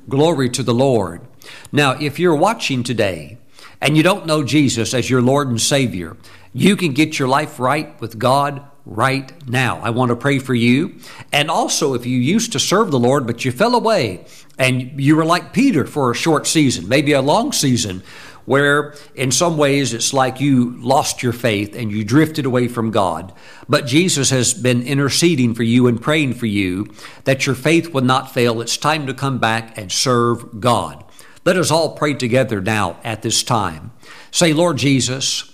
Glory 0.08 0.48
to 0.50 0.62
the 0.62 0.74
Lord. 0.74 1.26
Now, 1.72 1.92
if 1.92 2.18
you're 2.18 2.36
watching 2.36 2.82
today 2.82 3.38
and 3.82 3.96
you 3.96 4.04
don't 4.04 4.26
know 4.26 4.44
Jesus 4.44 4.94
as 4.94 5.10
your 5.10 5.20
Lord 5.20 5.48
and 5.48 5.60
Savior, 5.60 6.16
you 6.54 6.76
can 6.76 6.92
get 6.92 7.18
your 7.18 7.26
life 7.26 7.58
right 7.58 8.00
with 8.00 8.16
God 8.16 8.62
right 8.86 9.46
now. 9.48 9.80
I 9.82 9.90
want 9.90 10.10
to 10.10 10.16
pray 10.16 10.38
for 10.38 10.54
you. 10.54 11.00
And 11.32 11.50
also, 11.50 11.94
if 11.94 12.06
you 12.06 12.16
used 12.16 12.52
to 12.52 12.60
serve 12.60 12.92
the 12.92 12.98
Lord, 12.98 13.26
but 13.26 13.44
you 13.44 13.50
fell 13.50 13.74
away 13.74 14.24
and 14.56 15.00
you 15.00 15.16
were 15.16 15.24
like 15.24 15.52
Peter 15.52 15.84
for 15.84 16.12
a 16.12 16.14
short 16.14 16.46
season, 16.46 16.88
maybe 16.88 17.12
a 17.12 17.20
long 17.20 17.50
season, 17.50 18.04
where 18.44 18.94
in 19.16 19.32
some 19.32 19.56
ways 19.56 19.92
it's 19.92 20.12
like 20.12 20.40
you 20.40 20.76
lost 20.80 21.22
your 21.22 21.32
faith 21.32 21.74
and 21.76 21.90
you 21.90 22.04
drifted 22.04 22.46
away 22.46 22.68
from 22.68 22.92
God. 22.92 23.32
But 23.68 23.86
Jesus 23.86 24.30
has 24.30 24.54
been 24.54 24.82
interceding 24.82 25.54
for 25.54 25.62
you 25.64 25.88
and 25.88 26.00
praying 26.00 26.34
for 26.34 26.46
you 26.46 26.86
that 27.24 27.46
your 27.46 27.54
faith 27.56 27.92
would 27.94 28.04
not 28.04 28.32
fail. 28.32 28.60
It's 28.60 28.76
time 28.76 29.06
to 29.08 29.14
come 29.14 29.38
back 29.38 29.76
and 29.76 29.90
serve 29.90 30.60
God. 30.60 31.04
Let 31.44 31.56
us 31.56 31.72
all 31.72 31.96
pray 31.96 32.14
together 32.14 32.60
now 32.60 33.00
at 33.02 33.22
this 33.22 33.42
time. 33.42 33.90
Say, 34.30 34.52
Lord 34.52 34.76
Jesus, 34.76 35.52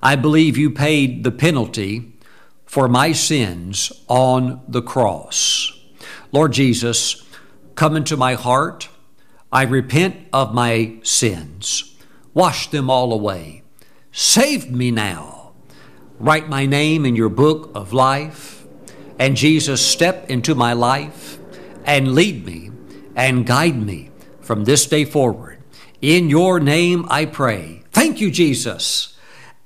I 0.00 0.14
believe 0.14 0.56
you 0.56 0.70
paid 0.70 1.24
the 1.24 1.32
penalty 1.32 2.12
for 2.64 2.86
my 2.86 3.10
sins 3.10 3.92
on 4.08 4.62
the 4.68 4.82
cross. 4.82 5.72
Lord 6.30 6.52
Jesus, 6.52 7.24
come 7.74 7.96
into 7.96 8.16
my 8.16 8.34
heart. 8.34 8.88
I 9.52 9.62
repent 9.62 10.28
of 10.32 10.54
my 10.54 10.98
sins. 11.02 11.96
Wash 12.32 12.70
them 12.70 12.88
all 12.88 13.12
away. 13.12 13.62
Save 14.12 14.70
me 14.70 14.92
now. 14.92 15.54
Write 16.20 16.48
my 16.48 16.66
name 16.66 17.04
in 17.04 17.16
your 17.16 17.28
book 17.28 17.72
of 17.74 17.92
life. 17.92 18.64
And 19.18 19.36
Jesus, 19.36 19.84
step 19.84 20.30
into 20.30 20.54
my 20.54 20.72
life 20.72 21.38
and 21.84 22.14
lead 22.14 22.46
me 22.46 22.70
and 23.16 23.44
guide 23.44 23.76
me 23.76 24.10
from 24.44 24.64
this 24.64 24.86
day 24.86 25.04
forward. 25.04 25.58
In 26.00 26.28
your 26.28 26.60
name 26.60 27.06
I 27.08 27.24
pray. 27.24 27.82
Thank 27.92 28.20
you, 28.20 28.30
Jesus. 28.30 29.16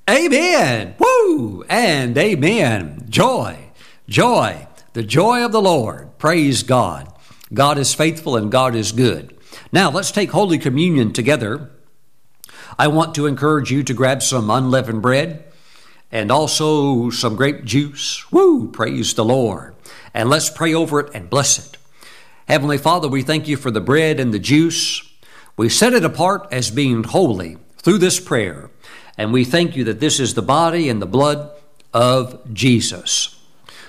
Amen. 0.09 0.95
Woo! 0.97 1.63
And 1.69 2.17
amen. 2.17 3.05
Joy, 3.09 3.71
joy, 4.07 4.67
the 4.93 5.03
joy 5.03 5.43
of 5.43 5.51
the 5.51 5.61
Lord. 5.61 6.17
Praise 6.17 6.63
God. 6.63 7.13
God 7.53 7.77
is 7.77 7.93
faithful 7.93 8.35
and 8.35 8.51
God 8.51 8.75
is 8.75 8.91
good. 8.91 9.35
Now, 9.71 9.91
let's 9.91 10.11
take 10.11 10.31
Holy 10.31 10.57
Communion 10.57 11.13
together. 11.13 11.71
I 12.77 12.87
want 12.87 13.13
to 13.15 13.25
encourage 13.25 13.71
you 13.71 13.83
to 13.83 13.93
grab 13.93 14.23
some 14.23 14.49
unleavened 14.49 15.01
bread 15.01 15.43
and 16.11 16.31
also 16.31 17.09
some 17.09 17.35
grape 17.35 17.65
juice. 17.65 18.31
Woo! 18.31 18.71
Praise 18.71 19.13
the 19.13 19.25
Lord. 19.25 19.75
And 20.13 20.29
let's 20.29 20.49
pray 20.49 20.73
over 20.73 20.99
it 20.99 21.11
and 21.13 21.29
bless 21.29 21.59
it. 21.59 21.77
Heavenly 22.49 22.79
Father, 22.79 23.07
we 23.07 23.21
thank 23.21 23.47
you 23.47 23.57
for 23.57 23.69
the 23.69 23.79
bread 23.79 24.19
and 24.19 24.33
the 24.33 24.39
juice. 24.39 25.07
We 25.55 25.69
set 25.69 25.93
it 25.93 26.03
apart 26.03 26.47
as 26.51 26.71
being 26.71 27.03
holy 27.03 27.57
through 27.77 27.99
this 27.99 28.19
prayer. 28.19 28.71
And 29.19 29.31
we 29.31 29.45
thank 29.45 29.75
you 29.75 29.83
that 29.83 29.99
this 29.99 30.19
is 30.19 30.33
the 30.33 30.41
body 30.41 30.89
and 30.89 30.99
the 30.99 31.05
blood 31.05 31.51
of 31.93 32.51
Jesus. 32.51 33.39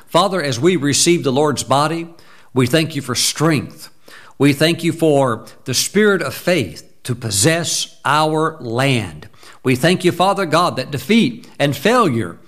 Father, 0.04 0.42
as 0.42 0.60
we 0.60 0.76
receive 0.76 1.24
the 1.24 1.32
Lord's 1.32 1.64
body, 1.64 2.10
we 2.52 2.66
thank 2.66 2.94
you 2.94 3.00
for 3.00 3.14
strength. 3.14 3.88
We 4.36 4.52
thank 4.52 4.84
you 4.84 4.92
for 4.92 5.46
the 5.64 5.72
spirit 5.72 6.20
of 6.20 6.34
faith 6.34 6.86
to 7.04 7.14
possess 7.14 7.98
our 8.04 8.58
land. 8.60 9.30
We 9.62 9.74
thank 9.74 10.04
you, 10.04 10.12
Father 10.12 10.44
God, 10.44 10.76
that 10.76 10.90
defeat 10.90 11.48
and 11.58 11.74
failure, 11.74 12.38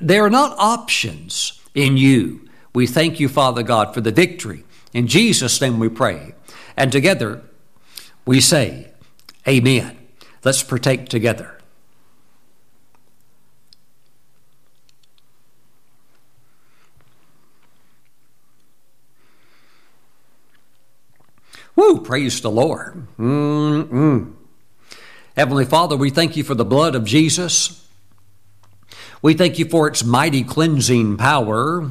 they 0.00 0.18
are 0.18 0.30
not 0.30 0.56
options 0.58 1.60
in 1.74 1.98
you. 1.98 2.48
We 2.74 2.86
thank 2.86 3.20
you, 3.20 3.28
Father 3.28 3.62
God, 3.62 3.92
for 3.92 4.00
the 4.00 4.10
victory. 4.10 4.64
In 4.94 5.08
Jesus' 5.08 5.60
name 5.60 5.80
we 5.80 5.88
pray. 5.88 6.34
And 6.76 6.90
together 6.90 7.42
we 8.24 8.40
say, 8.40 8.92
Amen. 9.46 9.98
Let's 10.44 10.62
partake 10.62 11.08
together. 11.08 11.58
Woo, 21.76 22.00
praise 22.00 22.40
the 22.40 22.50
Lord. 22.50 23.06
Mm-mm. 23.18 24.32
Heavenly 25.36 25.64
Father, 25.64 25.96
we 25.96 26.10
thank 26.10 26.36
you 26.36 26.44
for 26.44 26.54
the 26.54 26.64
blood 26.64 26.94
of 26.94 27.04
Jesus. 27.04 27.84
We 29.20 29.34
thank 29.34 29.58
you 29.58 29.64
for 29.64 29.88
its 29.88 30.04
mighty 30.04 30.44
cleansing 30.44 31.16
power. 31.16 31.90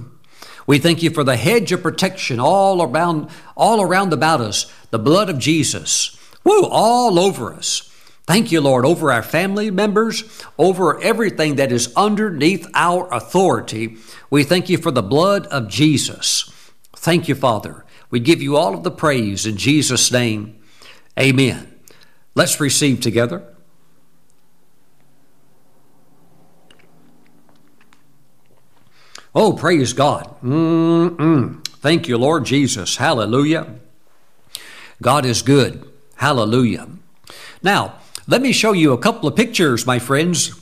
We 0.66 0.80
thank 0.80 1.04
you 1.04 1.10
for 1.10 1.24
the 1.24 1.36
hedge 1.36 1.72
of 1.72 1.84
protection 1.84 2.40
all 2.40 2.82
around, 2.82 3.30
all 3.56 3.82
around 3.82 4.14
about 4.14 4.42
us, 4.42 4.72
the 4.92 5.00
blood 5.00 5.30
of 5.30 5.40
Jesus. 5.40 6.18
Woo, 6.44 6.66
all 6.66 7.20
over 7.20 7.54
us. 7.54 7.90
Thank 8.26 8.52
you, 8.52 8.62
Lord, 8.62 8.86
over 8.86 9.12
our 9.12 9.24
family 9.24 9.70
members, 9.70 10.24
over 10.58 11.02
everything 11.02 11.56
that 11.56 11.74
is 11.74 11.94
underneath 11.96 12.66
our 12.74 13.14
authority. 13.14 13.98
We 14.30 14.44
thank 14.46 14.70
you 14.70 14.78
for 14.78 14.92
the 14.92 15.04
blood 15.04 15.46
of 15.48 15.68
Jesus. 15.68 16.50
Thank 16.96 17.28
you, 17.28 17.36
Father. 17.36 17.84
We 18.10 18.22
give 18.22 18.42
you 18.42 18.56
all 18.56 18.74
of 18.74 18.84
the 18.84 18.92
praise 18.92 19.46
in 19.46 19.58
Jesus' 19.58 20.12
name. 20.12 20.58
Amen. 21.20 21.74
Let's 22.34 22.62
receive 22.62 23.02
together. 23.02 23.53
Oh, 29.36 29.54
praise 29.54 29.94
God. 29.94 30.36
Mm-mm. 30.44 31.66
Thank 31.68 32.08
you, 32.08 32.18
Lord 32.18 32.46
Jesus. 32.46 32.98
Hallelujah. 32.98 33.76
God 35.02 35.26
is 35.26 35.42
good. 35.42 35.90
Hallelujah. 36.18 36.88
Now, 37.62 37.96
let 38.28 38.42
me 38.42 38.52
show 38.52 38.74
you 38.74 38.94
a 38.94 38.98
couple 38.98 39.28
of 39.28 39.36
pictures, 39.36 39.86
my 39.86 40.00
friends, 40.00 40.60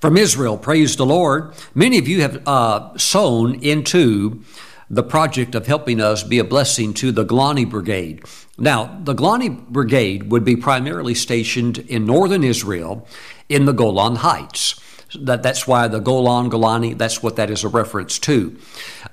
from 0.00 0.16
Israel. 0.16 0.58
Praise 0.58 0.96
the 0.96 1.06
Lord. 1.06 1.54
Many 1.74 1.98
of 1.98 2.08
you 2.08 2.20
have 2.22 2.46
uh, 2.46 2.98
sown 2.98 3.54
into 3.62 4.42
the 4.90 5.02
project 5.02 5.54
of 5.54 5.66
helping 5.66 6.00
us 6.00 6.22
be 6.22 6.38
a 6.38 6.44
blessing 6.44 6.92
to 6.94 7.12
the 7.12 7.24
Golani 7.24 7.68
Brigade. 7.68 8.24
Now, 8.58 9.00
the 9.02 9.14
Golani 9.14 9.66
Brigade 9.68 10.30
would 10.30 10.44
be 10.44 10.56
primarily 10.56 11.14
stationed 11.14 11.78
in 11.78 12.04
northern 12.04 12.44
Israel 12.44 13.06
in 13.48 13.64
the 13.64 13.72
Golan 13.72 14.16
Heights. 14.16 14.78
That, 15.20 15.42
that's 15.42 15.66
why 15.66 15.88
the 15.88 16.00
Golan, 16.00 16.50
Golani, 16.50 16.96
that's 16.96 17.22
what 17.22 17.36
that 17.36 17.50
is 17.50 17.64
a 17.64 17.68
reference 17.68 18.18
to. 18.20 18.56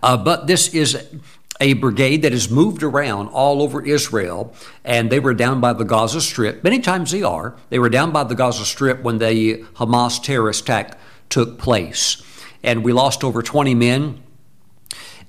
Uh, 0.01 0.17
but 0.17 0.47
this 0.47 0.73
is 0.73 1.07
a 1.61 1.73
brigade 1.73 2.21
that 2.21 2.31
has 2.31 2.49
moved 2.49 2.83
around 2.83 3.27
all 3.29 3.61
over 3.61 3.85
Israel, 3.85 4.53
and 4.85 5.09
they 5.09 5.19
were 5.19 5.33
down 5.33 5.59
by 5.59 5.73
the 5.73 5.83
Gaza 5.83 6.21
Strip. 6.21 6.63
Many 6.63 6.79
times 6.79 7.11
they 7.11 7.21
are. 7.21 7.55
They 7.69 7.79
were 7.79 7.89
down 7.89 8.11
by 8.11 8.23
the 8.23 8.35
Gaza 8.35 8.65
Strip 8.65 9.01
when 9.01 9.17
the 9.17 9.65
Hamas 9.75 10.23
terrorist 10.23 10.61
attack 10.63 10.97
took 11.29 11.59
place. 11.59 12.23
And 12.63 12.83
we 12.83 12.93
lost 12.93 13.23
over 13.23 13.41
20 13.41 13.75
men 13.75 14.23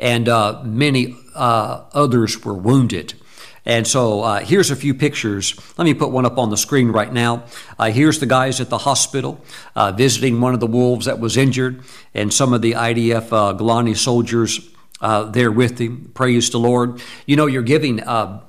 and 0.00 0.28
uh, 0.28 0.62
many 0.64 1.16
uh, 1.34 1.84
others 1.92 2.42
were 2.42 2.54
wounded. 2.54 3.14
And 3.70 3.86
so 3.86 4.22
uh, 4.22 4.40
here's 4.40 4.72
a 4.72 4.74
few 4.74 4.94
pictures. 4.94 5.54
Let 5.78 5.84
me 5.84 5.94
put 5.94 6.10
one 6.10 6.26
up 6.26 6.38
on 6.38 6.50
the 6.50 6.56
screen 6.56 6.88
right 6.88 7.12
now. 7.12 7.44
Uh, 7.78 7.92
here's 7.92 8.18
the 8.18 8.26
guys 8.26 8.60
at 8.60 8.68
the 8.68 8.78
hospital 8.78 9.40
uh, 9.76 9.92
visiting 9.92 10.40
one 10.40 10.54
of 10.54 10.58
the 10.58 10.66
wolves 10.66 11.06
that 11.06 11.20
was 11.20 11.36
injured, 11.36 11.84
and 12.12 12.34
some 12.34 12.52
of 12.52 12.62
the 12.62 12.72
IDF 12.72 13.26
uh, 13.26 13.56
Golani 13.56 13.96
soldiers 13.96 14.68
uh, 15.00 15.22
there 15.22 15.52
with 15.52 15.78
him. 15.78 16.10
Praise 16.14 16.50
the 16.50 16.58
Lord. 16.58 17.00
You 17.26 17.36
know, 17.36 17.46
you're 17.46 17.62
giving, 17.62 18.00
uh, 18.00 18.40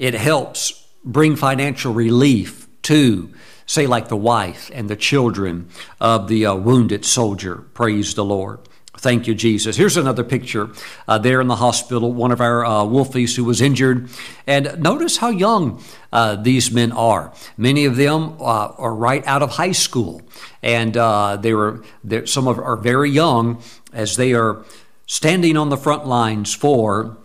it 0.00 0.14
helps 0.14 0.84
bring 1.04 1.36
financial 1.36 1.94
relief 1.94 2.66
to, 2.82 3.32
say, 3.66 3.86
like 3.86 4.08
the 4.08 4.16
wife 4.16 4.72
and 4.74 4.90
the 4.90 4.96
children 4.96 5.68
of 6.00 6.26
the 6.26 6.52
wounded 6.52 7.04
soldier. 7.04 7.58
Praise 7.74 8.14
the 8.14 8.24
Lord. 8.24 8.58
Thank 9.04 9.26
you, 9.26 9.34
Jesus. 9.34 9.76
Here's 9.76 9.98
another 9.98 10.24
picture 10.24 10.70
uh, 11.06 11.18
there 11.18 11.42
in 11.42 11.46
the 11.46 11.56
hospital, 11.56 12.10
one 12.10 12.32
of 12.32 12.40
our 12.40 12.64
uh, 12.64 12.70
wolfies 12.84 13.36
who 13.36 13.44
was 13.44 13.60
injured. 13.60 14.08
And 14.46 14.80
notice 14.80 15.18
how 15.18 15.28
young 15.28 15.84
uh, 16.10 16.36
these 16.36 16.72
men 16.72 16.90
are. 16.90 17.34
Many 17.58 17.84
of 17.84 17.96
them 17.96 18.38
uh, 18.40 18.68
are 18.78 18.94
right 18.94 19.22
out 19.26 19.42
of 19.42 19.50
high 19.50 19.72
school, 19.72 20.22
and 20.62 20.96
uh, 20.96 21.36
they 21.36 21.52
were 21.52 21.84
some 22.24 22.48
of 22.48 22.58
are 22.58 22.78
very 22.78 23.10
young 23.10 23.62
as 23.92 24.16
they 24.16 24.32
are 24.32 24.64
standing 25.04 25.58
on 25.58 25.68
the 25.68 25.76
front 25.76 26.06
lines 26.06 26.54
for 26.54 27.18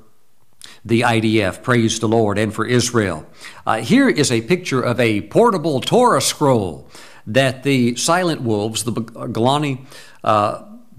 the 0.83 0.99
IDF. 0.99 1.63
Praise 1.63 2.01
the 2.01 2.09
Lord, 2.09 2.37
and 2.37 2.53
for 2.53 2.65
Israel. 2.65 3.25
Uh, 3.65 3.77
here 3.77 4.09
is 4.09 4.33
a 4.33 4.41
picture 4.41 4.81
of 4.81 4.99
a 4.99 5.21
portable 5.21 5.79
Torah 5.79 6.19
scroll 6.19 6.89
that 7.25 7.63
the 7.63 7.95
silent 7.95 8.41
wolves, 8.41 8.83
the 8.83 8.91
Golani 8.91 9.85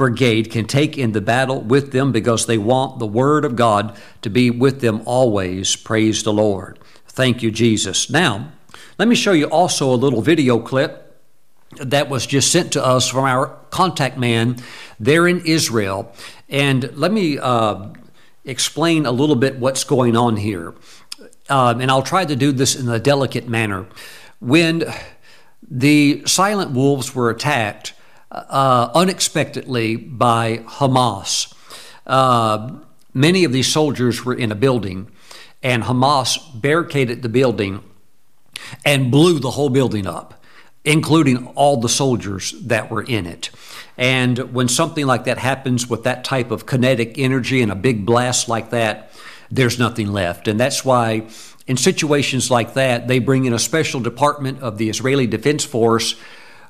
brigade 0.01 0.51
can 0.51 0.65
take 0.65 0.97
in 0.97 1.13
the 1.13 1.21
battle 1.21 1.61
with 1.61 1.93
them 1.93 2.11
because 2.11 2.47
they 2.47 2.57
want 2.57 2.99
the 2.99 3.07
Word 3.07 3.45
of 3.45 3.55
God 3.55 3.95
to 4.23 4.31
be 4.31 4.51
with 4.51 4.81
them 4.81 5.03
always. 5.05 5.77
Praise 5.77 6.23
the 6.23 6.33
Lord. 6.33 6.79
Thank 7.07 7.43
you, 7.43 7.51
Jesus. 7.51 8.09
Now, 8.09 8.51
let 8.99 9.09
me 9.09 9.15
show 9.15 9.33
you 9.33 9.45
also 9.45 9.93
a 9.93 9.97
little 9.97 10.23
video 10.23 10.59
clip 10.59 11.23
that 11.77 12.09
was 12.09 12.27
just 12.27 12.51
sent 12.51 12.73
to 12.73 12.83
us 12.83 13.09
from 13.09 13.27
our 13.27 13.59
contact 13.69 14.17
man 14.17 14.57
there 14.99 15.29
in 15.29 15.45
Israel. 15.45 16.11
And 16.49 16.97
let 16.97 17.13
me 17.13 17.39
uh, 17.39 17.89
explain 18.47 19.05
a 19.05 19.13
little 19.13 19.37
bit 19.37 19.59
what's 19.59 19.85
going 19.85 20.17
on 20.17 20.39
here. 20.39 20.73
Um, 21.51 21.83
and 21.83 21.91
I'll 21.91 22.03
try 22.03 22.25
to 22.25 22.37
do 22.37 22.53
this 22.53 22.75
in 22.75 22.89
a 22.89 22.99
delicate 22.99 23.47
manner. 23.47 23.85
When 24.41 24.85
the 25.71 26.23
silent 26.25 26.71
wolves 26.71 27.15
were 27.15 27.29
attacked, 27.29 27.93
uh, 28.31 28.91
unexpectedly 28.95 29.97
by 29.97 30.59
Hamas. 30.59 31.53
Uh, 32.07 32.79
many 33.13 33.45
of 33.45 33.53
these 33.53 33.67
soldiers 33.67 34.25
were 34.25 34.35
in 34.35 34.53
a 34.53 34.55
building, 34.55 35.11
and 35.63 35.83
Hamas 35.83 36.39
barricaded 36.61 37.23
the 37.23 37.29
building 37.29 37.83
and 38.85 39.11
blew 39.11 39.39
the 39.39 39.53
whole 39.53 39.69
building 39.69 40.07
up, 40.07 40.43
including 40.85 41.47
all 41.49 41.79
the 41.79 41.89
soldiers 41.89 42.55
that 42.63 42.91
were 42.91 43.03
in 43.03 43.27
it. 43.27 43.51
And 43.97 44.39
when 44.55 44.69
something 44.69 45.07
like 45.07 45.25
that 45.25 45.39
happens 45.39 45.89
with 45.89 46.05
that 46.05 46.25
type 46.25 46.51
of 46.51 46.67
kinetic 46.67 47.19
energy 47.19 47.61
and 47.63 47.71
a 47.71 47.77
big 47.77 48.07
blast 48.07 48.49
like 48.49 48.71
that, 48.71 49.13
there's 49.51 49.79
nothing 49.79 50.13
left. 50.13 50.49
And 50.49 50.59
that's 50.59 50.85
why, 50.85 51.27
in 51.67 51.77
situations 51.77 52.51
like 52.51 52.75
that, 52.75 53.09
they 53.09 53.19
bring 53.19 53.45
in 53.45 53.53
a 53.53 53.59
special 53.59 54.01
department 54.01 54.61
of 54.61 54.79
the 54.79 54.89
Israeli 54.89 55.27
Defense 55.27 55.65
Force 55.65 56.15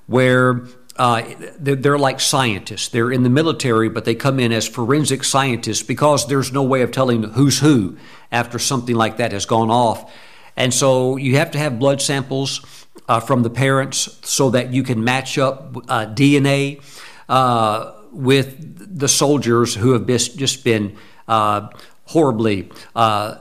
where 0.06 0.64
uh, 1.00 1.22
they're, 1.58 1.98
like 1.98 2.20
scientists. 2.20 2.88
They're 2.88 3.10
in 3.10 3.22
the 3.22 3.30
military, 3.30 3.88
but 3.88 4.04
they 4.04 4.14
come 4.14 4.38
in 4.38 4.52
as 4.52 4.68
forensic 4.68 5.24
scientists 5.24 5.82
because 5.82 6.28
there's 6.28 6.52
no 6.52 6.62
way 6.62 6.82
of 6.82 6.92
telling 6.92 7.22
who's 7.22 7.60
who 7.60 7.96
after 8.30 8.58
something 8.58 8.94
like 8.94 9.16
that 9.16 9.32
has 9.32 9.46
gone 9.46 9.70
off. 9.70 10.12
And 10.58 10.74
so 10.74 11.16
you 11.16 11.36
have 11.36 11.52
to 11.52 11.58
have 11.58 11.78
blood 11.78 12.02
samples 12.02 12.86
uh, 13.08 13.18
from 13.18 13.42
the 13.42 13.48
parents 13.48 14.18
so 14.24 14.50
that 14.50 14.74
you 14.74 14.82
can 14.82 15.02
match 15.02 15.38
up 15.38 15.74
uh, 15.88 16.04
DNA 16.04 16.82
uh, 17.30 17.92
with 18.12 18.98
the 18.98 19.08
soldiers 19.08 19.74
who 19.74 19.92
have 19.92 20.06
just 20.06 20.64
been 20.64 20.98
uh, 21.26 21.68
horribly, 22.04 22.70
uh, 22.94 23.36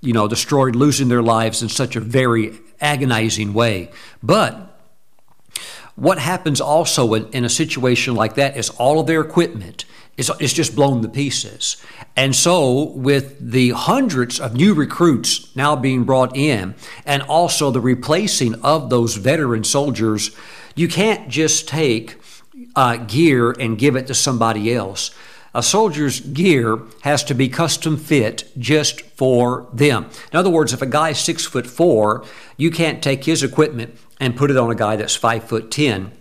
you 0.00 0.12
know, 0.12 0.26
destroyed, 0.26 0.74
losing 0.74 1.06
their 1.06 1.22
lives 1.22 1.62
in 1.62 1.68
such 1.68 1.94
a 1.94 2.00
very 2.00 2.58
agonizing 2.80 3.54
way. 3.54 3.92
But 4.20 4.75
what 5.96 6.18
happens 6.18 6.60
also 6.60 7.14
in, 7.14 7.26
in, 7.32 7.44
a 7.44 7.48
situation 7.48 8.14
like 8.14 8.34
that 8.34 8.56
is 8.56 8.70
all 8.70 9.00
of 9.00 9.06
their 9.06 9.20
equipment 9.22 9.86
is, 10.16 10.30
is 10.40 10.52
just 10.52 10.76
blown 10.76 11.02
to 11.02 11.08
pieces. 11.08 11.76
And 12.14 12.34
so, 12.34 12.90
with 12.90 13.36
the 13.38 13.70
hundreds 13.70 14.38
of 14.38 14.54
new 14.54 14.74
recruits 14.74 15.54
now 15.56 15.74
being 15.76 16.04
brought 16.04 16.36
in, 16.36 16.74
and 17.04 17.22
also 17.22 17.70
the 17.70 17.80
replacing 17.80 18.54
of 18.62 18.90
those 18.90 19.16
veteran 19.16 19.64
soldiers, 19.64 20.34
you 20.74 20.88
can't 20.88 21.28
just 21.28 21.68
take 21.68 22.18
uh, 22.74 22.96
gear 22.96 23.50
and 23.52 23.78
give 23.78 23.96
it 23.96 24.06
to 24.06 24.14
somebody 24.14 24.72
else. 24.72 25.10
A 25.54 25.62
soldier's 25.62 26.20
gear 26.20 26.78
has 27.00 27.24
to 27.24 27.34
be 27.34 27.48
custom 27.48 27.96
fit 27.96 28.50
just 28.58 29.00
for 29.00 29.66
them. 29.72 30.10
In 30.30 30.38
other 30.38 30.50
words, 30.50 30.74
if 30.74 30.82
a 30.82 30.86
guy's 30.86 31.18
six 31.18 31.46
foot 31.46 31.66
four, 31.66 32.26
you 32.58 32.70
can't 32.70 33.02
take 33.02 33.24
his 33.24 33.42
equipment 33.42 33.98
and 34.20 34.36
put 34.36 34.50
it 34.50 34.56
on 34.56 34.70
a 34.70 34.74
guy 34.74 34.96
that's 34.96 35.16
five 35.16 35.44
foot 35.44 35.70
ten. 35.70 36.12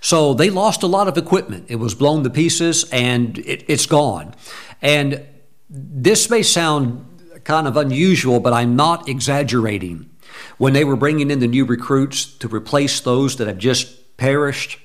So 0.00 0.34
they 0.34 0.50
lost 0.50 0.82
a 0.82 0.86
lot 0.86 1.08
of 1.08 1.18
equipment. 1.18 1.66
It 1.68 1.76
was 1.76 1.94
blown 1.94 2.22
to 2.24 2.30
pieces 2.30 2.88
and 2.90 3.38
it, 3.38 3.64
it's 3.68 3.86
gone. 3.86 4.34
And 4.80 5.26
this 5.68 6.30
may 6.30 6.42
sound 6.42 7.04
kind 7.44 7.66
of 7.66 7.76
unusual, 7.76 8.40
but 8.40 8.52
I'm 8.52 8.76
not 8.76 9.08
exaggerating. 9.08 10.10
When 10.58 10.72
they 10.72 10.84
were 10.84 10.96
bringing 10.96 11.30
in 11.30 11.38
the 11.38 11.46
new 11.46 11.64
recruits 11.64 12.24
to 12.24 12.48
replace 12.48 13.00
those 13.00 13.36
that 13.36 13.46
have 13.46 13.58
just 13.58 14.16
perished, 14.16 14.78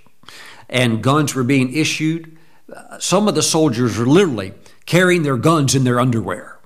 and 0.70 1.04
guns 1.04 1.36
were 1.36 1.44
being 1.44 1.74
issued, 1.74 2.38
some 3.00 3.28
of 3.28 3.36
the 3.36 3.44
soldiers 3.44 3.98
were 3.98 4.06
literally 4.06 4.54
carrying 4.86 5.24
their 5.24 5.38
guns 5.38 5.76
in 5.76 5.84
their 5.84 6.00
underwear. 6.00 6.58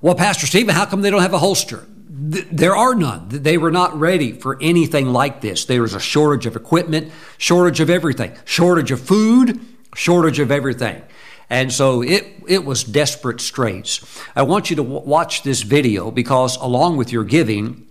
Well, 0.00 0.14
Pastor 0.14 0.46
Steven, 0.46 0.74
how 0.74 0.86
come 0.86 1.02
they 1.02 1.10
don't 1.10 1.22
have 1.22 1.34
a 1.34 1.38
holster? 1.38 1.86
There 2.06 2.76
are 2.76 2.94
none. 2.94 3.26
They 3.28 3.58
were 3.58 3.70
not 3.70 3.98
ready 3.98 4.32
for 4.32 4.58
anything 4.60 5.06
like 5.12 5.40
this. 5.40 5.64
There 5.64 5.82
was 5.82 5.94
a 5.94 6.00
shortage 6.00 6.46
of 6.46 6.54
equipment, 6.54 7.10
shortage 7.38 7.80
of 7.80 7.90
everything, 7.90 8.36
shortage 8.44 8.90
of 8.90 9.00
food, 9.00 9.60
shortage 9.94 10.38
of 10.38 10.50
everything. 10.50 11.02
And 11.50 11.72
so 11.72 12.02
it, 12.02 12.26
it 12.48 12.64
was 12.64 12.84
desperate 12.84 13.40
straits. 13.40 14.00
I 14.34 14.42
want 14.42 14.70
you 14.70 14.76
to 14.76 14.82
w- 14.82 15.02
watch 15.02 15.42
this 15.42 15.62
video 15.62 16.10
because, 16.10 16.56
along 16.56 16.96
with 16.96 17.12
your 17.12 17.24
giving, 17.24 17.86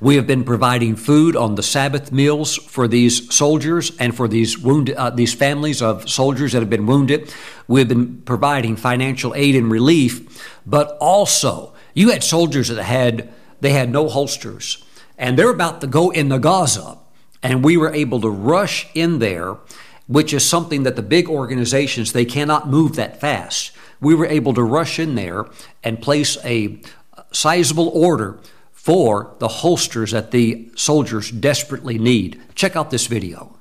we 0.00 0.16
have 0.16 0.26
been 0.26 0.44
providing 0.44 0.96
food 0.96 1.36
on 1.36 1.54
the 1.54 1.62
Sabbath 1.62 2.12
meals 2.12 2.56
for 2.56 2.86
these 2.86 3.32
soldiers 3.34 3.92
and 3.98 4.14
for 4.14 4.28
these 4.28 4.58
wounded, 4.58 4.96
uh, 4.96 5.10
these 5.10 5.34
families 5.34 5.80
of 5.82 6.08
soldiers 6.08 6.52
that 6.52 6.60
have 6.60 6.70
been 6.70 6.86
wounded. 6.86 7.32
We've 7.68 7.88
been 7.88 8.22
providing 8.22 8.76
financial 8.76 9.34
aid 9.34 9.54
and 9.54 9.70
relief, 9.70 10.42
but 10.66 10.96
also 11.00 11.71
you 11.94 12.10
had 12.10 12.24
soldiers 12.24 12.68
that 12.68 12.82
had 12.82 13.32
they 13.60 13.72
had 13.72 13.90
no 13.90 14.08
holsters, 14.08 14.84
and 15.16 15.38
they're 15.38 15.50
about 15.50 15.80
to 15.80 15.86
go 15.86 16.10
in 16.10 16.28
the 16.28 16.38
Gaza, 16.38 16.98
and 17.42 17.64
we 17.64 17.76
were 17.76 17.92
able 17.94 18.20
to 18.20 18.28
rush 18.28 18.88
in 18.94 19.18
there, 19.20 19.56
which 20.08 20.34
is 20.34 20.44
something 20.44 20.82
that 20.82 20.96
the 20.96 21.02
big 21.02 21.28
organizations 21.28 22.12
they 22.12 22.24
cannot 22.24 22.68
move 22.68 22.96
that 22.96 23.20
fast. 23.20 23.72
We 24.00 24.14
were 24.16 24.26
able 24.26 24.52
to 24.54 24.62
rush 24.62 24.98
in 24.98 25.14
there 25.14 25.46
and 25.84 26.02
place 26.02 26.36
a 26.44 26.80
sizable 27.30 27.88
order 27.88 28.40
for 28.72 29.36
the 29.38 29.48
holsters 29.48 30.10
that 30.10 30.32
the 30.32 30.68
soldiers 30.74 31.30
desperately 31.30 31.98
need. 31.98 32.40
Check 32.56 32.74
out 32.74 32.90
this 32.90 33.06
video. 33.06 33.56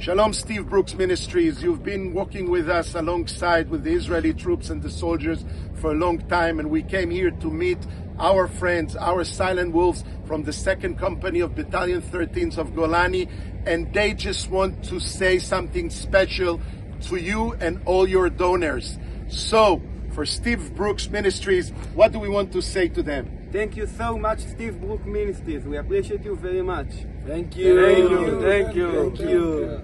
Shalom, 0.00 0.32
Steve 0.32 0.68
Brooks 0.68 0.94
Ministries. 0.94 1.60
You've 1.60 1.82
been 1.82 2.14
working 2.14 2.48
with 2.48 2.70
us 2.70 2.94
alongside 2.94 3.68
with 3.68 3.82
the 3.82 3.92
Israeli 3.92 4.32
troops 4.32 4.70
and 4.70 4.80
the 4.80 4.88
soldiers 4.88 5.44
for 5.80 5.90
a 5.90 5.94
long 5.94 6.20
time, 6.28 6.60
and 6.60 6.70
we 6.70 6.84
came 6.84 7.10
here 7.10 7.32
to 7.32 7.50
meet 7.50 7.78
our 8.20 8.46
friends, 8.46 8.94
our 8.94 9.24
silent 9.24 9.72
wolves 9.72 10.04
from 10.24 10.44
the 10.44 10.52
second 10.52 11.00
company 11.00 11.40
of 11.40 11.56
Battalion 11.56 12.00
13th 12.00 12.58
of 12.58 12.68
Golani, 12.74 13.28
and 13.66 13.92
they 13.92 14.14
just 14.14 14.48
want 14.50 14.84
to 14.84 15.00
say 15.00 15.40
something 15.40 15.90
special 15.90 16.60
to 17.00 17.16
you 17.16 17.54
and 17.54 17.80
all 17.84 18.08
your 18.08 18.30
donors. 18.30 19.00
So, 19.26 19.82
for 20.12 20.24
Steve 20.24 20.76
Brooks 20.76 21.10
Ministries, 21.10 21.70
what 21.96 22.12
do 22.12 22.20
we 22.20 22.28
want 22.28 22.52
to 22.52 22.62
say 22.62 22.86
to 22.86 23.02
them? 23.02 23.48
Thank 23.50 23.76
you 23.76 23.88
so 23.88 24.16
much, 24.16 24.40
Steve 24.40 24.80
Brooks 24.80 25.06
Ministries. 25.06 25.64
We 25.64 25.76
appreciate 25.76 26.24
you 26.24 26.36
very 26.36 26.62
much. 26.62 26.88
Thank 27.28 27.58
you. 27.58 27.76
Thank 27.84 28.10
you. 28.10 28.40
Thank 28.40 28.74
you. 28.74 28.92
Thank 28.92 29.20
you. 29.20 29.80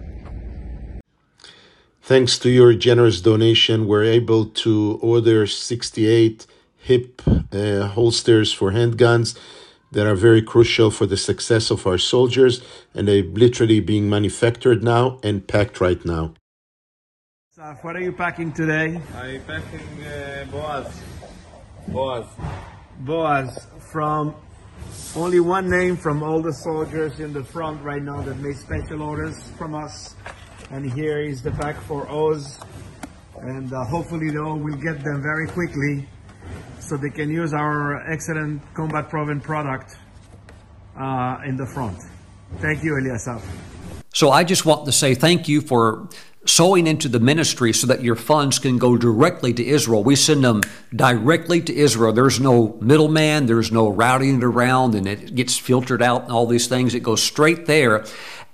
Thanks 2.00 2.38
to 2.38 2.48
your 2.48 2.72
generous 2.72 3.20
donation, 3.20 3.86
we're 3.86 4.04
able 4.04 4.46
to 4.64 4.98
order 5.02 5.46
68 5.46 6.46
hip 6.78 7.20
uh, 7.52 7.88
holsters 7.88 8.50
for 8.50 8.72
handguns 8.72 9.38
that 9.92 10.06
are 10.06 10.14
very 10.14 10.40
crucial 10.40 10.90
for 10.90 11.04
the 11.04 11.18
success 11.18 11.70
of 11.70 11.86
our 11.86 11.98
soldiers, 11.98 12.62
and 12.94 13.08
they're 13.08 13.22
literally 13.22 13.80
being 13.80 14.08
manufactured 14.08 14.82
now 14.82 15.18
and 15.22 15.46
packed 15.46 15.82
right 15.82 16.02
now. 16.04 16.32
Saf, 17.54 17.84
what 17.84 17.94
are 17.94 18.02
you 18.02 18.12
packing 18.12 18.52
today? 18.52 19.00
I'm 19.14 19.42
packing 19.42 20.04
uh, 20.04 20.46
Boaz. 20.50 21.02
Boaz. 21.88 22.26
Boaz 23.00 23.66
from 23.78 24.34
only 25.16 25.40
one 25.40 25.68
name 25.70 25.96
from 25.96 26.22
all 26.22 26.42
the 26.42 26.52
soldiers 26.52 27.20
in 27.20 27.32
the 27.32 27.44
front 27.44 27.82
right 27.82 28.02
now 28.02 28.20
that 28.22 28.38
made 28.38 28.56
special 28.56 29.02
orders 29.02 29.50
from 29.56 29.74
us. 29.74 30.16
And 30.70 30.92
here 30.92 31.20
is 31.20 31.42
the 31.42 31.52
pack 31.52 31.80
for 31.82 32.08
Oz. 32.10 32.58
And 33.40 33.72
uh, 33.72 33.84
hopefully 33.84 34.30
though 34.30 34.54
we'll 34.56 34.76
get 34.76 35.04
them 35.04 35.22
very 35.22 35.46
quickly 35.48 36.08
so 36.80 36.96
they 36.96 37.10
can 37.10 37.30
use 37.30 37.54
our 37.54 38.10
excellent 38.10 38.62
combat 38.74 39.08
proven 39.08 39.40
product 39.40 39.96
uh, 40.98 41.38
in 41.46 41.56
the 41.56 41.66
front. 41.66 41.98
Thank 42.58 42.84
you, 42.84 42.92
Eliasaf. 42.92 43.42
So 44.12 44.30
I 44.30 44.44
just 44.44 44.64
want 44.64 44.84
to 44.86 44.92
say 44.92 45.14
thank 45.14 45.48
you 45.48 45.60
for 45.60 46.08
sowing 46.46 46.86
into 46.86 47.08
the 47.08 47.20
ministry 47.20 47.72
so 47.72 47.86
that 47.86 48.02
your 48.02 48.16
funds 48.16 48.58
can 48.58 48.78
go 48.78 48.96
directly 48.96 49.52
to 49.54 49.64
Israel. 49.64 50.04
We 50.04 50.16
send 50.16 50.44
them 50.44 50.62
directly 50.94 51.60
to 51.62 51.74
Israel. 51.74 52.12
There's 52.12 52.40
no 52.40 52.76
middleman, 52.80 53.46
there's 53.46 53.72
no 53.72 53.88
routing 53.88 54.38
it 54.38 54.44
around 54.44 54.94
and 54.94 55.06
it 55.06 55.34
gets 55.34 55.56
filtered 55.56 56.02
out 56.02 56.24
and 56.24 56.32
all 56.32 56.46
these 56.46 56.66
things. 56.66 56.94
It 56.94 57.02
goes 57.02 57.22
straight 57.22 57.66
there 57.66 58.04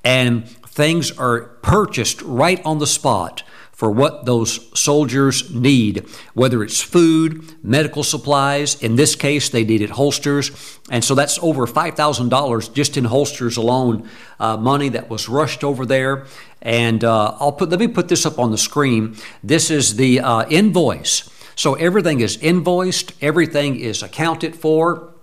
and 0.04 0.48
things 0.48 1.10
are 1.18 1.40
purchased 1.62 2.22
right 2.22 2.64
on 2.64 2.78
the 2.78 2.86
spot 2.86 3.42
for 3.80 3.90
what 3.90 4.26
those 4.26 4.68
soldiers 4.78 5.54
need, 5.54 6.04
whether 6.34 6.62
it's 6.62 6.82
food, 6.82 7.42
medical 7.64 8.02
supplies. 8.02 8.74
In 8.82 8.96
this 8.96 9.16
case, 9.16 9.48
they 9.48 9.64
needed 9.64 9.88
holsters. 9.88 10.50
And 10.90 11.02
so 11.02 11.14
that's 11.14 11.38
over 11.38 11.66
$5,000 11.66 12.74
just 12.74 12.98
in 12.98 13.06
holsters 13.06 13.56
alone, 13.56 14.06
uh, 14.38 14.58
money 14.58 14.90
that 14.90 15.08
was 15.08 15.30
rushed 15.30 15.64
over 15.64 15.86
there. 15.86 16.26
And 16.60 17.02
uh, 17.02 17.38
I'll 17.40 17.52
put, 17.52 17.70
let 17.70 17.80
me 17.80 17.88
put 17.88 18.08
this 18.08 18.26
up 18.26 18.38
on 18.38 18.50
the 18.50 18.58
screen. 18.58 19.16
This 19.42 19.70
is 19.70 19.96
the 19.96 20.20
uh, 20.20 20.46
invoice. 20.50 21.30
So 21.56 21.72
everything 21.72 22.20
is 22.20 22.36
invoiced, 22.36 23.14
everything 23.22 23.76
is 23.76 24.02
accounted 24.02 24.56
for. 24.56 25.14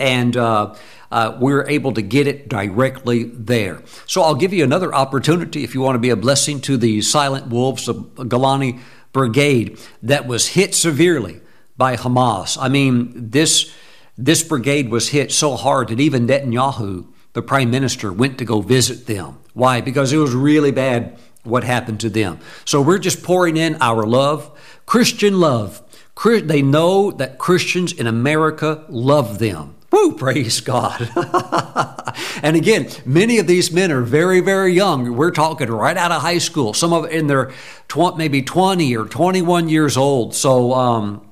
And 0.00 0.36
uh, 0.36 0.74
uh, 1.14 1.36
we're 1.38 1.64
able 1.68 1.92
to 1.92 2.02
get 2.02 2.26
it 2.26 2.48
directly 2.48 3.22
there. 3.22 3.80
So 4.06 4.22
I'll 4.22 4.34
give 4.34 4.52
you 4.52 4.64
another 4.64 4.92
opportunity 4.92 5.62
if 5.62 5.72
you 5.72 5.80
want 5.80 5.94
to 5.94 6.00
be 6.00 6.10
a 6.10 6.16
blessing 6.16 6.60
to 6.62 6.76
the 6.76 7.02
Silent 7.02 7.46
Wolves 7.46 7.86
of 7.86 7.96
Golani 8.16 8.80
Brigade 9.12 9.78
that 10.02 10.26
was 10.26 10.48
hit 10.48 10.74
severely 10.74 11.40
by 11.76 11.96
Hamas. 11.96 12.58
I 12.60 12.68
mean, 12.68 13.30
this 13.30 13.72
this 14.18 14.42
brigade 14.42 14.90
was 14.90 15.10
hit 15.10 15.30
so 15.30 15.54
hard 15.54 15.88
that 15.88 16.00
even 16.00 16.26
Netanyahu, 16.26 17.06
the 17.32 17.42
prime 17.42 17.70
minister, 17.70 18.12
went 18.12 18.38
to 18.38 18.44
go 18.44 18.60
visit 18.60 19.06
them. 19.06 19.38
Why? 19.52 19.80
Because 19.80 20.12
it 20.12 20.16
was 20.18 20.34
really 20.34 20.72
bad 20.72 21.16
what 21.44 21.62
happened 21.62 22.00
to 22.00 22.10
them. 22.10 22.40
So 22.64 22.82
we're 22.82 22.98
just 22.98 23.22
pouring 23.22 23.56
in 23.56 23.76
our 23.80 24.04
love, 24.04 24.50
Christian 24.84 25.38
love. 25.38 25.80
They 26.24 26.62
know 26.62 27.12
that 27.12 27.38
Christians 27.38 27.92
in 27.92 28.08
America 28.08 28.84
love 28.88 29.38
them. 29.38 29.76
Woo, 29.94 30.10
praise 30.10 30.60
God. 30.60 31.08
and 32.42 32.56
again, 32.56 32.88
many 33.06 33.38
of 33.38 33.46
these 33.46 33.70
men 33.70 33.92
are 33.92 34.00
very, 34.00 34.40
very 34.40 34.72
young. 34.72 35.14
We're 35.14 35.30
talking 35.30 35.70
right 35.70 35.96
out 35.96 36.10
of 36.10 36.20
high 36.20 36.38
school, 36.38 36.74
some 36.74 36.92
of 36.92 37.08
in 37.12 37.28
their 37.28 37.52
tw- 37.86 38.16
maybe 38.16 38.42
20 38.42 38.96
or 38.96 39.04
21 39.04 39.68
years 39.68 39.96
old. 39.96 40.34
So, 40.34 40.74
um, 40.74 41.24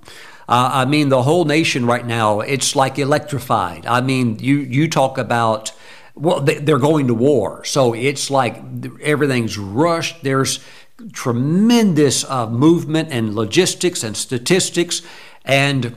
uh, 0.48 0.70
I 0.74 0.84
mean, 0.84 1.08
the 1.08 1.24
whole 1.24 1.44
nation 1.44 1.86
right 1.86 2.06
now, 2.06 2.38
it's 2.38 2.76
like 2.76 3.00
electrified. 3.00 3.84
I 3.84 4.00
mean, 4.00 4.38
you, 4.38 4.58
you 4.58 4.88
talk 4.88 5.18
about, 5.18 5.72
well, 6.14 6.40
they're 6.40 6.78
going 6.78 7.08
to 7.08 7.14
war. 7.14 7.64
So 7.64 7.94
it's 7.94 8.30
like 8.30 8.62
everything's 9.02 9.58
rushed. 9.58 10.22
There's 10.22 10.64
tremendous 11.12 12.22
uh, 12.30 12.48
movement 12.48 13.08
and 13.10 13.34
logistics 13.34 14.04
and 14.04 14.16
statistics. 14.16 15.02
And 15.44 15.96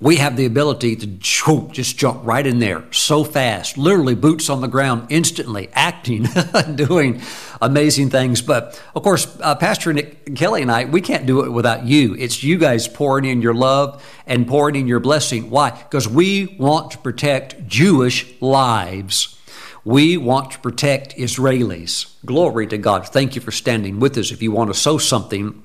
we 0.00 0.16
have 0.16 0.36
the 0.36 0.44
ability 0.44 0.96
to 0.96 1.06
just 1.06 1.96
jump 1.96 2.20
right 2.24 2.46
in 2.46 2.58
there 2.58 2.84
so 2.90 3.22
fast, 3.22 3.78
literally 3.78 4.14
boots 4.14 4.50
on 4.50 4.60
the 4.60 4.68
ground 4.68 5.06
instantly, 5.08 5.68
acting, 5.74 6.26
doing 6.74 7.22
amazing 7.62 8.10
things. 8.10 8.42
But 8.42 8.80
of 8.94 9.02
course, 9.02 9.38
uh, 9.40 9.54
Pastor 9.54 9.92
Nick 9.92 10.34
Kelly 10.34 10.62
and 10.62 10.70
I, 10.70 10.84
we 10.86 11.00
can't 11.00 11.26
do 11.26 11.44
it 11.44 11.50
without 11.50 11.84
you. 11.84 12.14
It's 12.16 12.42
you 12.42 12.58
guys 12.58 12.88
pouring 12.88 13.24
in 13.24 13.40
your 13.40 13.54
love 13.54 14.04
and 14.26 14.46
pouring 14.46 14.76
in 14.76 14.86
your 14.88 15.00
blessing. 15.00 15.48
Why? 15.48 15.70
Because 15.70 16.08
we 16.08 16.56
want 16.58 16.90
to 16.92 16.98
protect 16.98 17.66
Jewish 17.66 18.40
lives. 18.40 19.38
We 19.84 20.16
want 20.16 20.50
to 20.52 20.58
protect 20.58 21.16
Israelis. 21.16 22.14
Glory 22.24 22.66
to 22.68 22.78
God. 22.78 23.06
Thank 23.06 23.36
you 23.36 23.42
for 23.42 23.52
standing 23.52 24.00
with 24.00 24.16
us. 24.16 24.32
If 24.32 24.42
you 24.42 24.50
want 24.50 24.72
to 24.72 24.78
sow 24.78 24.98
something, 24.98 25.62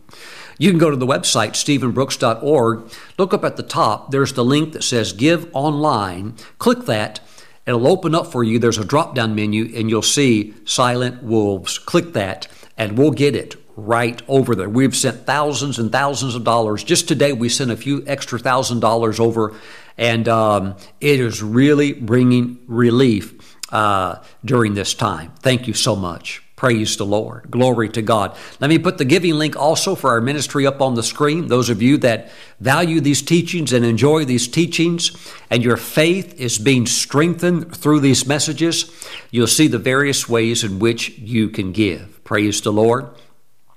you 0.59 0.69
can 0.69 0.77
go 0.77 0.91
to 0.91 0.97
the 0.97 1.07
website, 1.07 1.53
stevenbrooks.org. 1.53 2.91
Look 3.17 3.33
up 3.33 3.45
at 3.45 3.55
the 3.55 3.63
top. 3.63 4.11
There's 4.11 4.33
the 4.33 4.43
link 4.43 4.73
that 4.73 4.83
says 4.83 5.13
Give 5.13 5.49
Online. 5.53 6.35
Click 6.59 6.85
that. 6.85 7.21
It'll 7.65 7.87
open 7.87 8.13
up 8.13 8.27
for 8.27 8.43
you. 8.43 8.59
There's 8.59 8.77
a 8.77 8.83
drop 8.83 9.15
down 9.15 9.35
menu, 9.35 9.71
and 9.73 9.89
you'll 9.89 10.01
see 10.01 10.53
Silent 10.65 11.23
Wolves. 11.23 11.79
Click 11.79 12.11
that, 12.13 12.47
and 12.77 12.97
we'll 12.97 13.11
get 13.11 13.35
it 13.35 13.55
right 13.77 14.21
over 14.27 14.53
there. 14.53 14.67
We've 14.67 14.95
sent 14.95 15.25
thousands 15.25 15.79
and 15.79 15.91
thousands 15.91 16.35
of 16.35 16.43
dollars. 16.43 16.83
Just 16.83 17.07
today, 17.07 17.31
we 17.31 17.47
sent 17.47 17.71
a 17.71 17.77
few 17.77 18.03
extra 18.05 18.37
thousand 18.37 18.81
dollars 18.81 19.19
over, 19.19 19.55
and 19.97 20.27
um, 20.27 20.75
it 20.99 21.21
is 21.21 21.41
really 21.41 21.93
bringing 21.93 22.59
relief 22.67 23.57
uh, 23.71 24.21
during 24.43 24.73
this 24.73 24.93
time. 24.93 25.31
Thank 25.39 25.67
you 25.67 25.73
so 25.73 25.95
much. 25.95 26.43
Praise 26.59 26.97
the 26.97 27.05
Lord. 27.05 27.49
Glory 27.49 27.87
to 27.87 28.01
God. 28.01 28.35
Let 28.59 28.67
me 28.67 28.77
put 28.77 28.97
the 28.97 29.05
giving 29.05 29.35
link 29.35 29.55
also 29.55 29.95
for 29.95 30.09
our 30.09 30.19
ministry 30.19 30.67
up 30.67 30.81
on 30.81 30.95
the 30.95 31.03
screen. 31.03 31.47
Those 31.47 31.69
of 31.69 31.81
you 31.81 31.97
that 31.99 32.31
value 32.59 32.99
these 32.99 33.21
teachings 33.21 33.71
and 33.71 33.85
enjoy 33.85 34.25
these 34.25 34.45
teachings, 34.45 35.15
and 35.49 35.63
your 35.63 35.77
faith 35.77 36.37
is 36.37 36.57
being 36.57 36.85
strengthened 36.85 37.73
through 37.73 38.01
these 38.01 38.27
messages, 38.27 38.91
you'll 39.31 39.47
see 39.47 39.67
the 39.67 39.79
various 39.79 40.27
ways 40.27 40.65
in 40.65 40.79
which 40.79 41.17
you 41.19 41.47
can 41.47 41.71
give. 41.71 42.21
Praise 42.25 42.59
the 42.59 42.73
Lord. 42.73 43.07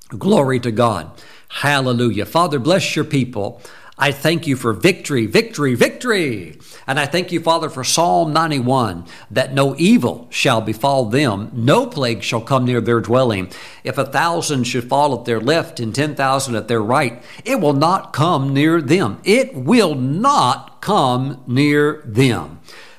Glory 0.09 0.59
to 0.59 0.73
God. 0.73 1.09
Hallelujah. 1.51 2.27
Father, 2.27 2.59
bless 2.59 2.97
your 2.97 3.05
people. 3.05 3.63
I 4.03 4.11
thank 4.11 4.49
you 4.49 4.57
for 4.57 4.73
victory, 4.73 5.27
victory, 5.27 5.77
victory. 5.77 6.59
And 6.89 6.99
I 6.99 7.07
thank 7.07 7.31
you, 7.31 7.39
Father, 7.39 7.71
for 7.71 7.85
Psalm 7.85 8.33
91 8.33 9.05
that 9.31 9.55
no 9.55 9.77
evil 9.79 10.27
shall 10.29 10.61
befall 10.61 11.05
them, 11.05 11.53
no 11.53 11.87
plague 11.87 12.25
shall 12.25 12.41
come 12.41 12.65
near 12.65 12.81
their 12.81 12.99
dwelling. 12.99 13.53
If 13.85 13.99
a 13.99 14.05
thousand 14.05 14.65
should 14.65 14.89
fall 14.89 15.17
at 15.17 15.25
their 15.25 15.39
left 15.39 15.79
and 15.79 15.95
10,000 15.95 16.57
at 16.57 16.67
their 16.67 16.83
right, 16.83 17.23
it 17.45 17.61
will 17.61 17.75
not 17.75 18.13
come 18.13 18.53
near 18.53 18.83
them. 18.83 19.21
It 19.23 19.55
will 19.55 19.95
not 19.95 20.81
come 20.81 21.45
near 21.47 22.03
them. 22.05 22.59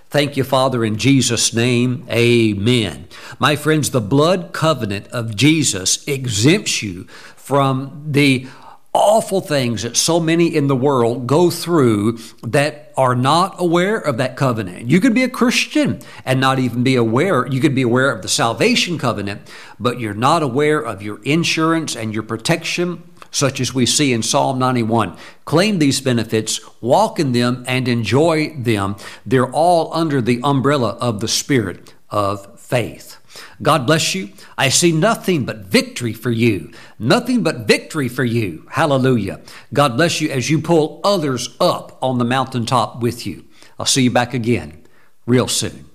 Thank 0.10 0.38
you, 0.38 0.46
Father, 0.46 0.86
in 0.86 0.96
Jesus' 0.96 1.54
name. 1.54 2.08
Amen. 2.10 3.10
My 3.40 3.58
friends, 3.58 3.90
the 3.90 4.00
blood 4.00 4.54
covenant 4.54 5.08
of 5.08 5.36
Jesus 5.36 6.08
exempts 6.08 6.82
you 6.82 7.08
from 7.36 8.06
the 8.08 8.48
awful 8.94 9.42
things 9.42 9.82
that 9.82 9.98
so 9.98 10.20
many 10.20 10.56
in 10.56 10.68
the 10.68 10.76
world 10.76 11.26
go 11.26 11.50
through 11.50 12.20
that 12.44 12.94
are 12.96 13.16
not 13.16 13.56
aware 13.58 13.98
of 13.98 14.18
that 14.18 14.36
covenant. 14.38 14.88
You 14.88 15.00
could 15.00 15.16
be 15.16 15.24
a 15.24 15.30
Christian 15.30 16.00
and 16.26 16.40
not 16.40 16.60
even 16.60 16.84
be 16.84 16.96
aware. 16.96 17.48
You 17.48 17.60
could 17.60 17.74
be 17.74 17.82
aware 17.82 18.12
of 18.12 18.22
the 18.22 18.28
salvation 18.28 19.00
covenant, 19.00 19.50
but 19.80 20.00
you're 20.00 20.14
not 20.14 20.44
aware 20.44 20.80
of 20.80 21.02
your 21.02 21.22
insurance 21.24 21.96
and 21.96 22.14
your 22.14 22.24
protection, 22.24 23.02
such 23.32 23.60
as 23.60 23.74
we 23.74 23.88
see 23.88 24.14
in 24.14 24.22
Psalm 24.22 24.60
91. 24.60 25.18
Claim 25.46 25.80
these 25.80 26.00
benefits, 26.00 26.62
walk 26.80 27.20
in 27.20 27.32
them, 27.32 27.66
and 27.68 27.88
enjoy 27.88 28.56
them. 28.56 28.96
They're 29.26 29.52
all 29.52 29.92
under 29.94 30.22
the 30.22 30.40
umbrella 30.44 30.90
of 31.02 31.20
the 31.20 31.28
Spirit 31.28 31.96
of 32.12 32.60
faith. 32.60 33.13
God 33.62 33.86
bless 33.86 34.14
you. 34.14 34.30
I 34.58 34.70
see 34.70 34.92
nothing 34.92 35.46
but 35.46 35.66
victory 35.66 36.14
for 36.14 36.32
you. 36.32 36.72
Nothing 37.00 37.44
but 37.44 37.68
victory 37.68 38.10
for 38.10 38.24
you. 38.24 38.66
Hallelujah. 38.72 39.42
God 39.74 39.96
bless 39.96 40.22
you 40.22 40.30
as 40.30 40.50
you 40.50 40.60
pull 40.60 41.02
others 41.04 41.56
up 41.60 41.98
on 42.02 42.18
the 42.18 42.26
mountaintop 42.26 43.02
with 43.02 43.26
you. 43.26 43.46
I'll 43.80 43.86
see 43.86 44.04
you 44.04 44.12
back 44.12 44.34
again 44.34 44.84
real 45.26 45.48
soon. 45.48 45.86